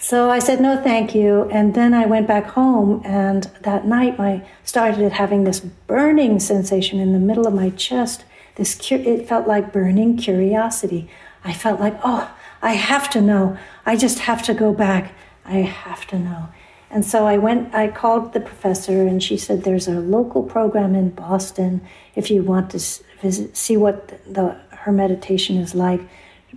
So 0.00 0.30
I 0.30 0.38
said 0.38 0.60
no, 0.60 0.80
thank 0.80 1.12
you, 1.12 1.48
and 1.50 1.74
then 1.74 1.92
I 1.92 2.06
went 2.06 2.28
back 2.28 2.46
home. 2.46 3.02
And 3.04 3.44
that 3.62 3.84
night, 3.84 4.18
I 4.20 4.46
started 4.62 5.12
having 5.12 5.42
this 5.42 5.58
burning 5.60 6.38
sensation 6.38 7.00
in 7.00 7.12
the 7.12 7.18
middle 7.18 7.48
of 7.48 7.54
my 7.54 7.70
chest. 7.70 8.24
This 8.54 8.78
it 8.92 9.28
felt 9.28 9.48
like 9.48 9.72
burning 9.72 10.16
curiosity. 10.16 11.10
I 11.44 11.52
felt 11.52 11.80
like, 11.80 11.98
oh, 12.04 12.32
I 12.62 12.72
have 12.72 13.10
to 13.10 13.20
know. 13.20 13.58
I 13.84 13.96
just 13.96 14.20
have 14.20 14.42
to 14.44 14.54
go 14.54 14.72
back. 14.72 15.12
I 15.44 15.58
have 15.58 16.06
to 16.08 16.18
know. 16.18 16.48
And 16.90 17.04
so 17.04 17.26
I 17.26 17.36
went, 17.36 17.74
I 17.74 17.88
called 17.88 18.32
the 18.32 18.40
professor, 18.40 19.06
and 19.06 19.22
she 19.22 19.36
said, 19.36 19.64
There's 19.64 19.88
a 19.88 20.00
local 20.00 20.44
program 20.44 20.94
in 20.94 21.10
Boston 21.10 21.80
if 22.14 22.30
you 22.30 22.42
want 22.42 22.70
to 22.70 22.78
visit, 23.20 23.56
see 23.56 23.76
what 23.76 24.08
the, 24.32 24.58
her 24.70 24.92
meditation 24.92 25.56
is 25.56 25.74
like. 25.74 26.00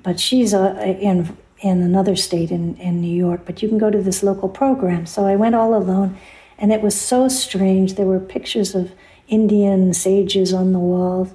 But 0.04 0.20
she's 0.20 0.54
uh, 0.54 0.76
in, 1.00 1.38
in 1.62 1.82
another 1.82 2.16
state 2.16 2.52
in, 2.52 2.76
in 2.78 3.02
New 3.02 3.16
York, 3.16 3.42
but 3.46 3.62
you 3.62 3.70
can 3.70 3.78
go 3.78 3.92
to 3.92 4.02
this 4.02 4.24
local 4.24 4.50
program. 4.50 5.06
So 5.06 5.26
I 5.26 5.36
went 5.36 5.56
all 5.56 5.76
alone, 5.76 6.18
and 6.58 6.72
it 6.72 6.82
was 6.82 7.00
so 7.00 7.28
strange. 7.28 7.94
There 7.94 8.06
were 8.06 8.20
pictures 8.20 8.74
of 8.74 8.92
Indian 9.28 9.94
sages 9.94 10.54
on 10.54 10.74
the 10.74 10.80
walls, 10.80 11.34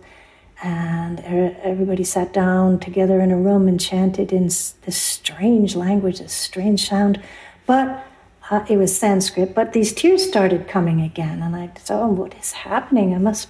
and 0.63 1.21
everybody 1.21 2.03
sat 2.03 2.33
down 2.33 2.81
together 2.81 3.21
in 3.21 3.31
a 3.31 3.37
room 3.37 3.69
and 3.69 3.81
chanted 3.81 4.33
in 4.33 4.45
this 4.45 4.75
strange 4.87 5.77
language, 5.77 6.19
this 6.19 6.33
strange 6.33 6.89
sound. 6.89 7.23
But 7.67 8.05
uh, 8.51 8.65
it 8.69 8.77
was 8.77 8.97
Sanskrit, 8.97 9.55
but 9.55 9.73
these 9.73 9.93
tears 9.93 10.27
started 10.27 10.67
coming 10.67 11.01
again. 11.01 11.43
And 11.43 11.55
I 11.55 11.71
said, 11.83 12.01
Oh, 12.01 12.09
what 12.09 12.35
is 12.35 12.53
happening? 12.53 13.15
I 13.15 13.19
must, 13.19 13.49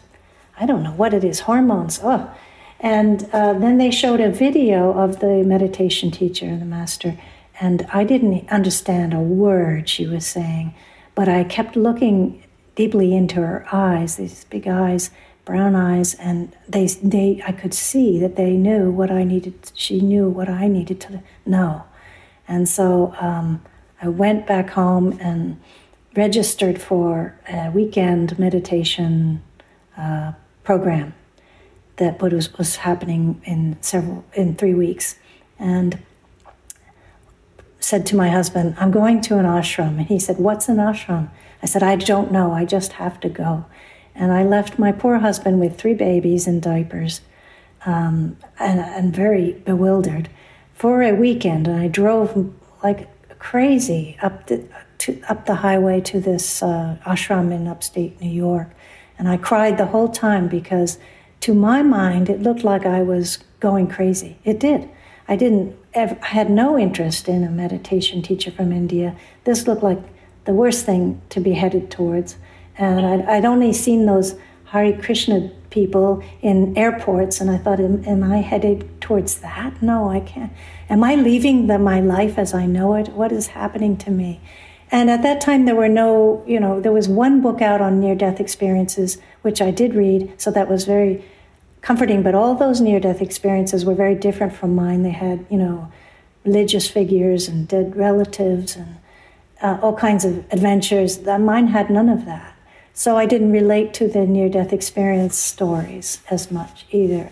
I 0.58 0.66
don't 0.66 0.82
know 0.82 0.92
what 0.92 1.14
it 1.14 1.24
is, 1.24 1.40
hormones. 1.40 2.00
Oh. 2.02 2.30
And 2.80 3.28
uh, 3.32 3.54
then 3.54 3.78
they 3.78 3.90
showed 3.90 4.20
a 4.20 4.30
video 4.30 4.92
of 4.92 5.20
the 5.20 5.42
meditation 5.44 6.10
teacher, 6.10 6.56
the 6.56 6.64
master, 6.64 7.18
and 7.58 7.86
I 7.92 8.04
didn't 8.04 8.50
understand 8.50 9.14
a 9.14 9.20
word 9.20 9.88
she 9.88 10.06
was 10.06 10.26
saying, 10.26 10.74
but 11.14 11.28
I 11.28 11.44
kept 11.44 11.74
looking 11.74 12.42
deeply 12.74 13.14
into 13.14 13.36
her 13.36 13.66
eyes, 13.72 14.16
these 14.16 14.44
big 14.44 14.68
eyes, 14.68 15.10
brown 15.46 15.74
eyes, 15.74 16.14
and 16.14 16.54
they, 16.68 16.86
they, 16.86 17.42
I 17.46 17.52
could 17.52 17.72
see 17.72 18.18
that 18.18 18.36
they 18.36 18.56
knew 18.56 18.90
what 18.90 19.10
I 19.10 19.24
needed. 19.24 19.72
She 19.74 20.00
knew 20.00 20.28
what 20.28 20.50
I 20.50 20.68
needed 20.68 21.00
to 21.02 21.22
know, 21.46 21.84
and 22.46 22.68
so 22.68 23.14
um, 23.20 23.62
I 24.02 24.08
went 24.08 24.46
back 24.46 24.70
home 24.70 25.16
and 25.20 25.58
registered 26.14 26.80
for 26.80 27.38
a 27.48 27.70
weekend 27.70 28.38
meditation 28.38 29.42
uh, 29.96 30.32
program 30.64 31.14
that 31.96 32.20
was, 32.20 32.52
was 32.58 32.76
happening 32.76 33.40
in 33.44 33.76
several 33.80 34.24
in 34.34 34.54
three 34.54 34.74
weeks, 34.74 35.16
and 35.58 35.98
said 37.80 38.06
to 38.06 38.16
my 38.16 38.28
husband, 38.28 38.74
"I'm 38.78 38.90
going 38.90 39.20
to 39.22 39.38
an 39.38 39.46
ashram." 39.46 39.98
And 39.98 40.06
he 40.06 40.18
said, 40.18 40.38
"What's 40.38 40.68
an 40.68 40.76
ashram?" 40.76 41.30
I 41.62 41.66
said, 41.66 41.82
"I 41.82 41.96
don't 41.96 42.30
know. 42.30 42.52
I 42.52 42.64
just 42.64 42.92
have 42.94 43.20
to 43.20 43.28
go." 43.28 43.64
And 44.14 44.32
I 44.32 44.44
left 44.44 44.78
my 44.78 44.92
poor 44.92 45.18
husband 45.18 45.60
with 45.60 45.78
three 45.78 45.94
babies 45.94 46.46
in 46.46 46.60
diapers, 46.60 47.20
um, 47.84 48.36
and, 48.58 48.80
and 48.80 49.14
very 49.14 49.52
bewildered, 49.52 50.28
for 50.72 51.02
a 51.02 51.12
weekend. 51.12 51.68
And 51.68 51.78
I 51.78 51.88
drove 51.88 52.52
like 52.82 53.08
crazy 53.38 54.16
up 54.22 54.46
the, 54.46 54.64
to, 54.98 55.20
up 55.28 55.46
the 55.46 55.56
highway 55.56 56.00
to 56.00 56.20
this 56.20 56.62
uh, 56.62 56.96
ashram 57.04 57.52
in 57.52 57.68
upstate 57.68 58.20
New 58.20 58.30
York. 58.30 58.70
And 59.18 59.28
I 59.28 59.36
cried 59.36 59.78
the 59.78 59.86
whole 59.86 60.08
time 60.08 60.48
because, 60.48 60.98
to 61.46 61.54
my 61.54 61.80
mind, 61.80 62.28
it 62.28 62.42
looked 62.42 62.64
like 62.64 62.84
I 62.84 63.02
was 63.02 63.38
going 63.60 63.86
crazy. 63.86 64.36
It 64.42 64.58
did. 64.58 64.90
I 65.28 65.36
didn't. 65.36 65.76
Ever, 65.94 66.18
I 66.20 66.26
had 66.26 66.50
no 66.50 66.76
interest 66.76 67.28
in 67.28 67.44
a 67.44 67.50
meditation 67.50 68.20
teacher 68.20 68.50
from 68.50 68.72
India. 68.72 69.14
This 69.44 69.64
looked 69.64 69.84
like 69.84 70.00
the 70.44 70.52
worst 70.52 70.84
thing 70.84 71.22
to 71.28 71.38
be 71.38 71.52
headed 71.52 71.88
towards. 71.88 72.34
And 72.76 73.06
I'd, 73.06 73.20
I'd 73.26 73.44
only 73.44 73.72
seen 73.72 74.06
those 74.06 74.34
Hare 74.64 75.00
Krishna 75.00 75.52
people 75.70 76.20
in 76.42 76.76
airports, 76.76 77.40
and 77.40 77.48
I 77.48 77.58
thought, 77.58 77.78
am, 77.78 78.04
am 78.04 78.24
I 78.24 78.38
headed 78.38 79.00
towards 79.00 79.38
that? 79.38 79.80
No, 79.80 80.10
I 80.10 80.18
can't. 80.18 80.52
Am 80.90 81.04
I 81.04 81.14
leaving 81.14 81.68
the, 81.68 81.78
my 81.78 82.00
life 82.00 82.38
as 82.38 82.54
I 82.54 82.66
know 82.66 82.96
it? 82.96 83.10
What 83.10 83.30
is 83.30 83.46
happening 83.48 83.96
to 83.98 84.10
me? 84.10 84.40
And 84.90 85.08
at 85.10 85.22
that 85.22 85.40
time, 85.40 85.64
there 85.64 85.76
were 85.76 85.88
no, 85.88 86.42
you 86.44 86.58
know, 86.58 86.80
there 86.80 86.90
was 86.90 87.08
one 87.08 87.40
book 87.40 87.62
out 87.62 87.80
on 87.80 88.00
near 88.00 88.16
death 88.16 88.40
experiences, 88.40 89.18
which 89.42 89.62
I 89.62 89.70
did 89.70 89.94
read, 89.94 90.40
so 90.40 90.50
that 90.50 90.68
was 90.68 90.84
very 90.84 91.24
comforting. 91.86 92.20
But 92.20 92.34
all 92.34 92.56
those 92.56 92.80
near 92.80 92.98
death 92.98 93.22
experiences 93.22 93.84
were 93.84 93.94
very 93.94 94.16
different 94.16 94.52
from 94.52 94.74
mine. 94.74 95.04
They 95.04 95.10
had, 95.10 95.46
you 95.48 95.56
know, 95.56 95.92
religious 96.44 96.90
figures 96.90 97.46
and 97.46 97.68
dead 97.68 97.94
relatives 97.94 98.74
and 98.74 98.96
uh, 99.62 99.78
all 99.80 99.94
kinds 99.94 100.24
of 100.24 100.38
adventures. 100.52 101.22
Mine 101.24 101.68
had 101.68 101.88
none 101.88 102.08
of 102.08 102.24
that. 102.24 102.56
So 102.92 103.16
I 103.16 103.26
didn't 103.26 103.52
relate 103.52 103.94
to 103.94 104.08
the 104.08 104.26
near 104.26 104.48
death 104.48 104.72
experience 104.72 105.36
stories 105.36 106.20
as 106.28 106.50
much 106.50 106.86
either. 106.90 107.30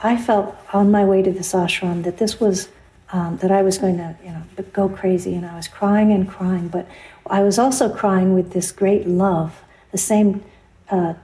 I 0.00 0.16
felt 0.18 0.54
on 0.72 0.92
my 0.92 1.04
way 1.04 1.22
to 1.22 1.32
this 1.32 1.52
ashram 1.52 2.04
that 2.04 2.18
this 2.18 2.38
was, 2.38 2.68
um, 3.10 3.38
that 3.38 3.50
I 3.50 3.62
was 3.62 3.78
going 3.78 3.96
to, 3.96 4.14
you 4.22 4.30
know, 4.30 4.42
go 4.72 4.88
crazy 4.88 5.34
and 5.34 5.44
I 5.44 5.56
was 5.56 5.66
crying 5.66 6.12
and 6.12 6.28
crying, 6.28 6.68
but 6.68 6.86
I 7.26 7.42
was 7.42 7.58
also 7.58 7.92
crying 7.92 8.34
with 8.34 8.52
this 8.52 8.70
great 8.70 9.08
love. 9.08 9.62
The 9.90 9.98
same 9.98 10.44
uh, 10.90 11.14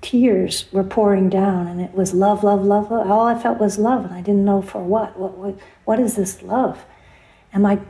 tears 0.00 0.66
were 0.72 0.84
pouring 0.84 1.28
down 1.28 1.66
and 1.66 1.80
it 1.80 1.92
was 1.92 2.14
love, 2.14 2.42
love, 2.42 2.64
love, 2.64 2.90
love. 2.90 3.10
All 3.10 3.26
I 3.26 3.38
felt 3.38 3.58
was 3.58 3.78
love 3.78 4.04
and 4.04 4.14
I 4.14 4.22
didn't 4.22 4.44
know 4.44 4.62
for 4.62 4.82
what. 4.82 5.18
What, 5.18 5.36
what, 5.36 5.58
what 5.84 6.00
is 6.00 6.16
this 6.16 6.42
love? 6.42 6.84
Am 7.52 7.66
I, 7.66 7.80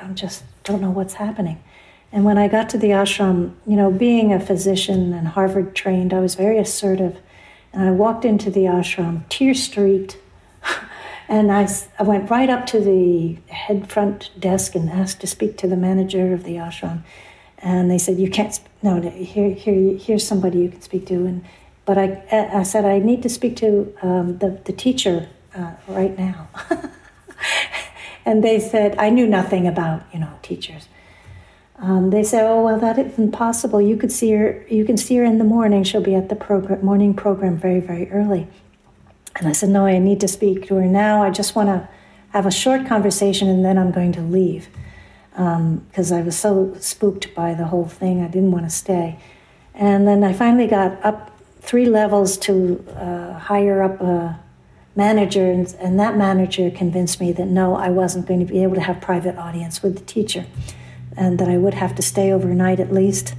I 0.00 0.06
just 0.14 0.44
don't 0.64 0.80
know 0.80 0.90
what's 0.90 1.14
happening. 1.14 1.62
And 2.12 2.24
when 2.24 2.38
I 2.38 2.48
got 2.48 2.68
to 2.70 2.78
the 2.78 2.88
ashram, 2.88 3.54
you 3.66 3.76
know, 3.76 3.90
being 3.90 4.32
a 4.32 4.40
physician 4.40 5.12
and 5.12 5.28
Harvard 5.28 5.74
trained, 5.74 6.12
I 6.12 6.20
was 6.20 6.34
very 6.34 6.58
assertive. 6.58 7.18
And 7.72 7.84
I 7.84 7.92
walked 7.92 8.24
into 8.24 8.50
the 8.50 8.64
ashram, 8.64 9.28
tear 9.28 9.54
streaked, 9.54 10.18
and 11.28 11.52
I, 11.52 11.68
I 11.98 12.02
went 12.02 12.28
right 12.28 12.50
up 12.50 12.66
to 12.66 12.80
the 12.80 13.38
head 13.52 13.88
front 13.88 14.30
desk 14.38 14.74
and 14.74 14.90
asked 14.90 15.20
to 15.20 15.26
speak 15.28 15.56
to 15.58 15.68
the 15.68 15.76
manager 15.76 16.34
of 16.34 16.42
the 16.42 16.56
ashram. 16.56 17.02
And 17.58 17.90
they 17.90 17.98
said, 17.98 18.18
"You 18.18 18.28
can't. 18.28 18.58
No, 18.82 19.00
here, 19.00 19.50
here, 19.50 19.98
here's 19.98 20.26
somebody 20.26 20.60
you 20.60 20.70
can 20.70 20.80
speak 20.80 21.06
to." 21.06 21.26
And 21.26 21.44
but 21.84 21.98
I, 21.98 22.22
I 22.52 22.62
said, 22.62 22.84
"I 22.84 22.98
need 22.98 23.22
to 23.22 23.28
speak 23.28 23.56
to 23.56 23.92
um, 24.02 24.38
the 24.38 24.60
the 24.64 24.72
teacher 24.72 25.28
uh, 25.54 25.72
right 25.88 26.18
now." 26.18 26.48
and 28.24 28.42
they 28.42 28.58
said, 28.58 28.96
"I 28.98 29.10
knew 29.10 29.26
nothing 29.26 29.66
about 29.66 30.02
you 30.12 30.20
know 30.20 30.32
teachers." 30.42 30.88
Um, 31.78 32.10
they 32.10 32.22
said, 32.22 32.46
"Oh 32.46 32.62
well, 32.62 32.78
that 32.78 32.98
isn't 32.98 33.32
possible. 33.32 33.80
You 33.80 33.96
could 33.96 34.12
see 34.12 34.32
her. 34.32 34.64
You 34.68 34.84
can 34.84 34.96
see 34.96 35.16
her 35.16 35.24
in 35.24 35.38
the 35.38 35.44
morning. 35.44 35.82
She'll 35.84 36.02
be 36.02 36.14
at 36.14 36.28
the 36.28 36.36
program, 36.36 36.84
morning 36.84 37.14
program 37.14 37.56
very, 37.56 37.80
very 37.80 38.10
early." 38.10 38.46
And 39.36 39.48
I 39.48 39.52
said, 39.52 39.70
"No, 39.70 39.86
I 39.86 39.98
need 39.98 40.20
to 40.20 40.28
speak 40.28 40.66
to 40.68 40.76
her 40.76 40.86
now. 40.86 41.22
I 41.22 41.30
just 41.30 41.54
want 41.54 41.68
to 41.68 41.88
have 42.30 42.46
a 42.46 42.50
short 42.50 42.86
conversation, 42.86 43.48
and 43.48 43.64
then 43.64 43.76
I'm 43.78 43.90
going 43.90 44.12
to 44.12 44.22
leave 44.22 44.68
because 45.90 46.12
um, 46.12 46.18
I 46.18 46.22
was 46.22 46.36
so 46.36 46.74
spooked 46.80 47.34
by 47.34 47.54
the 47.54 47.66
whole 47.66 47.86
thing. 47.86 48.22
I 48.22 48.28
didn't 48.28 48.50
want 48.50 48.66
to 48.66 48.70
stay." 48.70 49.18
And 49.74 50.06
then 50.06 50.22
I 50.22 50.32
finally 50.32 50.66
got 50.66 51.02
up 51.04 51.30
three 51.60 51.86
levels 51.86 52.36
to 52.38 52.84
uh, 52.96 53.82
up 53.82 54.00
a 54.00 54.40
manager, 54.96 55.50
and, 55.50 55.74
and 55.80 55.98
that 55.98 56.16
manager 56.16 56.70
convinced 56.70 57.20
me 57.20 57.32
that 57.32 57.46
no, 57.46 57.74
I 57.74 57.90
wasn't 57.90 58.26
going 58.26 58.40
to 58.40 58.46
be 58.46 58.62
able 58.62 58.74
to 58.74 58.80
have 58.82 59.00
private 59.00 59.36
audience 59.36 59.82
with 59.82 59.98
the 59.98 60.04
teacher 60.04 60.46
and 61.16 61.38
that 61.38 61.48
I 61.48 61.56
would 61.56 61.74
have 61.74 61.94
to 61.96 62.02
stay 62.02 62.32
overnight 62.32 62.80
at 62.80 62.92
least 62.92 63.34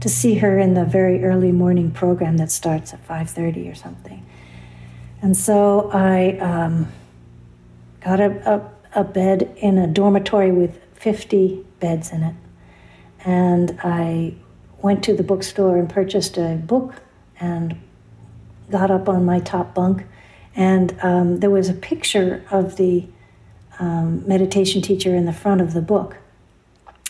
to 0.00 0.08
see 0.08 0.36
her 0.36 0.58
in 0.58 0.74
the 0.74 0.84
very 0.84 1.24
early 1.24 1.52
morning 1.52 1.90
program 1.90 2.36
that 2.36 2.50
starts 2.50 2.92
at 2.92 3.06
5.30 3.06 3.70
or 3.70 3.74
something. 3.74 4.24
And 5.22 5.36
so 5.36 5.90
I 5.92 6.38
um, 6.38 6.92
got 8.00 8.20
a, 8.20 8.70
a, 8.94 9.00
a 9.00 9.04
bed 9.04 9.56
in 9.56 9.78
a 9.78 9.86
dormitory 9.86 10.52
with 10.52 10.78
50 11.06 11.64
beds 11.78 12.10
in 12.10 12.24
it. 12.24 12.34
And 13.24 13.78
I 13.84 14.34
went 14.82 15.04
to 15.04 15.14
the 15.14 15.22
bookstore 15.22 15.78
and 15.78 15.88
purchased 15.88 16.36
a 16.36 16.56
book 16.56 16.94
and 17.38 17.76
got 18.72 18.90
up 18.90 19.08
on 19.08 19.24
my 19.24 19.38
top 19.38 19.72
bunk. 19.72 20.04
And 20.56 20.98
um, 21.04 21.38
there 21.38 21.50
was 21.50 21.68
a 21.68 21.74
picture 21.74 22.44
of 22.50 22.74
the 22.74 23.06
um, 23.78 24.26
meditation 24.26 24.82
teacher 24.82 25.14
in 25.14 25.26
the 25.26 25.32
front 25.32 25.60
of 25.60 25.74
the 25.74 25.80
book. 25.80 26.16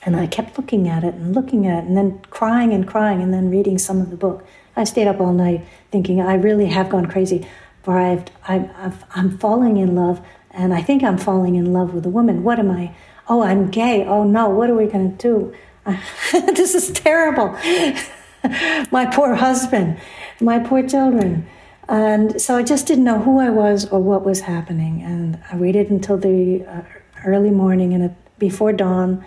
And 0.03 0.15
I 0.15 0.27
kept 0.27 0.59
looking 0.59 0.91
at 0.91 1.03
it 1.03 1.15
and 1.15 1.35
looking 1.35 1.67
at 1.67 1.85
it 1.85 1.87
and 1.87 1.97
then 1.97 2.21
crying 2.29 2.75
and 2.75 2.87
crying 2.87 3.23
and 3.23 3.33
then 3.33 3.49
reading 3.49 3.79
some 3.79 4.03
of 4.03 4.11
the 4.11 4.19
book. 4.19 4.47
I 4.77 4.85
stayed 4.85 5.09
up 5.09 5.23
all 5.23 5.33
night 5.33 5.65
thinking, 5.91 6.21
I 6.21 6.35
really 6.35 6.67
have 6.67 6.91
gone 6.91 7.07
crazy. 7.07 7.49
For 7.83 7.97
I've, 7.97 8.27
I've, 8.47 9.05
I'm 9.15 9.39
falling 9.39 9.79
in 9.79 9.95
love 9.95 10.21
and 10.51 10.75
I 10.75 10.83
think 10.83 11.03
I'm 11.03 11.17
falling 11.17 11.55
in 11.55 11.73
love 11.73 11.95
with 11.95 12.05
a 12.05 12.11
woman. 12.11 12.43
What 12.43 12.59
am 12.59 12.71
I? 12.71 12.95
Oh, 13.29 13.43
I'm 13.43 13.71
gay. 13.71 14.05
Oh 14.05 14.25
no, 14.25 14.49
what 14.49 14.71
are 14.71 14.75
we 14.75 14.87
going 14.87 15.17
to 15.17 15.23
do? 15.23 15.55
this 16.33 16.75
is 16.75 16.91
terrible. 16.91 17.49
my 18.91 19.07
poor 19.13 19.35
husband, 19.35 19.99
my 20.41 20.59
poor 20.59 20.87
children. 20.87 21.49
And 21.89 22.41
so 22.41 22.57
I 22.57 22.63
just 22.63 22.87
didn't 22.87 23.05
know 23.05 23.21
who 23.21 23.39
I 23.39 23.51
was 23.51 23.87
or 23.87 24.01
what 24.01 24.25
was 24.25 24.41
happening. 24.41 25.03
And 25.03 25.39
I 25.51 25.57
waited 25.57 25.91
until 25.91 26.19
the 26.19 26.65
uh, 26.65 26.83
early 27.25 27.51
morning 27.51 27.95
and 27.95 28.15
before 28.39 28.73
dawn 28.73 29.25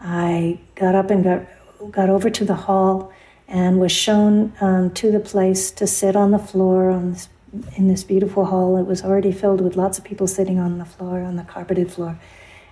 I 0.00 0.60
got 0.74 0.94
up 0.94 1.10
and 1.10 1.24
got, 1.24 1.46
got 1.90 2.10
over 2.10 2.30
to 2.30 2.44
the 2.44 2.54
hall 2.54 3.12
and 3.48 3.80
was 3.80 3.92
shown 3.92 4.52
um, 4.60 4.90
to 4.94 5.10
the 5.10 5.20
place 5.20 5.70
to 5.72 5.86
sit 5.86 6.16
on 6.16 6.30
the 6.30 6.38
floor 6.38 6.90
on 6.90 7.12
this, 7.12 7.28
in 7.76 7.88
this 7.88 8.04
beautiful 8.04 8.46
hall. 8.46 8.76
It 8.76 8.86
was 8.86 9.02
already 9.02 9.32
filled 9.32 9.60
with 9.60 9.76
lots 9.76 9.98
of 9.98 10.04
people 10.04 10.26
sitting 10.26 10.58
on 10.58 10.78
the 10.78 10.84
floor, 10.84 11.20
on 11.20 11.36
the 11.36 11.44
carpeted 11.44 11.90
floor. 11.92 12.18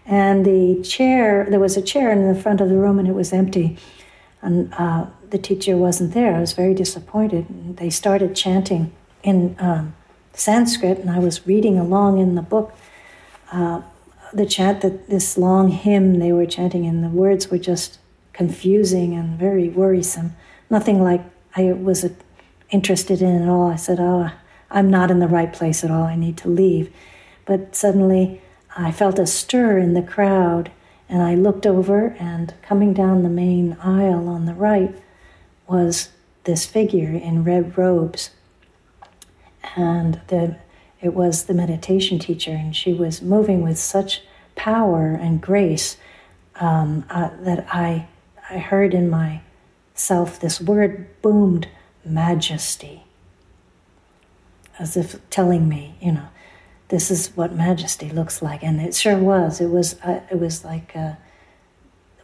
And 0.06 0.44
the 0.44 0.82
chair, 0.82 1.46
there 1.48 1.60
was 1.60 1.76
a 1.76 1.82
chair 1.82 2.12
in 2.12 2.32
the 2.32 2.38
front 2.38 2.60
of 2.60 2.68
the 2.68 2.76
room 2.76 2.98
and 2.98 3.08
it 3.08 3.14
was 3.14 3.32
empty. 3.32 3.78
And 4.42 4.72
uh, 4.74 5.06
the 5.30 5.38
teacher 5.38 5.76
wasn't 5.76 6.12
there. 6.12 6.34
I 6.34 6.40
was 6.40 6.52
very 6.52 6.74
disappointed. 6.74 7.76
They 7.78 7.90
started 7.90 8.36
chanting 8.36 8.92
in 9.22 9.56
um, 9.58 9.94
Sanskrit, 10.34 10.98
and 10.98 11.10
I 11.10 11.18
was 11.18 11.46
reading 11.46 11.78
along 11.78 12.18
in 12.18 12.34
the 12.34 12.42
book. 12.42 12.74
Uh, 13.50 13.82
the 14.32 14.44
chant 14.44 14.82
that 14.82 15.08
this 15.08 15.38
long 15.38 15.68
hymn 15.68 16.18
they 16.18 16.32
were 16.32 16.46
chanting, 16.46 16.86
and 16.86 17.02
the 17.02 17.08
words 17.08 17.50
were 17.50 17.58
just 17.58 17.98
confusing 18.32 19.14
and 19.14 19.38
very 19.38 19.68
worrisome. 19.68 20.36
Nothing 20.68 21.02
like 21.02 21.22
I 21.56 21.72
was 21.72 22.04
interested 22.70 23.22
in 23.22 23.42
at 23.42 23.48
all. 23.48 23.70
I 23.70 23.76
said, 23.76 23.98
"Oh, 24.00 24.30
I'm 24.70 24.90
not 24.90 25.10
in 25.10 25.20
the 25.20 25.28
right 25.28 25.52
place 25.52 25.84
at 25.84 25.90
all. 25.90 26.02
I 26.04 26.16
need 26.16 26.36
to 26.38 26.48
leave." 26.48 26.92
But 27.46 27.76
suddenly, 27.76 28.42
I 28.76 28.90
felt 28.90 29.18
a 29.18 29.26
stir 29.26 29.78
in 29.78 29.94
the 29.94 30.02
crowd, 30.02 30.70
and 31.08 31.22
I 31.22 31.34
looked 31.34 31.66
over, 31.66 32.16
and 32.18 32.54
coming 32.62 32.92
down 32.92 33.22
the 33.22 33.28
main 33.28 33.76
aisle 33.82 34.28
on 34.28 34.46
the 34.46 34.54
right 34.54 34.94
was 35.68 36.10
this 36.44 36.66
figure 36.66 37.10
in 37.10 37.44
red 37.44 37.78
robes, 37.78 38.30
and 39.76 40.20
the 40.28 40.56
it 41.00 41.12
was 41.12 41.44
the 41.44 41.54
meditation 41.54 42.18
teacher, 42.18 42.52
and 42.52 42.74
she 42.74 42.92
was 42.92 43.20
moving 43.20 43.62
with 43.62 43.78
such 43.78 44.22
power 44.54 45.08
and 45.08 45.40
grace 45.40 45.98
um, 46.56 47.04
uh, 47.10 47.28
that 47.40 47.66
I, 47.70 48.08
I 48.48 48.56
heard 48.58 48.94
in 48.94 49.10
myself 49.10 50.40
this 50.40 50.62
word 50.62 51.06
boomed 51.20 51.68
majesty, 52.06 53.04
as 54.78 54.96
if 54.96 55.18
telling 55.28 55.68
me, 55.68 55.94
you 56.00 56.12
know, 56.12 56.28
this 56.88 57.10
is 57.10 57.28
what 57.36 57.54
majesty 57.54 58.10
looks 58.10 58.42
like, 58.42 58.62
and 58.62 58.80
it 58.80 58.94
sure 58.94 59.16
was. 59.16 59.60
It 59.60 59.68
was 59.68 60.00
uh, 60.02 60.20
it 60.30 60.38
was 60.38 60.64
like 60.64 60.94
a 60.94 61.18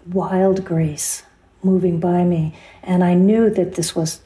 wild 0.07 0.65
grace 0.65 1.23
moving 1.63 2.01
by 2.01 2.25
me, 2.25 2.55
and 2.83 3.03
I 3.03 3.15
knew 3.15 3.51
that 3.51 3.75
this 3.75 3.95
was. 3.95 4.21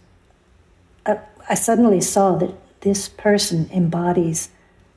Uh, 1.06 1.16
I 1.48 1.54
suddenly 1.54 2.00
saw 2.00 2.36
that 2.36 2.54
this 2.80 3.08
person 3.08 3.68
embodies 3.72 4.50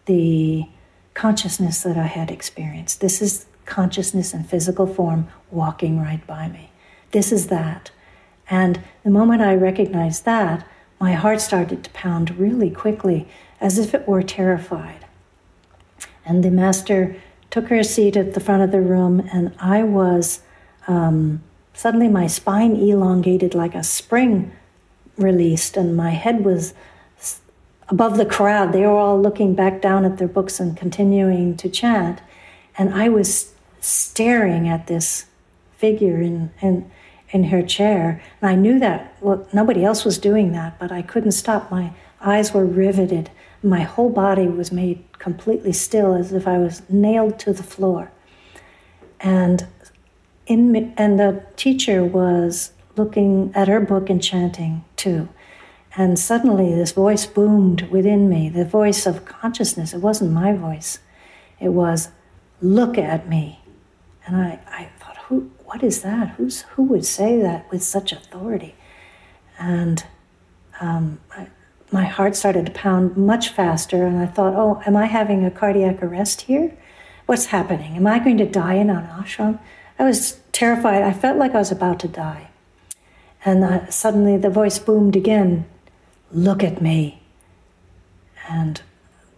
the 0.05 0.67
consciousness 1.13 1.81
that 1.83 1.97
I 1.97 2.07
had 2.07 2.31
experienced. 2.31 3.01
This 3.01 3.21
is 3.21 3.45
consciousness 3.65 4.33
in 4.33 4.43
physical 4.43 4.87
form 4.87 5.27
walking 5.51 5.99
right 5.99 6.25
by 6.25 6.47
me. 6.47 6.71
This 7.11 7.31
is 7.31 7.47
that. 7.47 7.91
And 8.49 8.81
the 9.03 9.09
moment 9.09 9.41
I 9.41 9.55
recognized 9.55 10.25
that, 10.25 10.65
my 10.99 11.13
heart 11.13 11.41
started 11.41 11.83
to 11.83 11.89
pound 11.91 12.37
really 12.37 12.69
quickly, 12.69 13.27
as 13.59 13.77
if 13.77 13.93
it 13.93 14.07
were 14.07 14.23
terrified. 14.23 15.05
And 16.27 16.43
the 16.43 16.51
master 16.51 17.15
took 17.49 17.69
her 17.69 17.83
seat 17.83 18.17
at 18.17 18.33
the 18.33 18.39
front 18.39 18.63
of 18.63 18.71
the 18.71 18.81
room, 18.81 19.27
and 19.31 19.55
I 19.59 19.83
was 19.83 20.41
um, 20.87 21.41
suddenly 21.73 22.09
my 22.09 22.27
spine 22.27 22.75
elongated 22.75 23.55
like 23.55 23.73
a 23.73 23.83
spring 23.83 24.51
released, 25.17 25.77
and 25.77 25.95
my 25.95 26.11
head 26.11 26.43
was 26.43 26.73
above 27.89 28.17
the 28.17 28.25
crowd. 28.25 28.73
They 28.73 28.81
were 28.81 28.97
all 28.97 29.19
looking 29.19 29.55
back 29.55 29.81
down 29.81 30.05
at 30.05 30.17
their 30.17 30.27
books 30.27 30.59
and 30.59 30.75
continuing 30.75 31.55
to 31.57 31.69
chant. 31.69 32.21
And 32.77 32.93
I 32.93 33.09
was 33.09 33.53
staring 33.79 34.67
at 34.67 34.87
this 34.87 35.25
figure 35.77 36.21
in, 36.21 36.51
in, 36.61 36.89
in 37.29 37.45
her 37.45 37.61
chair. 37.61 38.21
And 38.41 38.49
I 38.49 38.55
knew 38.55 38.79
that 38.79 39.15
well, 39.21 39.47
nobody 39.53 39.83
else 39.83 40.03
was 40.03 40.17
doing 40.17 40.51
that, 40.51 40.77
but 40.79 40.91
I 40.91 41.01
couldn't 41.01 41.31
stop. 41.31 41.71
My 41.71 41.93
eyes 42.21 42.53
were 42.53 42.65
riveted. 42.65 43.29
My 43.63 43.81
whole 43.81 44.09
body 44.09 44.47
was 44.47 44.71
made 44.71 45.03
completely 45.19 45.73
still 45.73 46.13
as 46.13 46.31
if 46.31 46.47
I 46.47 46.57
was 46.57 46.81
nailed 46.89 47.39
to 47.39 47.53
the 47.53 47.63
floor. 47.63 48.11
And 49.19 49.67
in, 50.45 50.93
and 50.97 51.19
the 51.19 51.43
teacher 51.55 52.03
was 52.03 52.71
looking 52.95 53.51
at 53.55 53.67
her 53.67 53.79
book 53.79 54.09
and 54.09 54.21
chanting 54.21 54.83
too. 54.95 55.29
And 55.95 56.19
suddenly 56.19 56.73
this 56.75 56.91
voice 56.91 57.25
boomed 57.25 57.83
within 57.89 58.29
me, 58.29 58.49
the 58.49 58.65
voice 58.65 59.05
of 59.05 59.25
consciousness. 59.25 59.93
It 59.93 60.01
wasn't 60.01 60.31
my 60.31 60.53
voice, 60.53 60.99
it 61.59 61.69
was 61.69 62.09
look 62.61 62.97
at 62.97 63.27
me. 63.27 63.61
And 64.25 64.35
I, 64.35 64.59
I 64.67 64.89
thought, 64.99 65.17
who, 65.27 65.51
what 65.65 65.83
is 65.83 66.01
that? 66.01 66.29
Who's, 66.31 66.61
who 66.61 66.83
would 66.83 67.05
say 67.05 67.41
that 67.41 67.69
with 67.71 67.83
such 67.83 68.11
authority? 68.11 68.75
And 69.57 70.03
um, 70.81 71.19
I, 71.31 71.47
my 71.91 72.05
heart 72.05 72.35
started 72.35 72.65
to 72.65 72.71
pound 72.71 73.15
much 73.15 73.49
faster, 73.49 74.05
and 74.05 74.19
I 74.19 74.25
thought, 74.25 74.53
oh, 74.55 74.81
am 74.85 74.95
I 74.95 75.05
having 75.05 75.45
a 75.45 75.51
cardiac 75.51 76.03
arrest 76.03 76.41
here? 76.41 76.75
What's 77.25 77.47
happening? 77.47 77.95
Am 77.95 78.07
I 78.07 78.19
going 78.19 78.37
to 78.37 78.45
die 78.45 78.75
in 78.75 78.89
an 78.89 79.07
ashram? 79.07 79.59
I 79.99 80.03
was 80.03 80.39
terrified. 80.51 81.03
I 81.03 81.13
felt 81.13 81.37
like 81.37 81.53
I 81.53 81.59
was 81.59 81.71
about 81.71 81.99
to 82.01 82.07
die. 82.07 82.49
And 83.45 83.63
uh, 83.63 83.89
suddenly 83.89 84.37
the 84.37 84.49
voice 84.49 84.79
boomed 84.79 85.15
again 85.15 85.65
Look 86.31 86.63
at 86.63 86.81
me. 86.81 87.21
And 88.49 88.81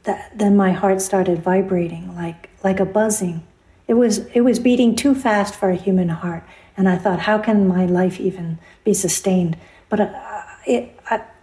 that, 0.04 0.38
then 0.38 0.56
my 0.58 0.72
heart 0.72 1.02
started 1.02 1.43
vibrating 1.43 2.16
like, 2.16 2.50
like 2.64 2.80
a 2.80 2.86
buzzing. 2.86 3.45
It 3.88 3.93
was, 3.93 4.26
it 4.34 4.41
was 4.41 4.60
beating 4.60 4.95
too 4.95 5.16
fast 5.16 5.56
for 5.56 5.70
a 5.70 5.76
human 5.76 6.10
heart. 6.10 6.43
And 6.78 6.88
I 6.88 6.97
thought, 6.97 7.20
how 7.20 7.38
can 7.38 7.68
my 7.68 7.86
life 7.86 8.20
even 8.20 8.60
be 8.84 8.93
sustained? 8.93 9.58
But 9.89 10.00
uh, 10.00 10.41
it, 10.66 10.99
I, 10.99 10.99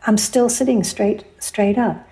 I'm 0.06 0.18
still 0.18 0.48
sitting 0.48 0.84
straight, 0.84 1.24
straight 1.40 1.76
up. 1.76 2.08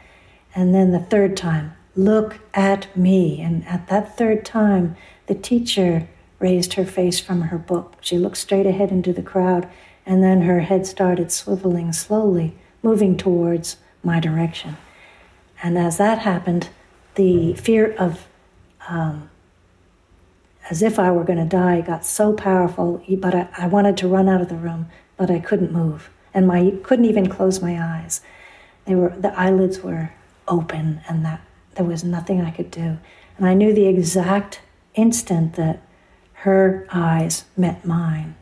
And 0.53 0.75
then 0.75 0.91
the 0.91 0.99
third 0.99 1.37
time, 1.37 1.75
look 1.95 2.41
at 2.53 2.95
me. 2.97 3.41
And 3.41 3.65
at 3.67 3.87
that 3.87 4.19
third 4.19 4.45
time, 4.45 4.97
the 5.27 5.35
teacher 5.35 6.09
raised 6.41 6.75
her 6.75 6.85
face 6.85 7.21
from 7.21 7.43
her 7.43 7.59
book. 7.59 7.95
She 8.01 8.19
looked 8.19 8.37
straight 8.37 8.67
ahead 8.67 8.91
into 8.91 9.13
the 9.13 9.23
crowd, 9.23 9.69
and 10.05 10.23
then 10.23 10.43
her 10.43 10.61
head 10.61 10.87
started 10.87 11.29
swiveling 11.29 11.95
slowly, 11.95 12.57
moving 12.83 13.17
towards 13.17 13.77
my 14.03 14.19
direction. 14.19 14.77
And 15.63 15.79
as 15.79 15.97
that 15.99 16.19
happened, 16.19 16.71
the 17.15 17.55
fear 17.55 17.93
of 17.93 18.27
um, 18.89 19.31
as 20.69 20.83
if 20.83 20.99
I 20.99 21.13
were 21.13 21.25
going 21.25 21.39
to 21.39 21.45
die 21.45 21.81
got 21.81 22.05
so 22.05 22.33
powerful, 22.33 23.03
but 23.19 23.35
I, 23.35 23.49
I 23.57 23.67
wanted 23.69 23.97
to 23.99 24.09
run 24.09 24.29
out 24.29 24.41
of 24.41 24.49
the 24.49 24.57
room, 24.57 24.89
but 25.17 25.31
I 25.31 25.39
couldn't 25.39 25.73
move. 25.73 26.11
And 26.35 26.47
my 26.47 26.75
couldn't 26.83 27.05
even 27.07 27.29
close 27.29 27.63
my 27.63 27.81
eyes. 27.81 28.21
They 28.85 28.95
were 28.95 29.15
the 29.17 29.39
eyelids 29.39 29.81
were 29.81 30.13
open 30.47 31.01
and 31.09 31.25
that 31.25 31.41
there 31.77 31.87
was 31.87 32.05
nothing 32.05 32.41
I 32.41 32.51
could 32.51 32.71
do. 32.71 32.99
And 33.39 33.47
I 33.47 33.55
knew 33.55 33.73
the 33.73 33.87
exact 33.87 34.61
instant 34.95 35.55
that 35.55 35.81
her 36.45 36.87
eyes 36.93 37.45
met 37.57 37.85
mine. 37.85 38.35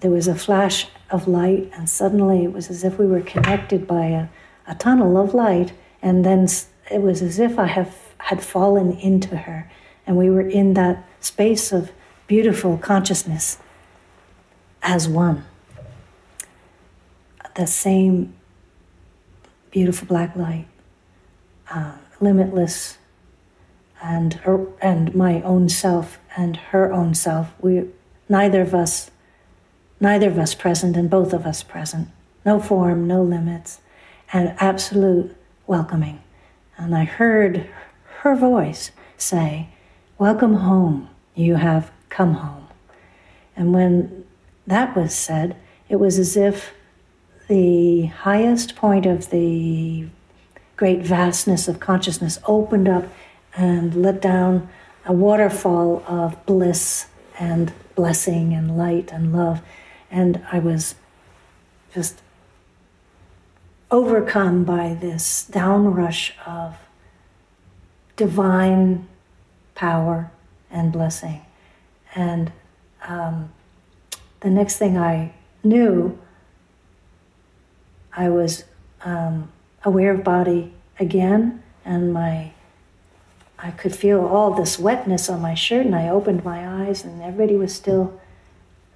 There 0.00 0.10
was 0.10 0.28
a 0.28 0.34
flash 0.34 0.86
of 1.10 1.26
light, 1.26 1.70
and 1.74 1.88
suddenly 1.88 2.44
it 2.44 2.52
was 2.52 2.70
as 2.70 2.84
if 2.84 2.98
we 2.98 3.06
were 3.06 3.20
connected 3.20 3.86
by 3.86 4.06
a, 4.06 4.28
a 4.66 4.74
tunnel 4.74 5.16
of 5.16 5.34
light, 5.34 5.72
and 6.02 6.24
then 6.24 6.46
it 6.90 7.02
was 7.02 7.22
as 7.22 7.38
if 7.38 7.58
I 7.58 7.66
have, 7.66 7.96
had 8.18 8.42
fallen 8.42 8.92
into 8.92 9.36
her, 9.36 9.70
and 10.06 10.16
we 10.16 10.30
were 10.30 10.48
in 10.48 10.74
that 10.74 11.04
space 11.20 11.72
of 11.72 11.90
beautiful 12.26 12.78
consciousness 12.78 13.58
as 14.82 15.08
one. 15.08 15.44
The 17.56 17.66
same 17.66 18.34
beautiful 19.70 20.06
black 20.06 20.36
light, 20.36 20.66
uh, 21.70 21.96
limitless, 22.20 22.98
and 24.02 24.34
her, 24.34 24.66
and 24.80 25.14
my 25.14 25.42
own 25.42 25.68
self 25.68 26.18
and 26.36 26.56
her 26.56 26.92
own 26.92 27.14
self. 27.14 27.52
We, 27.60 27.86
neither 28.28 28.60
of 28.60 28.74
us, 28.74 29.10
neither 30.00 30.28
of 30.28 30.38
us 30.38 30.54
present, 30.54 30.96
and 30.96 31.08
both 31.08 31.32
of 31.32 31.46
us 31.46 31.62
present. 31.62 32.08
No 32.44 32.60
form, 32.60 33.06
no 33.06 33.22
limits, 33.22 33.80
and 34.32 34.54
absolute 34.58 35.36
welcoming. 35.66 36.22
And 36.76 36.94
I 36.94 37.04
heard 37.04 37.68
her 38.20 38.36
voice 38.36 38.90
say, 39.16 39.70
Welcome 40.18 40.54
home. 40.54 41.08
You 41.34 41.56
have 41.56 41.90
come 42.08 42.34
home. 42.34 42.68
And 43.54 43.74
when 43.74 44.24
that 44.66 44.96
was 44.96 45.14
said, 45.14 45.56
it 45.88 45.96
was 45.96 46.18
as 46.18 46.36
if 46.36 46.72
the 47.48 48.06
highest 48.06 48.76
point 48.76 49.06
of 49.06 49.30
the 49.30 50.06
great 50.76 51.00
vastness 51.00 51.68
of 51.68 51.80
consciousness 51.80 52.38
opened 52.46 52.88
up 52.88 53.04
and 53.56 53.94
let 53.94 54.20
down 54.20 54.68
a 55.06 55.12
waterfall 55.12 56.02
of 56.06 56.44
bliss 56.44 57.06
and 57.38 57.72
blessing 57.94 58.52
and 58.52 58.76
light 58.76 59.10
and 59.12 59.32
love. 59.32 59.62
And 60.10 60.44
I 60.52 60.58
was 60.58 60.96
just 61.94 62.20
overcome 63.90 64.64
by 64.64 64.94
this 64.94 65.48
downrush 65.50 66.32
of 66.46 66.76
divine 68.16 69.06
power 69.74 70.30
and 70.70 70.92
blessing. 70.92 71.42
And 72.14 72.52
um, 73.06 73.52
the 74.40 74.50
next 74.50 74.76
thing 74.76 74.98
I 74.98 75.32
knew, 75.62 76.18
I 78.16 78.30
was 78.30 78.64
um, 79.04 79.52
aware 79.84 80.12
of 80.12 80.24
body 80.24 80.72
again, 80.98 81.62
and 81.84 82.12
my 82.12 82.52
I 83.58 83.70
could 83.70 83.94
feel 83.94 84.24
all 84.24 84.52
this 84.52 84.78
wetness 84.78 85.28
on 85.28 85.40
my 85.40 85.54
shirt, 85.54 85.86
and 85.86 85.94
I 85.94 86.08
opened 86.08 86.44
my 86.44 86.84
eyes, 86.84 87.04
and 87.04 87.22
everybody 87.22 87.56
was 87.56 87.74
still. 87.74 88.20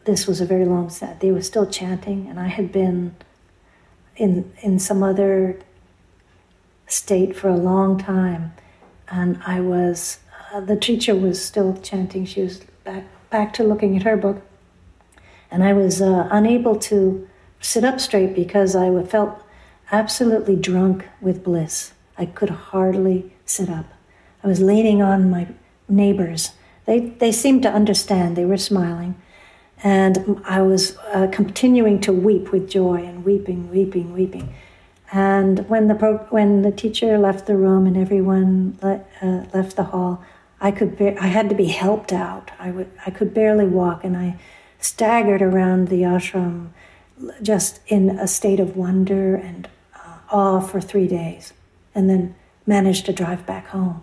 This 0.04 0.26
was 0.26 0.40
a 0.40 0.46
very 0.46 0.64
long 0.64 0.88
set. 0.88 1.20
They 1.20 1.30
were 1.30 1.42
still 1.42 1.66
chanting, 1.66 2.26
and 2.26 2.40
I 2.40 2.48
had 2.48 2.72
been 2.72 3.14
in 4.16 4.52
in 4.62 4.78
some 4.78 5.02
other 5.02 5.58
state 6.86 7.36
for 7.36 7.48
a 7.48 7.56
long 7.56 7.98
time, 7.98 8.52
and 9.08 9.40
I 9.46 9.60
was. 9.60 10.18
Uh, 10.52 10.60
the 10.60 10.76
teacher 10.76 11.14
was 11.14 11.42
still 11.42 11.76
chanting. 11.76 12.24
She 12.24 12.42
was 12.42 12.60
back 12.84 13.04
back 13.30 13.52
to 13.54 13.62
looking 13.62 13.96
at 13.96 14.02
her 14.02 14.16
book, 14.16 14.42
and 15.50 15.62
I 15.62 15.72
was 15.72 16.02
uh, 16.02 16.28
unable 16.30 16.76
to 16.76 17.28
sit 17.60 17.84
up 17.84 18.00
straight 18.00 18.34
because 18.34 18.74
I 18.74 19.02
felt 19.04 19.42
absolutely 19.92 20.56
drunk 20.56 21.06
with 21.20 21.44
bliss. 21.44 21.92
I 22.16 22.26
could 22.26 22.50
hardly 22.50 23.32
sit 23.44 23.68
up. 23.68 23.86
I 24.42 24.48
was 24.48 24.60
leaning 24.60 25.02
on 25.02 25.30
my 25.30 25.48
neighbors. 25.88 26.52
They, 26.86 27.00
they 27.00 27.32
seemed 27.32 27.62
to 27.62 27.70
understand, 27.72 28.36
they 28.36 28.44
were 28.44 28.56
smiling. 28.56 29.20
And 29.82 30.42
I 30.44 30.62
was 30.62 30.96
uh, 31.12 31.28
continuing 31.32 32.00
to 32.02 32.12
weep 32.12 32.52
with 32.52 32.68
joy 32.68 32.96
and 32.96 33.24
weeping, 33.24 33.70
weeping, 33.70 34.12
weeping. 34.12 34.54
And 35.12 35.68
when 35.68 35.88
the, 35.88 35.94
pro- 35.94 36.26
when 36.30 36.62
the 36.62 36.70
teacher 36.70 37.18
left 37.18 37.46
the 37.46 37.56
room 37.56 37.86
and 37.86 37.96
everyone 37.96 38.78
le- 38.82 39.04
uh, 39.22 39.44
left 39.52 39.76
the 39.76 39.84
hall, 39.84 40.22
I, 40.60 40.70
could 40.70 40.98
be- 40.98 41.16
I 41.16 41.26
had 41.26 41.48
to 41.48 41.54
be 41.54 41.66
helped 41.66 42.12
out. 42.12 42.50
I, 42.58 42.66
w- 42.66 42.88
I 43.06 43.10
could 43.10 43.32
barely 43.32 43.64
walk, 43.64 44.04
and 44.04 44.16
I 44.16 44.38
staggered 44.78 45.42
around 45.42 45.88
the 45.88 46.02
ashram 46.02 46.68
just 47.42 47.80
in 47.86 48.10
a 48.10 48.26
state 48.26 48.60
of 48.60 48.76
wonder 48.76 49.34
and 49.34 49.68
uh, 49.94 50.18
awe 50.30 50.60
for 50.60 50.80
three 50.80 51.06
days, 51.06 51.52
and 51.94 52.08
then 52.08 52.34
managed 52.66 53.06
to 53.06 53.12
drive 53.12 53.46
back 53.46 53.68
home. 53.68 54.02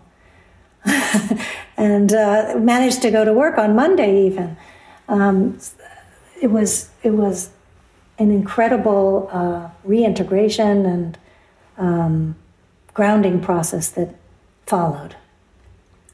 and 1.78 2.14
uh, 2.14 2.56
managed 2.58 3.02
to 3.02 3.12
go 3.12 3.26
to 3.26 3.34
work 3.34 3.58
on 3.58 3.76
Monday 3.76 4.26
even. 4.26 4.58
Um, 5.08 5.60
it 6.42 6.48
was 6.48 6.90
it 7.04 7.12
was 7.12 7.50
an 8.20 8.32
incredible 8.32 9.30
uh, 9.32 9.70
reintegration 9.84 10.86
and 10.86 11.18
um, 11.78 12.36
grounding 12.94 13.40
process 13.40 13.90
that 13.90 14.16
followed 14.66 15.16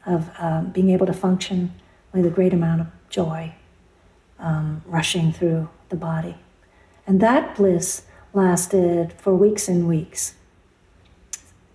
of 0.06 0.30
um, 0.38 0.70
being 0.70 0.90
able 0.90 1.06
to 1.06 1.12
function 1.12 1.72
with 2.12 2.26
a 2.26 2.30
great 2.30 2.52
amount 2.52 2.82
of 2.82 2.86
joy 3.08 3.54
um, 4.38 4.82
rushing 4.86 5.32
through 5.32 5.68
the 5.88 5.96
body. 5.96 6.36
And 7.06 7.20
that 7.20 7.56
bliss 7.56 8.02
lasted 8.32 9.12
for 9.14 9.34
weeks 9.34 9.68
and 9.68 9.86
weeks. 9.86 10.34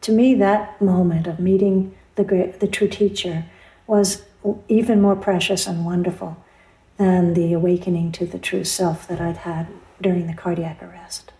To 0.01 0.11
me, 0.11 0.33
that 0.35 0.81
moment 0.81 1.27
of 1.27 1.39
meeting 1.39 1.95
the, 2.15 2.23
great, 2.23 2.59
the 2.59 2.67
true 2.67 2.87
teacher, 2.87 3.45
was 3.87 4.23
even 4.67 5.01
more 5.01 5.15
precious 5.15 5.67
and 5.67 5.85
wonderful 5.85 6.37
than 6.97 7.33
the 7.33 7.53
awakening 7.53 8.11
to 8.13 8.25
the 8.25 8.39
true 8.39 8.63
self 8.63 9.07
that 9.07 9.21
I'd 9.21 9.37
had 9.37 9.67
during 10.01 10.27
the 10.27 10.33
cardiac 10.33 10.81
arrest. 10.81 11.31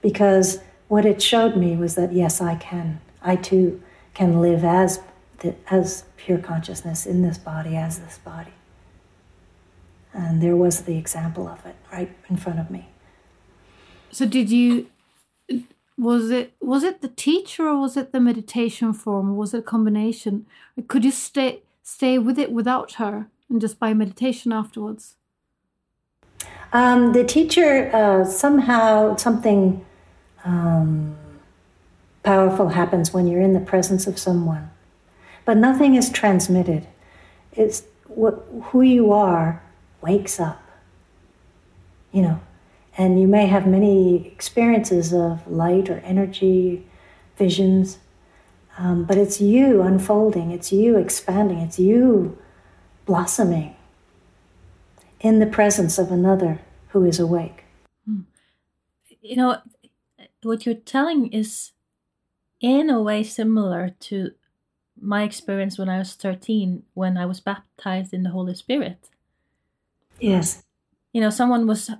Because 0.00 0.60
what 0.88 1.04
it 1.04 1.22
showed 1.22 1.56
me 1.56 1.76
was 1.76 1.94
that 1.94 2.12
yes, 2.12 2.40
I 2.40 2.56
can. 2.56 3.00
I 3.22 3.36
too 3.36 3.82
can 4.14 4.40
live 4.40 4.64
as, 4.64 5.00
as 5.70 6.04
pure 6.16 6.38
consciousness 6.38 7.06
in 7.06 7.22
this 7.22 7.38
body, 7.38 7.76
as 7.76 8.00
this 8.00 8.18
body. 8.18 8.52
And 10.12 10.42
there 10.42 10.56
was 10.56 10.82
the 10.82 10.98
example 10.98 11.48
of 11.48 11.64
it 11.64 11.76
right 11.90 12.14
in 12.28 12.36
front 12.36 12.58
of 12.58 12.70
me. 12.70 12.88
So, 14.12 14.26
did 14.26 14.50
you 14.50 14.86
was 15.98 16.30
it 16.30 16.52
was 16.60 16.84
it 16.84 17.00
the 17.00 17.08
teacher 17.08 17.66
or 17.66 17.80
was 17.80 17.96
it 17.96 18.12
the 18.12 18.20
meditation 18.20 18.92
form? 18.92 19.30
Or 19.30 19.34
was 19.34 19.54
it 19.54 19.58
a 19.58 19.62
combination? 19.62 20.46
Could 20.88 21.04
you 21.04 21.10
stay 21.10 21.62
stay 21.82 22.18
with 22.18 22.38
it 22.38 22.52
without 22.52 22.92
her 22.94 23.28
and 23.48 23.60
just 23.60 23.78
by 23.78 23.94
meditation 23.94 24.52
afterwards? 24.52 25.16
Um, 26.72 27.12
the 27.12 27.24
teacher 27.24 27.90
uh, 27.94 28.24
somehow 28.24 29.16
something 29.16 29.84
um, 30.44 31.16
powerful 32.22 32.68
happens 32.68 33.12
when 33.12 33.26
you're 33.26 33.42
in 33.42 33.52
the 33.52 33.60
presence 33.60 34.06
of 34.06 34.18
someone 34.18 34.70
but 35.44 35.56
nothing 35.56 35.94
is 35.94 36.10
transmitted. 36.10 36.86
It's 37.52 37.82
what, 38.06 38.46
who 38.64 38.82
you 38.82 39.12
are 39.12 39.62
wakes 40.00 40.38
up. 40.38 40.62
You 42.12 42.22
know, 42.22 42.40
and 42.96 43.20
you 43.20 43.26
may 43.26 43.46
have 43.46 43.66
many 43.66 44.26
experiences 44.28 45.12
of 45.12 45.46
light 45.46 45.88
or 45.88 45.98
energy, 46.00 46.86
visions, 47.36 47.98
um, 48.78 49.04
but 49.04 49.18
it's 49.18 49.40
you 49.40 49.82
unfolding, 49.82 50.50
it's 50.50 50.72
you 50.72 50.96
expanding, 50.96 51.58
it's 51.58 51.78
you 51.78 52.38
blossoming 53.04 53.76
in 55.20 55.38
the 55.38 55.46
presence 55.46 55.98
of 55.98 56.10
another 56.10 56.60
who 56.88 57.04
is 57.04 57.18
awake. 57.18 57.64
Hmm. 58.06 58.20
You 59.20 59.36
know, 59.36 59.56
what 60.42 60.66
you're 60.66 60.74
telling 60.74 61.32
is 61.32 61.72
in 62.60 62.90
a 62.90 63.00
way 63.00 63.22
similar 63.22 63.90
to 64.00 64.32
my 65.00 65.22
experience 65.22 65.78
when 65.78 65.88
I 65.88 65.98
was 65.98 66.14
13 66.14 66.84
when 66.94 67.16
I 67.16 67.26
was 67.26 67.40
baptized 67.40 68.12
in 68.12 68.22
the 68.22 68.30
Holy 68.30 68.54
Spirit. 68.54 69.10
Yes. 70.20 70.62
You 71.12 71.20
know, 71.20 71.30
someone 71.30 71.66
was 71.66 71.90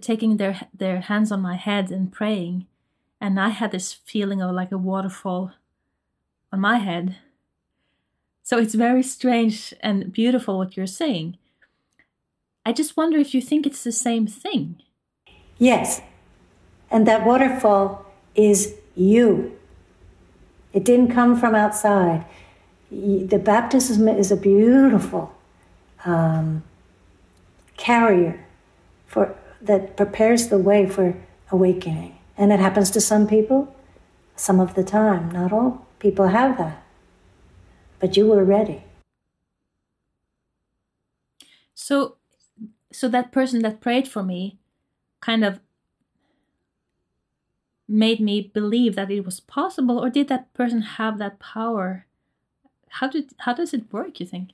taking 0.00 0.36
their 0.36 0.68
their 0.74 1.00
hands 1.02 1.30
on 1.30 1.40
my 1.40 1.56
head 1.56 1.90
and 1.90 2.12
praying 2.12 2.66
and 3.20 3.38
I 3.40 3.48
had 3.48 3.72
this 3.72 3.92
feeling 3.92 4.40
of 4.40 4.54
like 4.54 4.72
a 4.72 4.78
waterfall 4.78 5.52
on 6.52 6.60
my 6.60 6.78
head. 6.78 7.16
So 8.42 8.58
it's 8.58 8.74
very 8.74 9.02
strange 9.02 9.74
and 9.80 10.12
beautiful 10.12 10.56
what 10.56 10.76
you're 10.76 10.86
saying. 10.86 11.36
I 12.64 12.72
just 12.72 12.96
wonder 12.96 13.18
if 13.18 13.34
you 13.34 13.42
think 13.42 13.66
it's 13.66 13.84
the 13.84 13.92
same 13.92 14.26
thing. 14.26 14.76
Yes. 15.58 16.00
And 16.90 17.06
that 17.06 17.26
waterfall 17.26 18.06
is 18.34 18.74
you. 18.94 19.58
It 20.72 20.84
didn't 20.84 21.12
come 21.12 21.38
from 21.38 21.54
outside. 21.54 22.24
The 22.90 23.40
baptism 23.42 24.08
is 24.08 24.30
a 24.30 24.36
beautiful 24.36 25.34
um, 26.04 26.62
carrier 27.76 28.46
for 29.06 29.36
that 29.60 29.96
prepares 29.96 30.48
the 30.48 30.58
way 30.58 30.88
for 30.88 31.14
awakening. 31.50 32.18
And 32.36 32.52
it 32.52 32.60
happens 32.60 32.90
to 32.92 33.00
some 33.00 33.26
people 33.26 33.74
some 34.36 34.60
of 34.60 34.74
the 34.74 34.84
time. 34.84 35.30
Not 35.30 35.52
all 35.52 35.86
people 35.98 36.28
have 36.28 36.58
that. 36.58 36.82
But 37.98 38.16
you 38.16 38.26
were 38.26 38.44
ready. 38.44 38.84
So 41.74 42.16
so 42.92 43.08
that 43.08 43.32
person 43.32 43.62
that 43.62 43.80
prayed 43.80 44.08
for 44.08 44.22
me 44.22 44.58
kind 45.20 45.44
of 45.44 45.60
made 47.88 48.20
me 48.20 48.50
believe 48.52 48.94
that 48.94 49.10
it 49.10 49.24
was 49.24 49.40
possible 49.40 49.98
or 49.98 50.10
did 50.10 50.28
that 50.28 50.52
person 50.52 50.82
have 50.82 51.18
that 51.18 51.38
power 51.38 52.06
how 52.90 53.08
did 53.08 53.32
how 53.38 53.54
does 53.54 53.72
it 53.72 53.90
work 53.92 54.20
you 54.20 54.26
think 54.26 54.50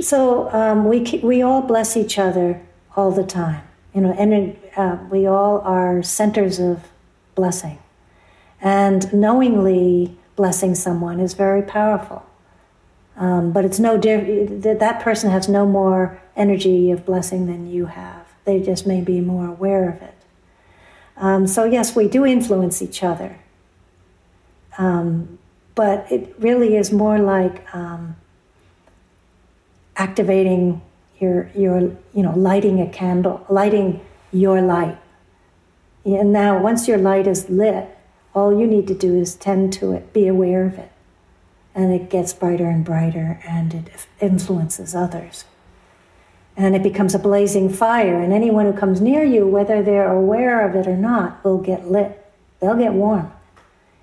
so 0.00 0.50
um, 0.52 0.84
we 0.84 1.00
we 1.22 1.40
all 1.40 1.62
bless 1.62 1.96
each 1.96 2.18
other 2.18 2.60
all 2.96 3.12
the 3.12 3.24
time 3.24 3.67
you 3.98 4.04
know 4.04 4.12
and 4.12 4.56
uh, 4.76 4.96
we 5.10 5.26
all 5.26 5.60
are 5.62 6.04
centers 6.04 6.60
of 6.60 6.84
blessing. 7.34 7.80
And 8.60 9.12
knowingly 9.12 10.16
blessing 10.36 10.76
someone 10.76 11.18
is 11.18 11.34
very 11.34 11.62
powerful. 11.62 12.24
Um, 13.16 13.50
but 13.50 13.64
it's 13.64 13.80
no 13.80 13.98
different 13.98 14.62
that 14.62 15.00
person 15.00 15.32
has 15.32 15.48
no 15.48 15.66
more 15.66 16.22
energy 16.36 16.92
of 16.92 17.04
blessing 17.04 17.46
than 17.46 17.68
you 17.68 17.86
have. 17.86 18.24
They 18.44 18.60
just 18.60 18.86
may 18.86 19.00
be 19.00 19.20
more 19.20 19.48
aware 19.48 19.88
of 19.88 20.00
it. 20.00 20.14
Um, 21.16 21.48
so, 21.48 21.64
yes, 21.64 21.96
we 21.96 22.06
do 22.06 22.24
influence 22.24 22.80
each 22.80 23.02
other. 23.02 23.40
Um, 24.78 25.40
but 25.74 26.06
it 26.12 26.36
really 26.38 26.76
is 26.76 26.92
more 26.92 27.18
like 27.18 27.74
um, 27.74 28.14
activating 29.96 30.82
your, 31.20 31.50
your, 31.54 31.80
you 32.14 32.22
know, 32.22 32.32
lighting 32.36 32.80
a 32.80 32.88
candle, 32.88 33.44
lighting 33.48 34.00
your 34.32 34.60
light. 34.60 34.98
And 36.04 36.32
now, 36.32 36.60
once 36.60 36.88
your 36.88 36.98
light 36.98 37.26
is 37.26 37.48
lit, 37.50 37.88
all 38.34 38.58
you 38.58 38.66
need 38.66 38.86
to 38.88 38.94
do 38.94 39.14
is 39.14 39.34
tend 39.34 39.72
to 39.74 39.92
it, 39.92 40.12
be 40.12 40.26
aware 40.26 40.64
of 40.64 40.78
it. 40.78 40.90
And 41.74 41.92
it 41.92 42.10
gets 42.10 42.32
brighter 42.32 42.68
and 42.68 42.84
brighter 42.84 43.40
and 43.46 43.74
it 43.74 44.06
influences 44.20 44.94
others 44.94 45.44
and 46.58 46.74
it 46.74 46.82
becomes 46.82 47.14
a 47.14 47.20
blazing 47.20 47.70
fire. 47.70 48.20
And 48.20 48.32
anyone 48.32 48.66
who 48.66 48.72
comes 48.72 49.00
near 49.00 49.22
you, 49.22 49.46
whether 49.46 49.80
they're 49.80 50.12
aware 50.12 50.68
of 50.68 50.74
it 50.74 50.88
or 50.88 50.96
not, 50.96 51.42
will 51.44 51.58
get 51.58 51.88
lit. 51.88 52.26
They'll 52.60 52.76
get 52.76 52.92
warm, 52.92 53.32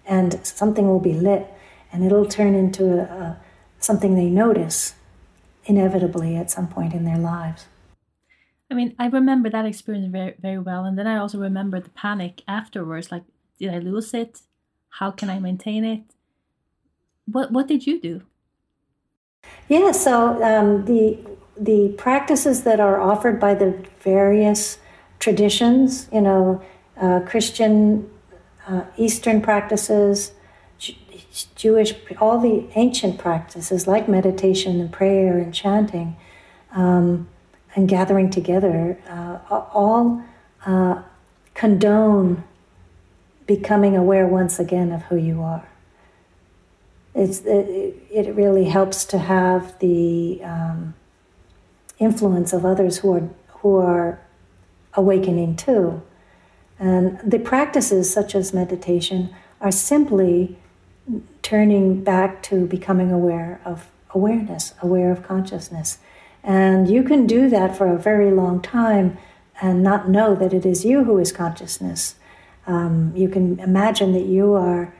and 0.05 0.39
something 0.47 0.87
will 0.87 1.01
be 1.01 1.11
lit, 1.11 1.45
and 1.91 2.05
it'll 2.05 2.25
turn 2.25 2.55
into 2.55 2.99
a, 2.99 3.03
a, 3.03 3.41
something 3.79 4.15
they 4.15 4.29
notice 4.29 4.95
inevitably 5.65 6.35
at 6.35 6.51
some 6.51 6.67
point 6.67 6.93
in 6.93 7.05
their 7.05 7.17
lives. 7.17 7.65
I 8.69 8.73
mean, 8.73 8.95
I 8.97 9.07
remember 9.07 9.49
that 9.49 9.65
experience 9.65 10.11
very, 10.11 10.35
very 10.39 10.59
well, 10.59 10.85
and 10.85 10.97
then 10.97 11.07
I 11.07 11.17
also 11.17 11.37
remember 11.37 11.79
the 11.79 11.91
panic 11.91 12.41
afterwards. 12.47 13.11
Like, 13.11 13.23
did 13.59 13.73
I 13.73 13.79
lose 13.79 14.13
it? 14.13 14.41
How 14.89 15.11
can 15.11 15.29
I 15.29 15.39
maintain 15.39 15.83
it? 15.83 16.01
What 17.25 17.51
What 17.51 17.67
did 17.67 17.85
you 17.85 18.01
do? 18.01 18.21
Yeah, 19.67 19.91
so 19.91 20.41
um, 20.43 20.85
the 20.85 21.19
the 21.57 21.93
practices 21.97 22.63
that 22.63 22.79
are 22.79 22.99
offered 22.99 23.39
by 23.39 23.53
the 23.55 23.71
various 24.01 24.77
traditions, 25.19 26.09
you 26.11 26.21
know, 26.21 26.61
uh, 27.01 27.21
Christian, 27.25 28.09
uh, 28.67 28.83
Eastern 28.97 29.41
practices, 29.41 30.31
Jewish, 31.55 31.93
all 32.19 32.39
the 32.39 32.67
ancient 32.75 33.17
practices 33.17 33.87
like 33.87 34.07
meditation 34.07 34.79
and 34.79 34.91
prayer 34.91 35.37
and 35.37 35.53
chanting 35.53 36.15
um, 36.71 37.27
and 37.75 37.89
gathering 37.89 38.29
together, 38.29 38.97
uh, 39.09 39.39
all 39.49 40.23
uh, 40.65 41.01
condone 41.53 42.43
becoming 43.45 43.95
aware 43.95 44.25
once 44.27 44.59
again 44.59 44.91
of 44.91 45.03
who 45.03 45.17
you 45.17 45.41
are. 45.41 45.67
It's, 47.13 47.39
it, 47.41 47.95
it 48.11 48.35
really 48.35 48.65
helps 48.65 49.05
to 49.05 49.17
have 49.17 49.77
the 49.79 50.41
um, 50.43 50.95
influence 51.99 52.53
of 52.53 52.65
others 52.65 52.97
who 52.97 53.13
are 53.13 53.29
who 53.59 53.77
are 53.77 54.19
awakening 54.93 55.55
too. 55.55 56.01
And 56.77 57.19
the 57.25 57.39
practices 57.39 58.11
such 58.11 58.35
as 58.35 58.53
meditation 58.53 59.33
are 59.61 59.71
simply 59.71 60.59
turning 61.41 62.03
back 62.03 62.41
to 62.43 62.65
becoming 62.65 63.11
aware 63.11 63.61
of 63.65 63.89
awareness, 64.11 64.73
aware 64.81 65.11
of 65.11 65.23
consciousness. 65.23 65.99
And 66.43 66.89
you 66.89 67.03
can 67.03 67.27
do 67.27 67.49
that 67.49 67.75
for 67.75 67.87
a 67.87 67.97
very 67.97 68.31
long 68.31 68.61
time 68.61 69.17
and 69.61 69.83
not 69.83 70.09
know 70.09 70.35
that 70.35 70.53
it 70.53 70.65
is 70.65 70.85
you 70.85 71.03
who 71.03 71.17
is 71.17 71.31
consciousness. 71.31 72.15
Um, 72.67 73.13
you 73.15 73.29
can 73.29 73.59
imagine 73.59 74.13
that 74.13 74.25
you 74.25 74.53
are 74.53 74.93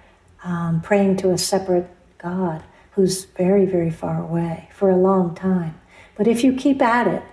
um, 0.44 0.82
praying 0.82 1.18
to 1.18 1.32
a 1.32 1.38
separate 1.38 1.90
God 2.18 2.64
who's 2.92 3.26
very, 3.26 3.66
very 3.66 3.90
far 3.90 4.22
away 4.22 4.70
for 4.74 4.90
a 4.90 4.96
long 4.96 5.36
time. 5.36 5.80
But 6.16 6.28
if 6.28 6.44
you 6.44 6.54
keep 6.54 6.82
at 6.82 7.08
it, 7.08 7.24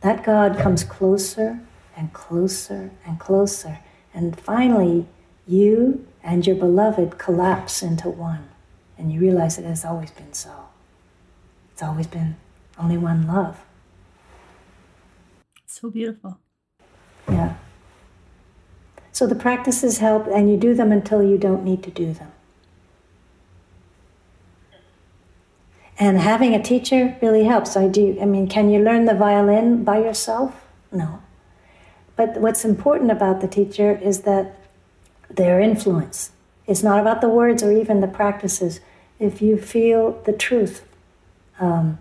that 0.00 0.24
God 0.24 0.58
comes 0.58 0.82
closer 0.84 1.60
and 1.96 2.12
closer 2.12 2.90
and 3.06 3.18
closer. 3.18 3.78
And 4.12 4.38
finally, 4.38 5.06
you 5.46 6.06
and 6.26 6.44
your 6.44 6.56
beloved 6.56 7.18
collapse 7.18 7.82
into 7.82 8.10
one. 8.10 8.48
And 8.98 9.12
you 9.12 9.20
realize 9.20 9.58
it 9.58 9.64
has 9.64 9.84
always 9.84 10.10
been 10.10 10.32
so. 10.32 10.50
It's 11.72 11.82
always 11.82 12.08
been 12.08 12.36
only 12.78 12.98
one 12.98 13.26
love. 13.28 13.64
So 15.66 15.88
beautiful. 15.88 16.38
Yeah. 17.28 17.54
So 19.12 19.26
the 19.26 19.34
practices 19.34 19.98
help, 19.98 20.26
and 20.26 20.50
you 20.50 20.56
do 20.56 20.74
them 20.74 20.90
until 20.90 21.22
you 21.22 21.38
don't 21.38 21.64
need 21.64 21.82
to 21.84 21.90
do 21.90 22.12
them. 22.12 22.32
And 25.98 26.18
having 26.18 26.54
a 26.54 26.62
teacher 26.62 27.16
really 27.22 27.44
helps. 27.44 27.76
I 27.76 27.88
do. 27.88 28.18
I 28.20 28.24
mean, 28.24 28.48
can 28.48 28.68
you 28.68 28.80
learn 28.82 29.04
the 29.04 29.14
violin 29.14 29.84
by 29.84 29.98
yourself? 29.98 30.66
No. 30.90 31.22
But 32.16 32.40
what's 32.40 32.64
important 32.64 33.10
about 33.10 33.40
the 33.40 33.48
teacher 33.48 33.96
is 33.96 34.22
that 34.22 34.65
their 35.28 35.60
influence. 35.60 36.30
It's 36.66 36.82
not 36.82 37.00
about 37.00 37.20
the 37.20 37.28
words 37.28 37.62
or 37.62 37.72
even 37.72 38.00
the 38.00 38.08
practices. 38.08 38.80
If 39.18 39.40
you 39.40 39.56
feel 39.56 40.20
the 40.24 40.32
truth 40.32 40.86
um, 41.60 41.98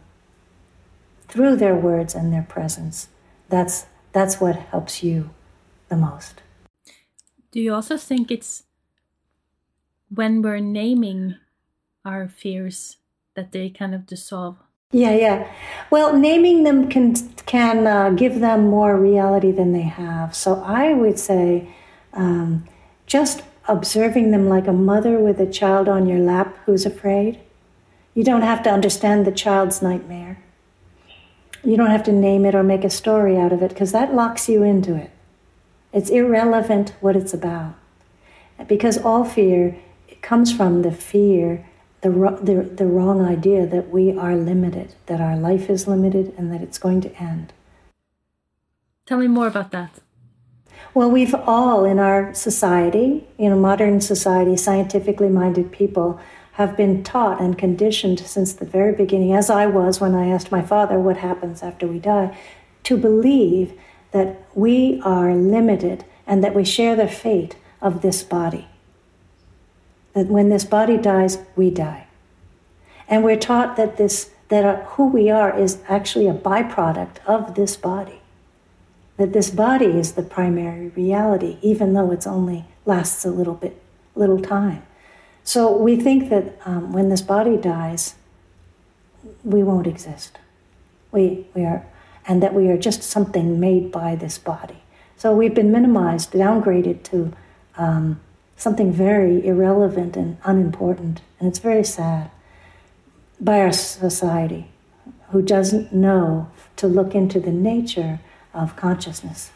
through 1.27 1.55
their 1.57 1.75
words 1.75 2.15
and 2.15 2.33
their 2.33 2.43
presence, 2.43 3.07
that's 3.49 3.85
that's 4.11 4.39
what 4.39 4.55
helps 4.55 5.03
you 5.03 5.29
the 5.89 5.97
most. 5.97 6.41
Do 7.51 7.61
you 7.61 7.73
also 7.73 7.97
think 7.97 8.31
it's 8.31 8.63
when 10.09 10.41
we're 10.41 10.59
naming 10.59 11.35
our 12.05 12.27
fears 12.27 12.97
that 13.35 13.51
they 13.51 13.69
kind 13.69 13.93
of 13.93 14.05
dissolve. 14.05 14.57
Yeah, 14.91 15.15
yeah. 15.15 15.51
Well, 15.89 16.15
naming 16.15 16.63
them 16.63 16.87
can 16.87 17.15
can 17.45 17.87
uh, 17.87 18.11
give 18.11 18.39
them 18.39 18.67
more 18.67 18.95
reality 18.97 19.51
than 19.51 19.73
they 19.73 19.81
have. 19.81 20.33
So 20.35 20.61
I 20.63 20.93
would 20.93 21.19
say, 21.19 21.67
um, 22.13 22.65
just 23.05 23.43
observing 23.67 24.31
them 24.31 24.47
like 24.47 24.67
a 24.67 24.73
mother 24.73 25.17
with 25.17 25.39
a 25.39 25.51
child 25.51 25.87
on 25.89 26.07
your 26.07 26.19
lap 26.19 26.55
who's 26.65 26.85
afraid. 26.85 27.39
You 28.13 28.23
don't 28.23 28.41
have 28.41 28.63
to 28.63 28.69
understand 28.71 29.25
the 29.25 29.31
child's 29.31 29.81
nightmare. 29.81 30.37
you 31.63 31.75
don't 31.75 31.89
have 31.89 32.03
to 32.03 32.11
name 32.11 32.45
it 32.45 32.53
or 32.53 32.63
make 32.63 32.83
a 32.83 32.89
story 32.89 33.37
out 33.37 33.51
of 33.51 33.63
it 33.63 33.69
because 33.69 33.91
that 33.91 34.13
locks 34.13 34.47
you 34.47 34.61
into 34.61 34.95
it. 34.95 35.09
It's 35.91 36.09
irrelevant 36.11 36.93
what 37.01 37.15
it's 37.15 37.33
about. 37.33 37.73
Because 38.67 38.97
all 38.97 39.25
fear 39.25 39.75
comes 40.21 40.53
from 40.53 40.83
the 40.83 40.91
fear, 40.91 41.65
the, 42.01 42.09
the, 42.09 42.69
the 42.71 42.85
wrong 42.85 43.21
idea 43.25 43.65
that 43.65 43.89
we 43.89 44.15
are 44.15 44.35
limited, 44.35 44.93
that 45.07 45.19
our 45.19 45.35
life 45.35 45.69
is 45.69 45.87
limited, 45.87 46.33
and 46.37 46.51
that 46.51 46.61
it's 46.61 46.77
going 46.77 47.01
to 47.01 47.15
end. 47.21 47.53
Tell 49.05 49.17
me 49.17 49.27
more 49.27 49.47
about 49.47 49.71
that. 49.71 49.99
Well, 50.95 51.11
we've 51.11 51.35
all 51.35 51.83
in 51.83 51.99
our 51.99 52.33
society, 52.33 53.27
in 53.37 53.51
a 53.51 53.57
modern 53.57 53.99
society, 53.99 54.55
scientifically 54.55 55.27
minded 55.27 55.73
people 55.73 56.21
have 56.53 56.77
been 56.77 57.03
taught 57.03 57.41
and 57.41 57.57
conditioned 57.57 58.21
since 58.21 58.53
the 58.53 58.63
very 58.63 58.93
beginning, 58.93 59.33
as 59.33 59.49
I 59.49 59.65
was 59.65 59.99
when 59.99 60.15
I 60.15 60.29
asked 60.29 60.53
my 60.53 60.61
father 60.61 60.97
what 60.97 61.17
happens 61.17 61.61
after 61.61 61.85
we 61.85 61.99
die, 61.99 62.37
to 62.83 62.95
believe 62.95 63.73
that 64.11 64.41
we 64.53 65.01
are 65.03 65.35
limited 65.35 66.05
and 66.25 66.41
that 66.45 66.55
we 66.55 66.63
share 66.63 66.95
the 66.95 67.09
fate 67.09 67.57
of 67.81 68.01
this 68.01 68.23
body. 68.23 68.69
That 70.13 70.27
when 70.27 70.47
this 70.47 70.63
body 70.63 70.95
dies, 70.95 71.39
we 71.57 71.71
die. 71.71 72.07
And 73.09 73.21
we're 73.21 73.35
taught 73.35 73.75
that 73.75 73.97
this 73.97 74.31
that 74.47 74.63
uh, 74.63 74.81
who 74.91 75.07
we 75.07 75.29
are 75.29 75.59
is 75.59 75.81
actually 75.89 76.29
a 76.29 76.33
byproduct 76.33 77.17
of 77.25 77.55
this 77.55 77.75
body. 77.75 78.21
That 79.17 79.33
this 79.33 79.49
body 79.49 79.85
is 79.85 80.13
the 80.13 80.23
primary 80.23 80.89
reality, 80.89 81.57
even 81.61 81.93
though 81.93 82.11
it's 82.11 82.27
only 82.27 82.65
lasts 82.85 83.23
a 83.25 83.31
little 83.31 83.53
bit, 83.53 83.81
little 84.13 84.39
time. 84.39 84.83
So 85.43 85.75
we 85.75 85.95
think 85.95 86.29
that 86.29 86.59
um, 86.65 86.91
when 86.91 87.09
this 87.09 87.21
body 87.21 87.55
dies, 87.55 88.15
we 89.43 89.63
won't 89.63 89.87
exist. 89.87 90.37
We, 91.11 91.47
we 91.53 91.63
are, 91.63 91.85
and 92.27 92.41
that 92.43 92.53
we 92.53 92.67
are 92.69 92.77
just 92.77 93.03
something 93.03 93.59
made 93.59 93.91
by 93.91 94.15
this 94.15 94.37
body. 94.37 94.81
So 95.17 95.33
we've 95.33 95.55
been 95.55 95.71
minimized, 95.71 96.31
downgraded 96.31 97.03
to 97.03 97.33
um, 97.77 98.19
something 98.57 98.91
very 98.91 99.45
irrelevant 99.45 100.17
and 100.17 100.37
unimportant, 100.43 101.21
and 101.39 101.47
it's 101.47 101.59
very 101.59 101.83
sad 101.83 102.31
by 103.39 103.59
our 103.59 103.71
society 103.71 104.69
who 105.29 105.41
doesn't 105.41 105.93
know 105.93 106.49
to 106.77 106.87
look 106.87 107.13
into 107.15 107.39
the 107.39 107.51
nature 107.51 108.19
of 108.55 108.75
consciousness 108.75 109.51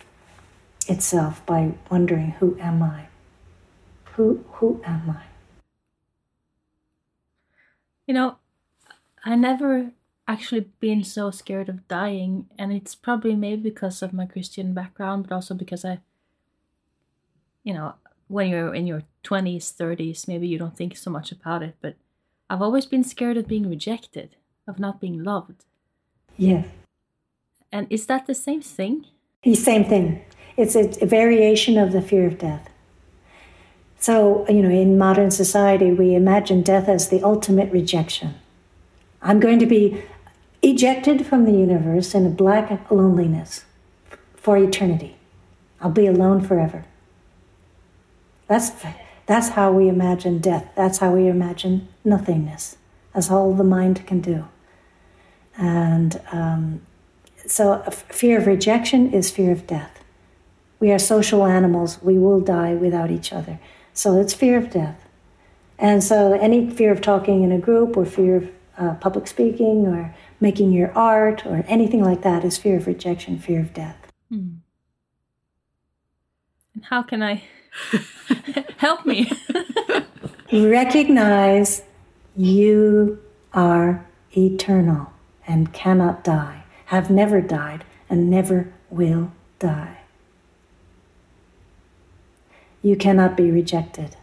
itself 0.87 1.45
by 1.45 1.73
wondering, 1.89 2.31
who 2.39 2.57
am 2.59 2.83
I? 2.83 3.07
Who, 4.15 4.43
who 4.53 4.81
am 4.85 5.09
I? 5.09 5.23
You 8.05 8.13
know, 8.13 8.37
I 9.23 9.35
never 9.35 9.91
actually 10.27 10.71
been 10.79 11.03
so 11.03 11.31
scared 11.31 11.69
of 11.69 11.87
dying, 11.87 12.47
and 12.57 12.73
it's 12.73 12.93
probably 12.95 13.35
maybe 13.35 13.61
because 13.61 14.01
of 14.01 14.13
my 14.13 14.25
Christian 14.25 14.73
background, 14.73 15.27
but 15.27 15.35
also 15.35 15.53
because 15.53 15.85
I, 15.85 15.99
you 17.63 17.73
know, 17.73 17.95
when 18.27 18.49
you're 18.49 18.75
in 18.75 18.85
your 18.85 19.03
20s, 19.23 19.73
30s, 19.73 20.27
maybe 20.27 20.47
you 20.47 20.57
don't 20.57 20.77
think 20.77 20.97
so 20.97 21.09
much 21.09 21.31
about 21.31 21.63
it, 21.63 21.75
but 21.81 21.95
I've 22.49 22.61
always 22.61 22.85
been 22.85 23.03
scared 23.03 23.37
of 23.37 23.47
being 23.47 23.69
rejected, 23.69 24.35
of 24.67 24.79
not 24.79 24.99
being 24.99 25.23
loved. 25.23 25.65
Yeah. 26.37 26.63
And 27.71 27.87
is 27.89 28.05
that 28.07 28.27
the 28.27 28.35
same 28.35 28.61
thing? 28.61 29.05
The 29.43 29.55
same 29.55 29.85
thing. 29.85 30.23
It's 30.57 30.75
a, 30.75 30.89
a 31.01 31.05
variation 31.05 31.77
of 31.77 31.91
the 31.91 32.01
fear 32.01 32.25
of 32.25 32.37
death. 32.37 32.69
So, 33.99 34.45
you 34.47 34.61
know, 34.61 34.69
in 34.69 34.97
modern 34.97 35.31
society, 35.31 35.91
we 35.91 36.15
imagine 36.15 36.61
death 36.61 36.87
as 36.87 37.09
the 37.09 37.21
ultimate 37.23 37.71
rejection. 37.71 38.35
I'm 39.21 39.39
going 39.39 39.59
to 39.59 39.65
be 39.65 40.01
ejected 40.61 41.25
from 41.25 41.45
the 41.45 41.51
universe 41.51 42.15
in 42.15 42.25
a 42.25 42.29
black 42.29 42.89
loneliness 42.89 43.65
for 44.35 44.57
eternity. 44.57 45.17
I'll 45.81 45.91
be 45.91 46.07
alone 46.07 46.41
forever. 46.41 46.85
That's, 48.47 48.71
that's 49.25 49.49
how 49.49 49.71
we 49.71 49.87
imagine 49.87 50.39
death. 50.39 50.71
That's 50.75 50.99
how 50.99 51.13
we 51.13 51.27
imagine 51.27 51.87
nothingness. 52.03 52.77
That's 53.13 53.29
all 53.29 53.53
the 53.53 53.63
mind 53.63 54.05
can 54.07 54.21
do. 54.21 54.47
And 55.57 56.21
um, 56.31 56.81
so, 57.49 57.81
fear 58.09 58.39
of 58.39 58.47
rejection 58.47 59.11
is 59.13 59.31
fear 59.31 59.51
of 59.51 59.67
death. 59.67 60.03
We 60.79 60.91
are 60.91 60.99
social 60.99 61.45
animals. 61.45 62.01
We 62.01 62.17
will 62.17 62.39
die 62.39 62.73
without 62.73 63.11
each 63.11 63.33
other. 63.33 63.59
So 63.93 64.19
it's 64.19 64.33
fear 64.33 64.57
of 64.57 64.71
death. 64.71 65.05
And 65.77 66.03
so 66.03 66.33
any 66.33 66.69
fear 66.69 66.91
of 66.91 67.01
talking 67.01 67.43
in 67.43 67.51
a 67.51 67.57
group 67.57 67.97
or 67.97 68.05
fear 68.05 68.35
of 68.35 68.51
uh, 68.77 68.93
public 68.95 69.27
speaking 69.27 69.87
or 69.87 70.15
making 70.39 70.71
your 70.71 70.91
art 70.97 71.45
or 71.45 71.65
anything 71.67 72.03
like 72.03 72.21
that 72.21 72.45
is 72.45 72.57
fear 72.57 72.77
of 72.77 72.87
rejection, 72.87 73.39
fear 73.39 73.59
of 73.59 73.73
death. 73.73 73.97
Hmm. 74.29 74.49
And 76.73 76.85
how 76.85 77.03
can 77.03 77.21
I 77.21 77.43
help 78.77 79.05
me? 79.05 79.31
Recognize 80.53 81.83
you 82.35 83.19
are 83.53 84.05
eternal 84.35 85.11
and 85.47 85.73
cannot 85.73 86.23
die, 86.23 86.63
have 86.89 87.11
never 87.11 87.39
died, 87.39 87.85
and 88.09 88.31
never 88.31 88.73
will 88.89 89.31
die. 89.59 89.97
You 92.81 92.95
cannot 92.95 93.37
be 93.37 93.51
rejected. 93.51 94.15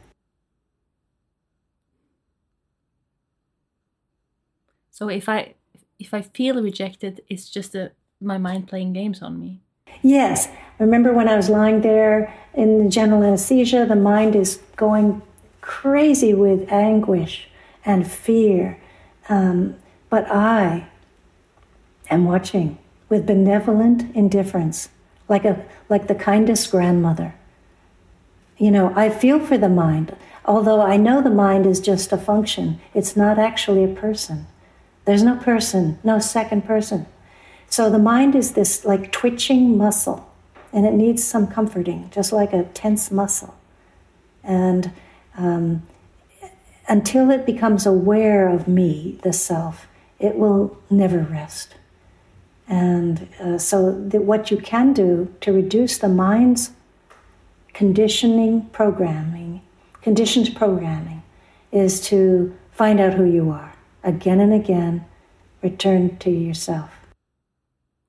So 4.91 5.09
if 5.09 5.29
I 5.29 5.55
if 6.01 6.13
I 6.13 6.23
feel 6.23 6.61
rejected, 6.61 7.21
it's 7.29 7.49
just 7.49 7.77
a, 7.77 7.93
my 8.21 8.37
mind 8.37 8.67
playing 8.67 8.95
games 8.95 9.23
on 9.23 9.39
me. 9.39 9.61
Yes. 10.03 10.49
I 10.49 10.83
remember 10.83 11.13
when 11.13 11.29
I 11.29 11.37
was 11.37 11.49
lying 11.49 11.83
there 11.83 12.35
in 12.53 12.83
the 12.83 12.91
general 12.91 13.23
anesthesia, 13.23 13.87
the 13.87 13.95
mind 13.95 14.35
is 14.35 14.61
going 14.75 15.23
crazy 15.61 16.35
with 16.35 16.71
anguish 16.73 17.49
and 17.85 18.11
fear. 18.11 18.79
Um, 19.29 19.77
but 20.11 20.27
I 20.31 20.89
am 22.11 22.25
watching 22.25 22.79
with 23.09 23.27
benevolent 23.27 24.15
indifference, 24.15 24.89
like, 25.29 25.45
a, 25.45 25.65
like 25.89 26.07
the 26.07 26.15
kindest 26.15 26.71
grandmother. 26.71 27.35
You 28.59 28.71
know, 28.71 28.93
I 28.97 29.11
feel 29.11 29.39
for 29.39 29.59
the 29.59 29.69
mind, 29.69 30.17
although 30.45 30.81
I 30.81 30.97
know 30.97 31.21
the 31.21 31.31
mind 31.31 31.67
is 31.67 31.81
just 31.81 32.13
a 32.13 32.19
function. 32.19 32.81
It's 32.95 33.17
not 33.17 33.39
actually 33.39 33.85
a 33.85 33.95
person. 33.95 34.47
There's 35.05 35.23
no 35.23 35.37
person, 35.37 35.99
no 36.03 36.19
second 36.19 36.65
person. 36.65 37.07
So 37.69 37.91
the 37.91 37.99
mind 37.99 38.35
is 38.35 38.53
this 38.53 38.85
like 38.85 39.13
twitching 39.13 39.77
muscle, 39.77 40.31
and 40.73 40.85
it 40.87 40.95
needs 40.95 41.23
some 41.23 41.47
comforting, 41.47 42.11
just 42.11 42.33
like 42.33 42.53
a 42.53 42.65
tense 42.65 43.11
muscle. 43.11 43.55
And 44.43 44.93
um, 45.37 45.83
until 46.89 47.31
it 47.31 47.47
becomes 47.47 47.87
aware 47.87 48.49
of 48.49 48.69
me, 48.69 49.19
the 49.23 49.33
self, 49.33 49.87
it 50.19 50.37
will 50.37 50.77
never 50.91 51.21
rest. 51.21 51.76
And 52.69 53.29
uh, 53.41 53.59
so, 53.59 53.93
the, 53.93 54.21
what 54.21 54.51
you 54.51 54.57
can 54.57 54.93
do 54.93 55.33
to 55.41 55.53
reduce 55.53 55.99
the 55.99 56.09
mind's 56.09 56.73
conditioning 57.73 58.67
programming, 58.71 59.63
conditioned 60.03 60.57
programming, 60.57 61.23
is 61.71 62.01
to 62.09 62.57
find 62.73 62.99
out 62.99 63.15
who 63.15 63.25
you 63.25 63.51
are 63.51 63.77
again 64.07 64.41
and 64.41 64.53
again, 64.53 65.05
return 65.63 66.17
to 66.19 66.31
yourself. 66.31 66.91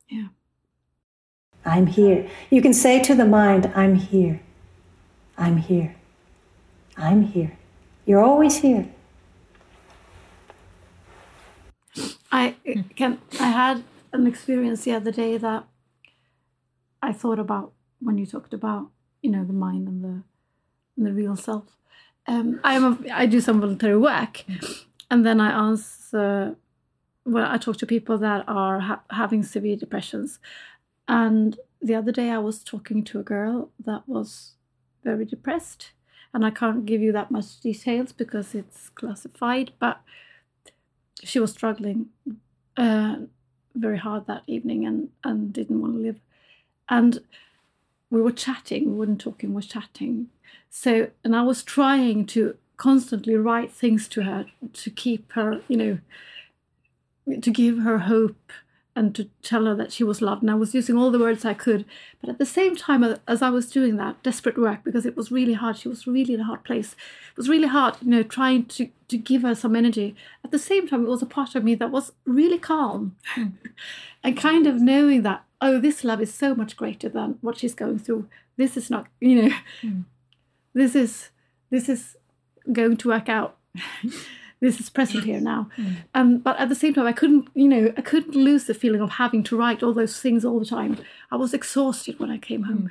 Yeah. 0.08 0.28
I'm 1.66 1.88
here. 1.88 2.30
You 2.50 2.62
can 2.62 2.74
say 2.74 3.02
to 3.02 3.16
the 3.16 3.26
mind, 3.26 3.72
I'm 3.76 3.96
here. 3.96 4.40
I'm 5.38 5.58
here. 5.58 5.96
I'm 6.96 7.24
here. 7.24 7.58
You're 8.06 8.24
always 8.24 8.58
here. 8.58 8.88
I 12.32 12.56
can 12.96 13.20
I 13.40 13.48
had 13.48 13.84
an 14.14 14.28
experience 14.28 14.84
the 14.84 14.94
other 14.94 15.12
day 15.12 15.38
that 15.38 15.66
I 17.02 17.14
thought 17.14 17.40
about 17.40 17.74
when 18.00 18.18
you 18.18 18.26
talked 18.26 18.54
about 18.54 18.90
you 19.22 19.32
know 19.32 19.44
the 19.44 19.54
mind 19.54 19.88
and 19.88 20.04
the 20.04 20.24
and 20.96 21.06
the 21.06 21.14
real 21.14 21.36
self. 21.36 21.78
Um, 22.28 22.60
I'm 22.64 22.84
a, 22.84 23.12
I 23.12 23.26
do 23.26 23.40
some 23.40 23.62
voluntary 23.62 23.98
work, 23.98 24.44
and 25.10 25.26
then 25.26 25.40
I 25.40 25.68
answer. 25.70 26.56
Well, 27.26 27.50
I 27.50 27.58
talk 27.58 27.78
to 27.78 27.86
people 27.86 28.18
that 28.20 28.46
are 28.48 28.80
ha- 28.80 29.04
having 29.12 29.44
severe 29.44 29.76
depressions, 29.76 30.40
and 31.08 31.58
the 31.82 31.96
other 31.96 32.12
day 32.12 32.30
I 32.30 32.38
was 32.38 32.64
talking 32.64 33.04
to 33.06 33.20
a 33.20 33.24
girl 33.24 33.70
that 33.86 34.08
was 34.08 34.54
very 35.04 35.26
depressed, 35.26 35.92
and 36.34 36.46
I 36.46 36.52
can't 36.52 36.86
give 36.86 37.02
you 37.02 37.12
that 37.12 37.32
much 37.32 37.60
details 37.60 38.14
because 38.14 38.56
it's 38.56 38.90
classified, 38.90 39.72
but 39.80 40.02
she 41.24 41.40
was 41.40 41.52
struggling 41.52 42.08
uh, 42.78 43.18
very 43.80 43.98
hard 43.98 44.28
that 44.28 44.44
evening 44.48 44.86
and 44.86 45.10
and 45.24 45.54
didn't 45.54 45.82
want 45.82 45.96
to 45.96 46.00
live, 46.00 46.20
and 46.90 47.20
we 48.10 48.22
were 48.22 48.32
chatting, 48.32 48.92
we 48.92 49.06
weren't 49.06 49.22
talking, 49.22 49.50
we 49.50 49.56
were 49.56 49.62
chatting. 49.62 50.30
So, 50.70 51.10
and 51.24 51.36
I 51.36 51.44
was 51.44 51.64
trying 51.64 52.26
to 52.28 52.58
constantly 52.78 53.36
write 53.36 53.72
things 53.72 54.08
to 54.10 54.24
her 54.24 54.46
to 54.74 54.90
keep 54.90 55.32
her, 55.34 55.62
you 55.68 55.78
know, 55.78 56.00
to 57.42 57.52
give 57.52 57.80
her 57.80 58.00
hope 58.00 58.52
and 58.98 59.14
to 59.14 59.30
tell 59.44 59.66
her 59.66 59.76
that 59.76 59.92
she 59.92 60.04
was 60.04 60.24
loved. 60.24 60.42
And 60.42 60.50
I 60.50 60.56
was 60.56 60.74
using 60.74 60.98
all 60.98 61.12
the 61.12 61.20
words 61.20 61.46
I 61.46 61.54
could. 61.54 61.86
But 62.20 62.32
at 62.32 62.40
the 62.40 62.48
same 62.48 62.76
time, 62.76 63.04
as 63.28 63.42
I 63.44 63.52
was 63.52 63.70
doing 63.70 63.96
that 63.98 64.24
desperate 64.24 64.58
work, 64.58 64.84
because 64.84 65.06
it 65.06 65.16
was 65.16 65.32
really 65.32 65.54
hard, 65.54 65.78
she 65.78 65.88
was 65.88 66.08
really 66.08 66.34
in 66.34 66.40
a 66.40 66.46
hard 66.46 66.64
place. 66.64 66.94
It 66.94 67.38
was 67.38 67.48
really 67.48 67.68
hard, 67.68 67.96
you 68.02 68.10
know, 68.10 68.24
trying 68.24 68.66
to, 68.66 68.90
to 69.10 69.18
give 69.18 69.44
her 69.44 69.54
some 69.54 69.76
energy. 69.76 70.16
At 70.44 70.50
the 70.50 70.58
same 70.58 70.88
time, 70.88 71.06
it 71.06 71.10
was 71.10 71.22
a 71.22 71.28
part 71.28 71.54
of 71.54 71.64
me 71.64 71.76
that 71.76 71.92
was 71.92 72.12
really 72.26 72.58
calm 72.58 73.16
and 74.24 74.36
kind 74.36 74.66
of 74.66 74.82
knowing 74.82 75.22
that, 75.22 75.44
oh, 75.62 75.80
this 75.80 76.04
love 76.04 76.20
is 76.20 76.34
so 76.34 76.56
much 76.56 76.76
greater 76.76 77.08
than 77.08 77.38
what 77.42 77.60
she's 77.60 77.76
going 77.76 78.00
through. 78.00 78.28
This 78.58 78.76
is 78.76 78.90
not, 78.90 79.06
you 79.22 79.44
know, 79.44 79.56
mm. 79.84 80.06
this 80.74 80.96
is 80.96 81.30
this 81.70 81.88
is 81.88 82.18
going 82.74 82.98
to 82.98 83.10
work 83.10 83.30
out. 83.30 83.58
this 84.60 84.80
is 84.80 84.90
present 84.90 85.24
here 85.24 85.40
now. 85.40 85.70
Mm. 85.78 85.96
Um, 86.16 86.38
but 86.40 86.58
at 86.60 86.70
the 86.70 86.76
same 86.76 86.94
time, 86.94 87.06
I 87.06 87.14
couldn't, 87.14 87.48
you 87.54 87.68
know, 87.68 87.94
I 87.96 88.02
couldn't 88.02 88.36
lose 88.36 88.66
the 88.66 88.74
feeling 88.74 89.02
of 89.02 89.12
having 89.12 89.44
to 89.44 89.58
write 89.58 89.84
all 89.84 89.94
those 89.94 90.20
things 90.20 90.44
all 90.44 90.60
the 90.60 90.66
time. 90.66 90.98
I 91.32 91.36
was 91.36 91.54
exhausted 91.54 92.20
when 92.20 92.32
I 92.32 92.38
came 92.38 92.64
home. 92.64 92.90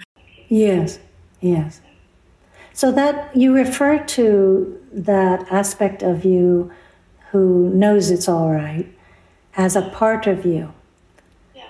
Yes, 0.49 0.99
yes. 1.41 1.81
So 2.73 2.93
that 2.93 3.35
you 3.37 3.55
refer 3.55 3.99
to 3.99 4.81
that 4.93 5.51
aspect 5.51 6.03
of 6.03 6.25
you 6.25 6.71
who 7.31 7.71
knows 7.71 8.11
it's 8.11 8.29
all 8.29 8.51
right 8.51 8.87
as 9.57 9.75
a 9.75 9.83
part 9.83 10.27
of 10.27 10.45
you. 10.45 10.73
Yeah. 11.55 11.69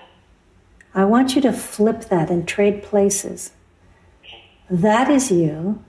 I 0.93 1.05
want 1.05 1.35
you 1.35 1.41
to 1.41 1.53
flip 1.53 2.05
that 2.09 2.29
and 2.29 2.47
trade 2.47 2.83
places. 2.83 3.51
Okay. 4.23 4.43
That 4.69 5.09
is 5.09 5.31
you, 5.31 5.83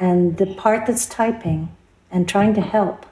and 0.00 0.38
the 0.38 0.46
part 0.46 0.86
that's 0.86 1.06
typing 1.06 1.76
and 2.10 2.28
trying 2.28 2.54
to 2.54 2.60
help 2.60 3.06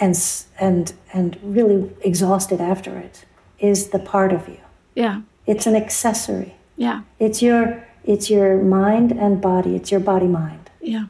and 0.00 0.16
and 0.58 0.92
and 1.12 1.38
really 1.42 1.92
exhausted 2.00 2.60
after 2.60 2.96
it 2.96 3.26
is 3.58 3.90
the 3.90 3.98
part 3.98 4.32
of 4.32 4.48
you. 4.48 4.60
Yeah. 4.94 5.22
It's 5.46 5.66
an 5.66 5.76
accessory. 5.76 6.54
Yeah. 6.76 7.02
It's 7.18 7.42
your 7.42 7.86
it's 8.04 8.30
your 8.30 8.62
mind 8.62 9.12
and 9.12 9.40
body. 9.40 9.76
It's 9.76 9.90
your 9.90 10.00
body 10.00 10.26
mind. 10.26 10.70
Yeah. 10.80 11.06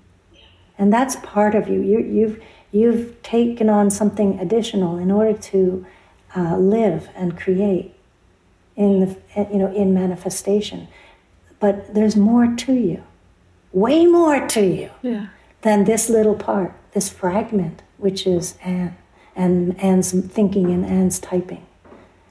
And 0.77 0.93
that's 0.93 1.17
part 1.17 1.55
of 1.55 1.69
you. 1.69 1.81
you 1.81 2.01
you've 2.01 2.43
you've 2.73 3.23
taken 3.23 3.69
on 3.69 3.91
something 3.91 4.39
additional 4.41 4.99
in 4.99 5.11
order 5.11 5.39
to 5.39 5.87
uh, 6.37 6.57
live 6.57 7.09
and 7.15 7.39
create 7.39 7.95
in 8.77 9.01
the 9.01 9.49
you 9.53 9.59
know 9.59 9.73
in 9.73 9.95
manifestation. 9.95 10.89
But 11.61 11.95
there's 11.95 12.17
more 12.17 12.47
to 12.57 12.73
you, 12.73 13.05
way 13.73 14.07
more 14.07 14.47
to 14.49 14.63
you 14.63 14.91
yeah. 15.03 15.27
than 15.61 15.85
this 15.85 16.09
little 16.09 16.35
part, 16.35 16.75
this 16.95 17.11
fragment 17.11 17.83
which 18.01 18.27
is 18.27 18.57
Anne, 18.63 18.97
and 19.37 19.79
Anne's 19.81 20.13
thinking 20.13 20.71
and 20.71 20.85
Anne's 20.85 21.19
typing. 21.19 21.67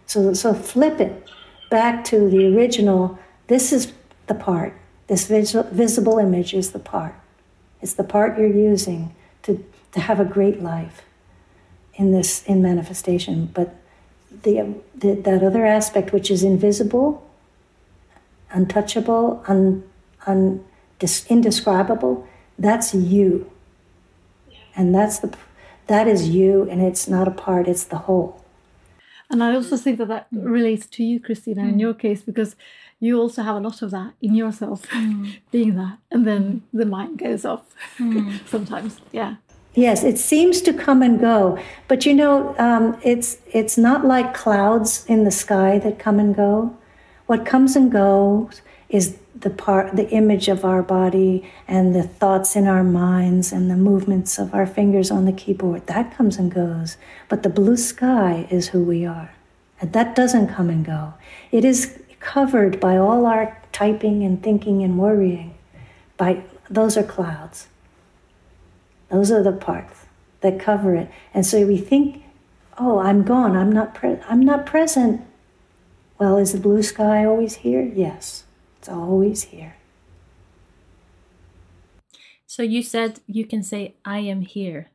So, 0.05 0.33
so 0.33 0.53
flip 0.53 0.99
it 0.99 1.29
back 1.69 2.03
to 2.05 2.29
the 2.29 2.45
original. 2.55 3.19
This 3.47 3.71
is 3.71 3.93
the 4.27 4.35
part. 4.35 4.73
This 5.07 5.27
visual, 5.27 5.63
visible 5.71 6.19
image 6.19 6.53
is 6.53 6.71
the 6.71 6.79
part. 6.79 7.15
It's 7.81 7.93
the 7.93 8.03
part 8.03 8.37
you're 8.37 8.47
using 8.47 9.15
to, 9.43 9.63
to 9.93 9.99
have 9.99 10.19
a 10.19 10.25
great 10.25 10.61
life 10.61 11.03
in 11.95 12.11
this 12.11 12.43
in 12.43 12.61
manifestation. 12.61 13.49
But 13.53 13.75
the, 14.43 14.75
the 14.95 15.15
that 15.15 15.43
other 15.43 15.65
aspect, 15.65 16.11
which 16.13 16.31
is 16.31 16.43
invisible, 16.43 17.27
untouchable, 18.51 19.43
un, 19.47 19.83
un, 20.25 20.63
indescribable, 21.29 22.27
that's 22.57 22.93
you. 22.93 23.51
And 24.75 24.93
that's 24.93 25.19
the 25.19 25.35
that 25.89 26.07
is 26.07 26.29
you 26.29 26.69
and 26.69 26.81
it's 26.81 27.07
not 27.07 27.27
a 27.27 27.31
part 27.31 27.67
it's 27.67 27.83
the 27.83 27.97
whole 27.97 28.41
and 29.29 29.43
i 29.43 29.53
also 29.53 29.75
think 29.75 29.97
that 29.97 30.07
that 30.07 30.27
relates 30.31 30.85
to 30.85 31.03
you 31.03 31.19
christina 31.19 31.63
mm. 31.63 31.69
in 31.69 31.79
your 31.79 31.93
case 31.93 32.21
because 32.21 32.55
you 33.01 33.19
also 33.19 33.41
have 33.41 33.55
a 33.55 33.59
lot 33.59 33.81
of 33.81 33.91
that 33.91 34.13
in 34.21 34.35
yourself 34.35 34.87
mm. 34.89 35.37
being 35.51 35.75
that 35.75 35.97
and 36.11 36.25
then 36.25 36.61
the 36.71 36.85
mind 36.85 37.17
goes 37.17 37.43
off 37.43 37.63
mm. 37.97 38.39
sometimes 38.47 39.01
yeah 39.11 39.35
yes 39.73 40.03
it 40.03 40.17
seems 40.17 40.61
to 40.61 40.71
come 40.71 41.01
and 41.01 41.19
go 41.19 41.57
but 41.87 42.05
you 42.05 42.13
know 42.13 42.55
um, 42.57 42.97
it's 43.03 43.37
it's 43.51 43.77
not 43.77 44.05
like 44.05 44.33
clouds 44.33 45.05
in 45.07 45.23
the 45.23 45.31
sky 45.31 45.79
that 45.79 45.99
come 45.99 46.19
and 46.19 46.35
go 46.35 46.75
what 47.25 47.45
comes 47.45 47.75
and 47.75 47.91
goes 47.91 48.61
is 48.89 49.18
the 49.41 49.49
part 49.49 49.95
the 49.95 50.09
image 50.09 50.47
of 50.47 50.65
our 50.65 50.83
body 50.83 51.49
and 51.67 51.95
the 51.95 52.03
thoughts 52.03 52.55
in 52.55 52.67
our 52.67 52.83
minds 52.83 53.51
and 53.51 53.69
the 53.69 53.77
movements 53.77 54.37
of 54.37 54.53
our 54.53 54.65
fingers 54.65 55.11
on 55.11 55.25
the 55.25 55.31
keyboard 55.31 55.87
that 55.87 56.15
comes 56.15 56.37
and 56.37 56.53
goes. 56.53 56.97
But 57.29 57.43
the 57.43 57.49
blue 57.49 57.77
sky 57.77 58.47
is 58.49 58.69
who 58.69 58.83
we 58.83 59.05
are. 59.05 59.33
And 59.79 59.93
that 59.93 60.15
doesn't 60.15 60.47
come 60.47 60.69
and 60.69 60.85
go. 60.85 61.13
It 61.51 61.63
is 61.63 61.99
covered 62.19 62.79
by 62.79 62.97
all 62.97 63.25
our 63.25 63.61
typing 63.71 64.23
and 64.23 64.43
thinking 64.43 64.83
and 64.83 64.99
worrying. 64.99 65.55
By 66.17 66.43
those 66.69 66.97
are 66.97 67.03
clouds. 67.03 67.67
Those 69.09 69.31
are 69.31 69.41
the 69.41 69.53
parts 69.53 70.05
that 70.41 70.59
cover 70.59 70.95
it. 70.95 71.09
And 71.33 71.45
so 71.45 71.65
we 71.65 71.77
think 71.77 72.23
oh 72.77 72.99
i'm 72.99 73.23
gone. 73.23 73.55
I'm 73.55 73.71
not 73.71 73.95
pre- 73.95 74.19
i'm 74.27 74.41
not 74.41 74.65
present. 74.65 75.21
Well 76.17 76.37
is 76.37 76.51
the 76.51 76.59
blue 76.59 76.83
sky 76.83 77.23
always 77.23 77.55
here? 77.57 77.81
Yes 77.81 78.43
it's 78.89 78.97
always 78.97 79.43
here. 79.43 79.75
So 82.47 82.63
you 82.63 82.81
said 82.81 83.19
you 83.27 83.45
can 83.45 83.63
say, 83.63 83.95
I 84.03 84.19
am 84.19 84.41
here. 84.41 84.89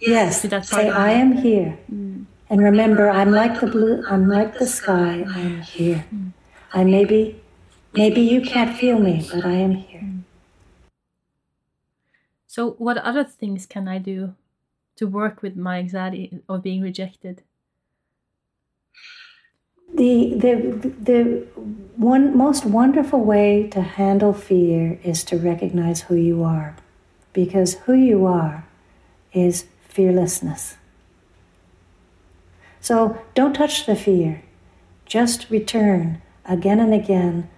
Yes, 0.00 0.42
say, 0.42 0.88
I 0.88 1.10
am 1.10 1.32
here. 1.32 1.78
Mm. 1.92 2.24
And 2.48 2.62
remember, 2.62 3.10
I'm 3.10 3.32
like 3.32 3.60
the 3.60 3.66
blue, 3.66 4.04
I'm 4.08 4.28
like 4.28 4.58
the 4.58 4.66
sky, 4.66 5.24
I 5.28 5.40
am 5.40 5.60
here. 5.60 6.04
Mm. 6.14 6.32
I 6.72 6.84
maybe, 6.84 7.42
maybe 7.92 8.20
you 8.20 8.40
can't 8.40 8.76
feel 8.76 8.98
me, 8.98 9.28
but 9.30 9.44
I 9.44 9.52
am 9.52 9.74
here. 9.74 10.00
Mm. 10.00 10.22
So, 12.46 12.70
what 12.78 12.96
other 12.98 13.24
things 13.24 13.66
can 13.66 13.88
I 13.88 13.98
do 13.98 14.34
to 14.96 15.06
work 15.06 15.42
with 15.42 15.56
my 15.56 15.78
anxiety 15.78 16.40
of 16.48 16.62
being 16.62 16.80
rejected? 16.80 17.42
The 19.98 20.34
the 20.34 20.88
the 21.02 21.46
one 21.96 22.36
most 22.36 22.64
wonderful 22.64 23.20
way 23.20 23.68
to 23.72 23.82
handle 23.82 24.32
fear 24.32 25.00
is 25.02 25.24
to 25.24 25.36
recognize 25.36 26.02
who 26.02 26.14
you 26.14 26.44
are 26.44 26.76
because 27.32 27.74
who 27.86 27.92
you 27.92 28.24
are 28.24 28.64
is 29.32 29.66
fearlessness. 29.88 30.76
So 32.80 33.20
don't 33.34 33.54
touch 33.54 33.84
the 33.86 33.96
fear. 33.96 34.42
Just 35.04 35.50
return 35.50 36.22
again 36.44 36.78
and 36.78 36.94
again 36.94 37.50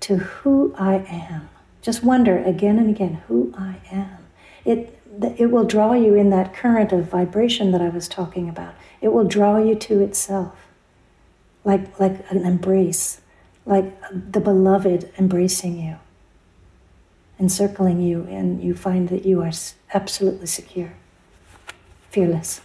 to 0.00 0.16
who 0.16 0.74
i 0.78 0.96
am. 1.08 1.48
Just 1.80 2.04
wonder 2.04 2.38
again 2.44 2.78
and 2.78 2.90
again 2.90 3.22
who 3.26 3.54
i 3.56 3.76
am. 3.90 4.18
It 4.66 5.00
it 5.38 5.50
will 5.50 5.64
draw 5.64 5.94
you 5.94 6.14
in 6.14 6.28
that 6.30 6.52
current 6.52 6.92
of 6.92 7.06
vibration 7.06 7.70
that 7.70 7.80
i 7.80 7.88
was 7.88 8.08
talking 8.08 8.48
about. 8.50 8.74
It 9.00 9.12
will 9.14 9.24
draw 9.24 9.56
you 9.56 9.74
to 9.76 10.02
itself 10.02 10.52
like, 11.64 11.98
like 11.98 12.30
an 12.30 12.44
embrace, 12.44 13.20
like 13.66 13.92
the 14.10 14.40
beloved 14.40 15.10
embracing 15.18 15.80
you, 15.80 15.96
encircling 17.40 18.00
you, 18.00 18.26
and 18.28 18.62
you 18.62 18.74
find 18.74 19.08
that 19.08 19.24
you 19.24 19.40
are 19.42 19.52
absolutely 19.92 20.46
secure, 20.46 20.94
fearless. 22.10 22.60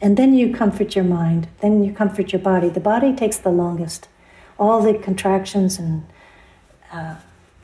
And 0.00 0.16
then 0.16 0.34
you 0.34 0.54
comfort 0.54 0.94
your 0.94 1.04
mind, 1.04 1.48
then 1.60 1.82
you 1.82 1.92
comfort 1.92 2.32
your 2.32 2.42
body. 2.42 2.68
The 2.68 2.80
body 2.80 3.14
takes 3.14 3.38
the 3.38 3.50
longest. 3.50 4.08
All 4.58 4.82
the 4.82 4.94
contractions 4.94 5.78
and 5.78 6.06
uh, 6.92 7.16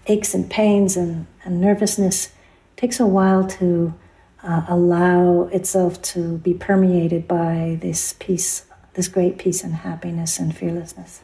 aches 0.06 0.34
and 0.34 0.50
pains 0.50 0.96
and, 0.96 1.26
and 1.44 1.60
nervousness 1.60 2.32
takes 2.76 2.98
a 2.98 3.06
while 3.06 3.46
to 3.46 3.94
uh, 4.42 4.64
allow 4.66 5.42
itself 5.52 6.02
to 6.02 6.38
be 6.38 6.52
permeated 6.52 7.28
by 7.28 7.78
this 7.80 8.14
peace 8.18 8.64
this 8.94 9.08
great 9.08 9.38
peace 9.38 9.64
and 9.64 9.74
happiness 9.74 10.38
and 10.38 10.56
fearlessness. 10.56 11.22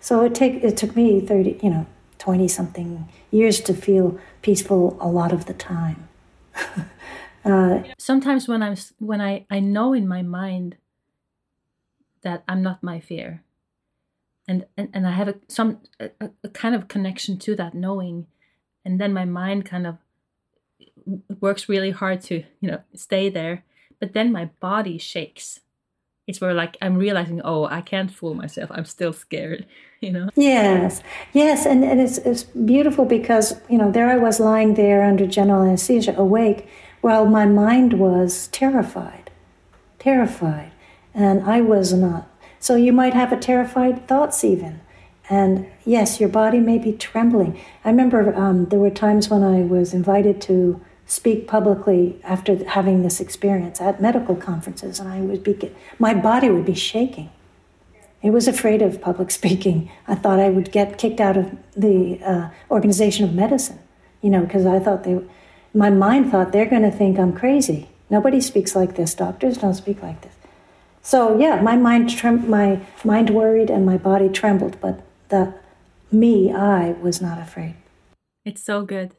So 0.00 0.24
it 0.24 0.34
take 0.34 0.62
it 0.62 0.76
took 0.76 0.94
me 0.94 1.20
thirty, 1.20 1.58
you 1.62 1.70
know, 1.70 1.86
twenty 2.18 2.48
something 2.48 3.08
years 3.30 3.60
to 3.62 3.74
feel 3.74 4.18
peaceful 4.42 4.96
a 5.00 5.08
lot 5.08 5.32
of 5.32 5.46
the 5.46 5.54
time. 5.54 6.08
uh, 7.44 7.82
Sometimes 7.98 8.48
when 8.48 8.62
I'm 8.62 8.76
when 8.98 9.20
I 9.20 9.46
I 9.50 9.60
know 9.60 9.92
in 9.92 10.06
my 10.06 10.22
mind 10.22 10.76
that 12.22 12.44
I'm 12.48 12.62
not 12.62 12.82
my 12.82 13.00
fear, 13.00 13.42
and 14.46 14.66
and, 14.76 14.88
and 14.92 15.06
I 15.06 15.12
have 15.12 15.28
a 15.28 15.34
some 15.48 15.78
a, 15.98 16.10
a 16.44 16.48
kind 16.48 16.74
of 16.74 16.88
connection 16.88 17.38
to 17.40 17.56
that 17.56 17.74
knowing, 17.74 18.26
and 18.84 19.00
then 19.00 19.12
my 19.12 19.24
mind 19.24 19.64
kind 19.64 19.86
of 19.86 19.96
works 21.40 21.68
really 21.68 21.90
hard 21.90 22.20
to 22.20 22.44
you 22.60 22.70
know 22.70 22.82
stay 22.94 23.28
there, 23.28 23.64
but 23.98 24.12
then 24.12 24.30
my 24.30 24.46
body 24.60 24.98
shakes 24.98 25.60
it's 26.28 26.40
where 26.40 26.54
like 26.54 26.76
I'm 26.82 26.96
realizing, 26.96 27.40
oh, 27.42 27.64
I 27.64 27.80
can't 27.80 28.10
fool 28.10 28.34
myself. 28.34 28.70
I'm 28.72 28.84
still 28.84 29.14
scared, 29.14 29.66
you 30.00 30.12
know? 30.12 30.28
Yes, 30.36 31.02
yes. 31.32 31.66
And, 31.66 31.82
and 31.82 32.00
it's, 32.00 32.18
it's 32.18 32.44
beautiful 32.44 33.04
because, 33.06 33.60
you 33.68 33.78
know, 33.78 33.90
there 33.90 34.08
I 34.08 34.16
was 34.16 34.38
lying 34.38 34.74
there 34.74 35.02
under 35.02 35.26
general 35.26 35.62
anesthesia, 35.64 36.14
awake, 36.16 36.68
while 37.00 37.26
my 37.26 37.46
mind 37.46 37.94
was 37.94 38.48
terrified. 38.48 39.30
terrified. 39.98 40.72
And 41.14 41.42
I 41.44 41.62
was 41.62 41.92
not. 41.92 42.28
So 42.60 42.76
you 42.76 42.92
might 42.92 43.14
have 43.14 43.32
a 43.32 43.36
terrified 43.36 44.06
thoughts 44.06 44.44
even. 44.44 44.80
And 45.30 45.66
yes, 45.84 46.20
your 46.20 46.28
body 46.28 46.60
may 46.60 46.78
be 46.78 46.92
trembling. 46.92 47.58
I 47.84 47.90
remember 47.90 48.34
um, 48.34 48.66
there 48.66 48.78
were 48.78 48.90
times 48.90 49.28
when 49.28 49.42
I 49.42 49.62
was 49.62 49.94
invited 49.94 50.40
to 50.42 50.80
speak 51.08 51.48
publicly 51.48 52.20
after 52.22 52.64
having 52.68 53.02
this 53.02 53.18
experience 53.18 53.80
at 53.80 54.00
medical 54.00 54.36
conferences, 54.36 55.00
and 55.00 55.08
I 55.08 55.20
would 55.20 55.42
be, 55.42 55.58
my 55.98 56.14
body 56.14 56.50
would 56.50 56.66
be 56.66 56.74
shaking. 56.74 57.30
I 58.22 58.30
was 58.30 58.46
afraid 58.46 58.82
of 58.82 59.00
public 59.00 59.30
speaking. 59.40 59.90
I 60.06 60.14
thought 60.14 60.38
I 60.38 60.50
would 60.50 60.70
get 60.70 60.98
kicked 60.98 61.20
out 61.20 61.36
of 61.36 61.56
the 61.74 62.20
uh, 62.22 62.50
organization 62.70 63.24
of 63.24 63.34
medicine, 63.34 63.80
you 64.20 64.30
know, 64.30 64.42
because 64.42 64.66
I 64.66 64.78
thought 64.78 65.04
they, 65.04 65.18
my 65.72 65.90
mind 65.90 66.30
thought 66.30 66.52
they're 66.52 66.66
going 66.66 66.82
to 66.82 66.90
think 66.90 67.18
I'm 67.18 67.32
crazy. 67.32 67.88
Nobody 68.10 68.40
speaks 68.40 68.76
like 68.76 68.96
this. 68.96 69.14
Doctors 69.14 69.56
don't 69.58 69.74
speak 69.74 70.02
like 70.02 70.20
this. 70.20 70.34
So 71.00 71.38
yeah, 71.38 71.62
my 71.62 71.76
mind 71.76 72.10
trem- 72.10 72.50
my 72.50 72.80
mind 73.02 73.30
worried 73.30 73.70
and 73.70 73.86
my 73.86 73.96
body 73.96 74.28
trembled, 74.28 74.78
but 74.80 75.00
the 75.30 75.54
me, 76.12 76.52
I 76.52 76.92
was 77.00 77.22
not 77.22 77.38
afraid. 77.38 77.76
It's 78.44 78.62
so 78.62 78.82
good. 78.82 79.14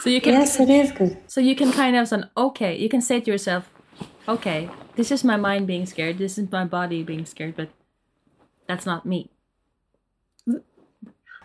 So 0.00 0.10
you 0.10 0.20
can 0.20 0.32
Yes, 0.32 0.60
it 0.60 0.70
is 0.70 0.92
good. 0.92 1.16
So 1.26 1.40
you 1.40 1.54
can 1.54 1.72
kind 1.72 1.96
of 1.96 2.08
say, 2.08 2.22
okay, 2.36 2.76
you 2.76 2.88
can 2.88 3.00
say 3.00 3.20
to 3.20 3.30
yourself, 3.30 3.70
okay, 4.28 4.70
this 4.96 5.10
is 5.10 5.24
my 5.24 5.36
mind 5.36 5.66
being 5.66 5.86
scared, 5.86 6.18
this 6.18 6.38
is 6.38 6.50
my 6.50 6.64
body 6.64 7.02
being 7.02 7.26
scared, 7.26 7.56
but 7.56 7.70
that's 8.66 8.86
not 8.86 9.04
me. 9.04 9.30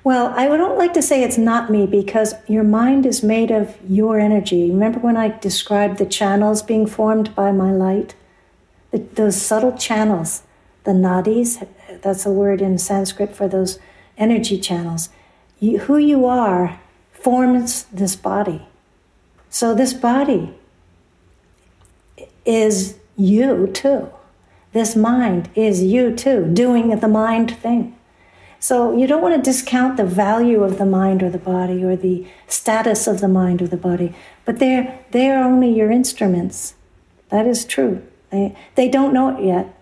Well, 0.04 0.28
I 0.28 0.48
don't 0.48 0.78
like 0.78 0.94
to 0.94 1.02
say 1.02 1.24
it's 1.24 1.38
not 1.38 1.70
me 1.70 1.86
because 1.86 2.34
your 2.48 2.64
mind 2.64 3.06
is 3.06 3.22
made 3.22 3.52
of 3.52 3.78
your 3.88 4.18
energy. 4.18 4.70
Remember 4.72 5.00
when 5.00 5.18
I 5.18 5.38
described 5.38 5.98
the 5.98 6.06
channels 6.06 6.64
being 6.64 6.88
formed 6.88 7.36
by 7.36 7.52
my 7.52 7.72
light? 7.72 8.16
The, 8.92 9.00
those 9.00 9.42
subtle 9.42 9.78
channels, 9.78 10.44
the 10.86 10.92
nadis, 10.92 11.68
that's 12.02 12.26
a 12.26 12.32
word 12.32 12.62
in 12.62 12.78
Sanskrit 12.78 13.36
for 13.36 13.48
those 13.48 13.78
energy 14.18 14.58
channels. 14.58 15.10
You, 15.60 15.80
who 15.80 15.98
you 15.98 16.26
are 16.26 16.80
forms 17.22 17.84
this 17.86 18.16
body. 18.16 18.68
So 19.50 19.74
this 19.74 19.94
body 19.94 20.54
is 22.46 22.98
you 23.16 23.68
too. 23.68 24.10
This 24.72 24.96
mind 24.96 25.50
is 25.56 25.84
you 25.84 26.16
too, 26.16 26.50
doing 26.54 26.90
the 26.90 27.08
mind 27.08 27.58
thing. 27.58 27.96
So 28.60 28.96
you 28.96 29.08
don't 29.08 29.22
want 29.22 29.36
to 29.36 29.42
discount 29.42 29.98
the 29.98 30.06
value 30.06 30.64
of 30.64 30.78
the 30.78 30.86
mind 30.86 31.24
or 31.24 31.30
the 31.30 31.38
body 31.38 31.84
or 31.84 31.96
the 31.96 32.28
status 32.48 33.08
of 33.08 33.22
the 33.22 33.28
mind 33.28 33.62
or 33.62 33.68
the 33.68 33.78
body, 33.78 34.14
but 34.46 34.60
they're, 34.60 35.00
they're 35.12 35.42
only 35.42 35.74
your 35.74 35.92
instruments. 35.92 36.76
That 37.30 37.48
is 37.48 37.64
true. 37.64 38.06
They, 38.32 38.56
they 38.76 38.90
don't 38.90 39.14
know 39.14 39.38
it 39.38 39.44
yet. 39.44 39.76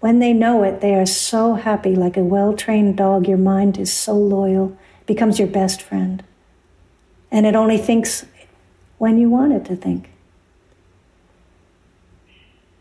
When 0.00 0.18
they 0.18 0.32
know 0.32 0.62
it, 0.62 0.80
they 0.80 0.94
are 0.94 1.06
so 1.06 1.54
happy, 1.54 1.94
like 1.94 2.16
a 2.16 2.22
well 2.22 2.54
trained 2.54 2.96
dog. 2.96 3.26
Your 3.26 3.38
mind 3.38 3.78
is 3.78 3.92
so 3.92 4.14
loyal, 4.14 4.76
becomes 5.08 5.40
your 5.40 5.48
best 5.48 5.82
friend. 5.82 6.22
And 7.32 7.44
it 7.44 7.56
only 7.56 7.78
thinks 7.78 8.24
when 8.98 9.18
you 9.18 9.28
want 9.28 9.52
it 9.52 9.64
to 9.64 9.74
think. 9.74 10.10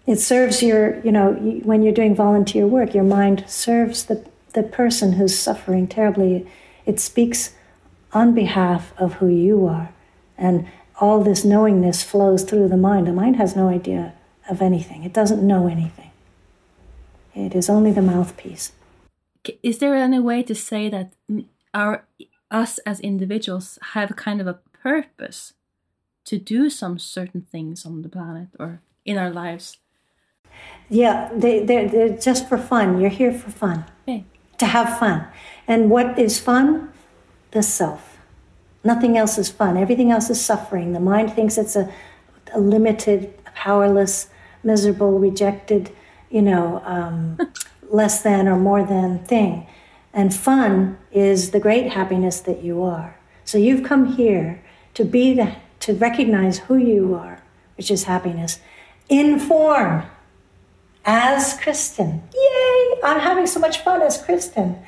It 0.05 0.19
serves 0.19 0.61
your, 0.61 0.99
you 1.01 1.11
know, 1.11 1.33
when 1.63 1.81
you're 1.81 1.93
doing 1.93 2.15
volunteer 2.15 2.67
work, 2.67 2.93
your 2.93 3.03
mind 3.03 3.43
serves 3.47 4.05
the 4.05 4.23
the 4.53 4.63
person 4.63 5.13
who's 5.13 5.37
suffering 5.37 5.87
terribly. 5.87 6.47
It 6.85 6.99
speaks 6.99 7.53
on 8.11 8.33
behalf 8.33 8.91
of 8.97 9.13
who 9.15 9.27
you 9.27 9.67
are. 9.67 9.89
And 10.37 10.67
all 10.99 11.23
this 11.23 11.45
knowingness 11.45 12.03
flows 12.03 12.43
through 12.43 12.69
the 12.69 12.77
mind. 12.77 13.05
The 13.05 13.13
mind 13.13 13.35
has 13.35 13.55
no 13.55 13.67
idea 13.69 14.13
of 14.49 14.61
anything, 14.61 15.03
it 15.03 15.13
doesn't 15.13 15.45
know 15.45 15.67
anything. 15.67 16.11
It 17.35 17.53
is 17.53 17.69
only 17.69 17.91
the 17.91 18.01
mouthpiece. 18.01 18.71
Is 19.61 19.77
there 19.77 19.93
any 19.93 20.19
way 20.19 20.41
to 20.43 20.55
say 20.55 20.89
that 20.89 21.11
our 21.77 22.05
us 22.49 22.79
as 22.79 22.99
individuals 22.99 23.77
have 23.93 24.15
kind 24.15 24.41
of 24.41 24.47
a 24.47 24.59
purpose 24.83 25.53
to 26.25 26.37
do 26.37 26.69
some 26.69 26.97
certain 26.99 27.41
things 27.41 27.85
on 27.85 28.01
the 28.01 28.09
planet 28.09 28.47
or 28.59 28.81
in 29.05 29.17
our 29.17 29.29
lives? 29.29 29.77
Yeah, 30.89 31.29
they, 31.33 31.63
they're, 31.63 31.87
they're 31.87 32.17
just 32.17 32.49
for 32.49 32.57
fun. 32.57 32.99
You're 32.99 33.09
here 33.09 33.33
for 33.33 33.51
fun. 33.51 33.85
Okay 34.07 34.25
to 34.57 34.65
have 34.65 34.97
fun. 34.99 35.27
And 35.67 35.89
what 35.89 36.17
is 36.17 36.39
fun? 36.39 36.91
The 37.51 37.63
self. 37.63 38.17
Nothing 38.83 39.17
else 39.17 39.37
is 39.37 39.49
fun. 39.49 39.77
Everything 39.77 40.11
else 40.11 40.29
is 40.29 40.43
suffering. 40.43 40.93
The 40.93 40.99
mind 40.99 41.33
thinks 41.33 41.57
it's 41.57 41.75
a, 41.75 41.91
a 42.53 42.59
limited, 42.59 43.33
powerless, 43.55 44.29
miserable, 44.63 45.19
rejected, 45.19 45.91
you 46.29 46.41
know, 46.41 46.81
um, 46.85 47.37
less 47.89 48.21
than 48.21 48.47
or 48.47 48.57
more 48.57 48.83
than 48.83 49.23
thing. 49.25 49.67
And 50.18 50.34
fun 50.34 50.98
is 51.11 51.52
the 51.52 51.60
great 51.60 51.91
happiness 51.91 52.39
that 52.41 52.64
you 52.64 52.81
are. 52.81 53.19
So 53.45 53.60
you've 53.60 53.84
come 53.84 54.18
here 54.18 54.64
to 54.95 55.06
be 55.06 55.35
the, 55.35 55.57
to 55.81 55.94
recognize 55.94 56.57
who 56.57 56.76
you 56.76 57.14
are, 57.14 57.44
which 57.77 57.91
is 57.91 58.06
happiness, 58.06 58.60
in 59.10 59.38
form 59.38 60.07
as 61.06 61.60
Kristen. 61.61 62.23
Yay! 62.34 62.99
I'm 63.03 63.19
having 63.19 63.45
so 63.45 63.60
much 63.60 63.84
fun 63.84 64.02
as 64.02 64.19
Kristen. 64.19 64.80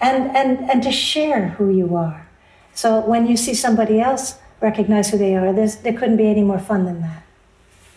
And, 0.00 0.34
and, 0.34 0.70
and 0.70 0.82
to 0.82 0.90
share 0.90 1.48
who 1.48 1.70
you 1.70 1.94
are. 1.94 2.26
So 2.72 3.00
when 3.00 3.26
you 3.26 3.36
see 3.36 3.52
somebody 3.52 4.00
else 4.00 4.36
recognize 4.62 5.10
who 5.10 5.18
they 5.18 5.36
are, 5.36 5.52
there 5.52 5.92
couldn't 5.92 6.16
be 6.16 6.28
any 6.28 6.42
more 6.42 6.58
fun 6.58 6.86
than 6.86 7.02
that. 7.02 7.22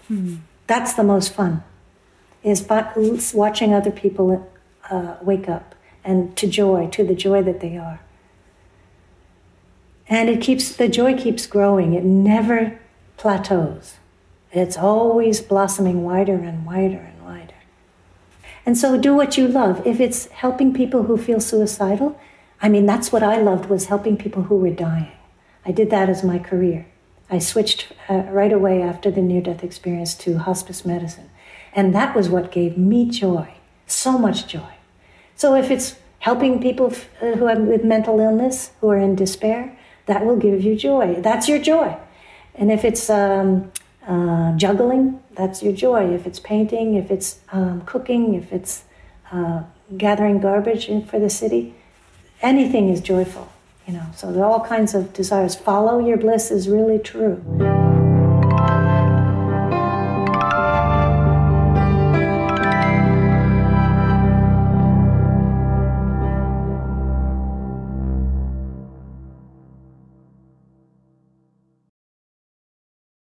Hmm. 0.09 0.35
That's 0.67 0.93
the 0.93 1.03
most 1.03 1.33
fun, 1.33 1.63
is 2.43 2.67
watching 3.33 3.73
other 3.73 3.91
people 3.91 4.51
uh, 4.89 5.15
wake 5.21 5.47
up 5.47 5.75
and 6.03 6.35
to 6.37 6.47
joy, 6.47 6.87
to 6.87 7.03
the 7.03 7.15
joy 7.15 7.43
that 7.43 7.59
they 7.59 7.77
are. 7.77 8.01
And 10.07 10.29
it 10.29 10.41
keeps, 10.41 10.75
the 10.75 10.89
joy 10.89 11.17
keeps 11.17 11.47
growing. 11.47 11.93
It 11.93 12.03
never 12.03 12.79
plateaus. 13.17 13.97
It's 14.51 14.77
always 14.77 15.39
blossoming 15.39 16.03
wider 16.03 16.35
and 16.35 16.65
wider 16.65 16.97
and 16.97 17.23
wider. 17.23 17.53
And 18.65 18.77
so 18.77 18.99
do 18.99 19.13
what 19.13 19.37
you 19.37 19.47
love. 19.47 19.85
If 19.87 19.99
it's 19.99 20.27
helping 20.27 20.73
people 20.73 21.03
who 21.03 21.17
feel 21.17 21.39
suicidal, 21.39 22.19
I 22.61 22.69
mean, 22.69 22.85
that's 22.85 23.11
what 23.11 23.23
I 23.23 23.37
loved 23.37 23.69
was 23.69 23.85
helping 23.85 24.17
people 24.17 24.43
who 24.43 24.57
were 24.57 24.69
dying. 24.69 25.13
I 25.65 25.71
did 25.71 25.89
that 25.91 26.09
as 26.09 26.23
my 26.23 26.39
career. 26.39 26.87
I 27.29 27.39
switched 27.39 27.93
uh, 28.09 28.23
right 28.29 28.51
away 28.51 28.81
after 28.81 29.09
the 29.09 29.21
near 29.21 29.41
death 29.41 29.63
experience 29.63 30.13
to 30.15 30.39
hospice 30.39 30.85
medicine. 30.85 31.29
And 31.73 31.95
that 31.95 32.13
was 32.13 32.27
what 32.27 32.51
gave 32.51 32.77
me 32.77 33.09
joy, 33.09 33.53
so 33.87 34.17
much 34.17 34.45
joy. 34.47 34.73
So 35.35 35.55
if 35.55 35.71
it's 35.71 35.95
helping 36.19 36.61
people 36.61 36.93
uh, 37.21 37.31
who 37.33 37.45
have 37.45 37.59
with 37.59 37.83
mental 37.83 38.19
illness, 38.19 38.71
who 38.79 38.89
are 38.89 38.97
in 38.97 39.15
despair, 39.15 39.77
that 40.05 40.25
will 40.25 40.37
give 40.37 40.61
you 40.63 40.75
joy. 40.75 41.15
That's 41.19 41.47
your 41.47 41.59
joy. 41.59 41.97
And 42.55 42.71
if 42.71 42.83
it's 42.83 43.09
um, 43.09 43.71
uh, 44.07 44.55
juggling, 44.57 45.21
that's 45.35 45.63
your 45.63 45.73
joy. 45.73 46.13
If 46.13 46.25
it's 46.27 46.39
painting, 46.39 46.95
if 46.95 47.09
it's 47.11 47.39
um, 47.51 47.81
cooking, 47.85 48.35
if 48.35 48.51
it's 48.51 48.83
uh, 49.31 49.63
gathering 49.97 50.39
garbage 50.39 50.87
for 51.07 51.19
the 51.19 51.29
city, 51.29 51.73
anything 52.41 52.89
is 52.89 53.01
joyful, 53.01 53.51
you 53.87 53.93
know. 53.93 54.05
So 54.15 54.31
there 54.31 54.43
are 54.43 54.51
all 54.51 54.65
kinds 54.65 54.93
of 54.93 55.13
desires. 55.13 55.55
Follow 55.55 56.05
your 56.05 56.17
bliss 56.17 56.51
is 56.51 56.67
really 56.67 56.99
true. 56.99 58.00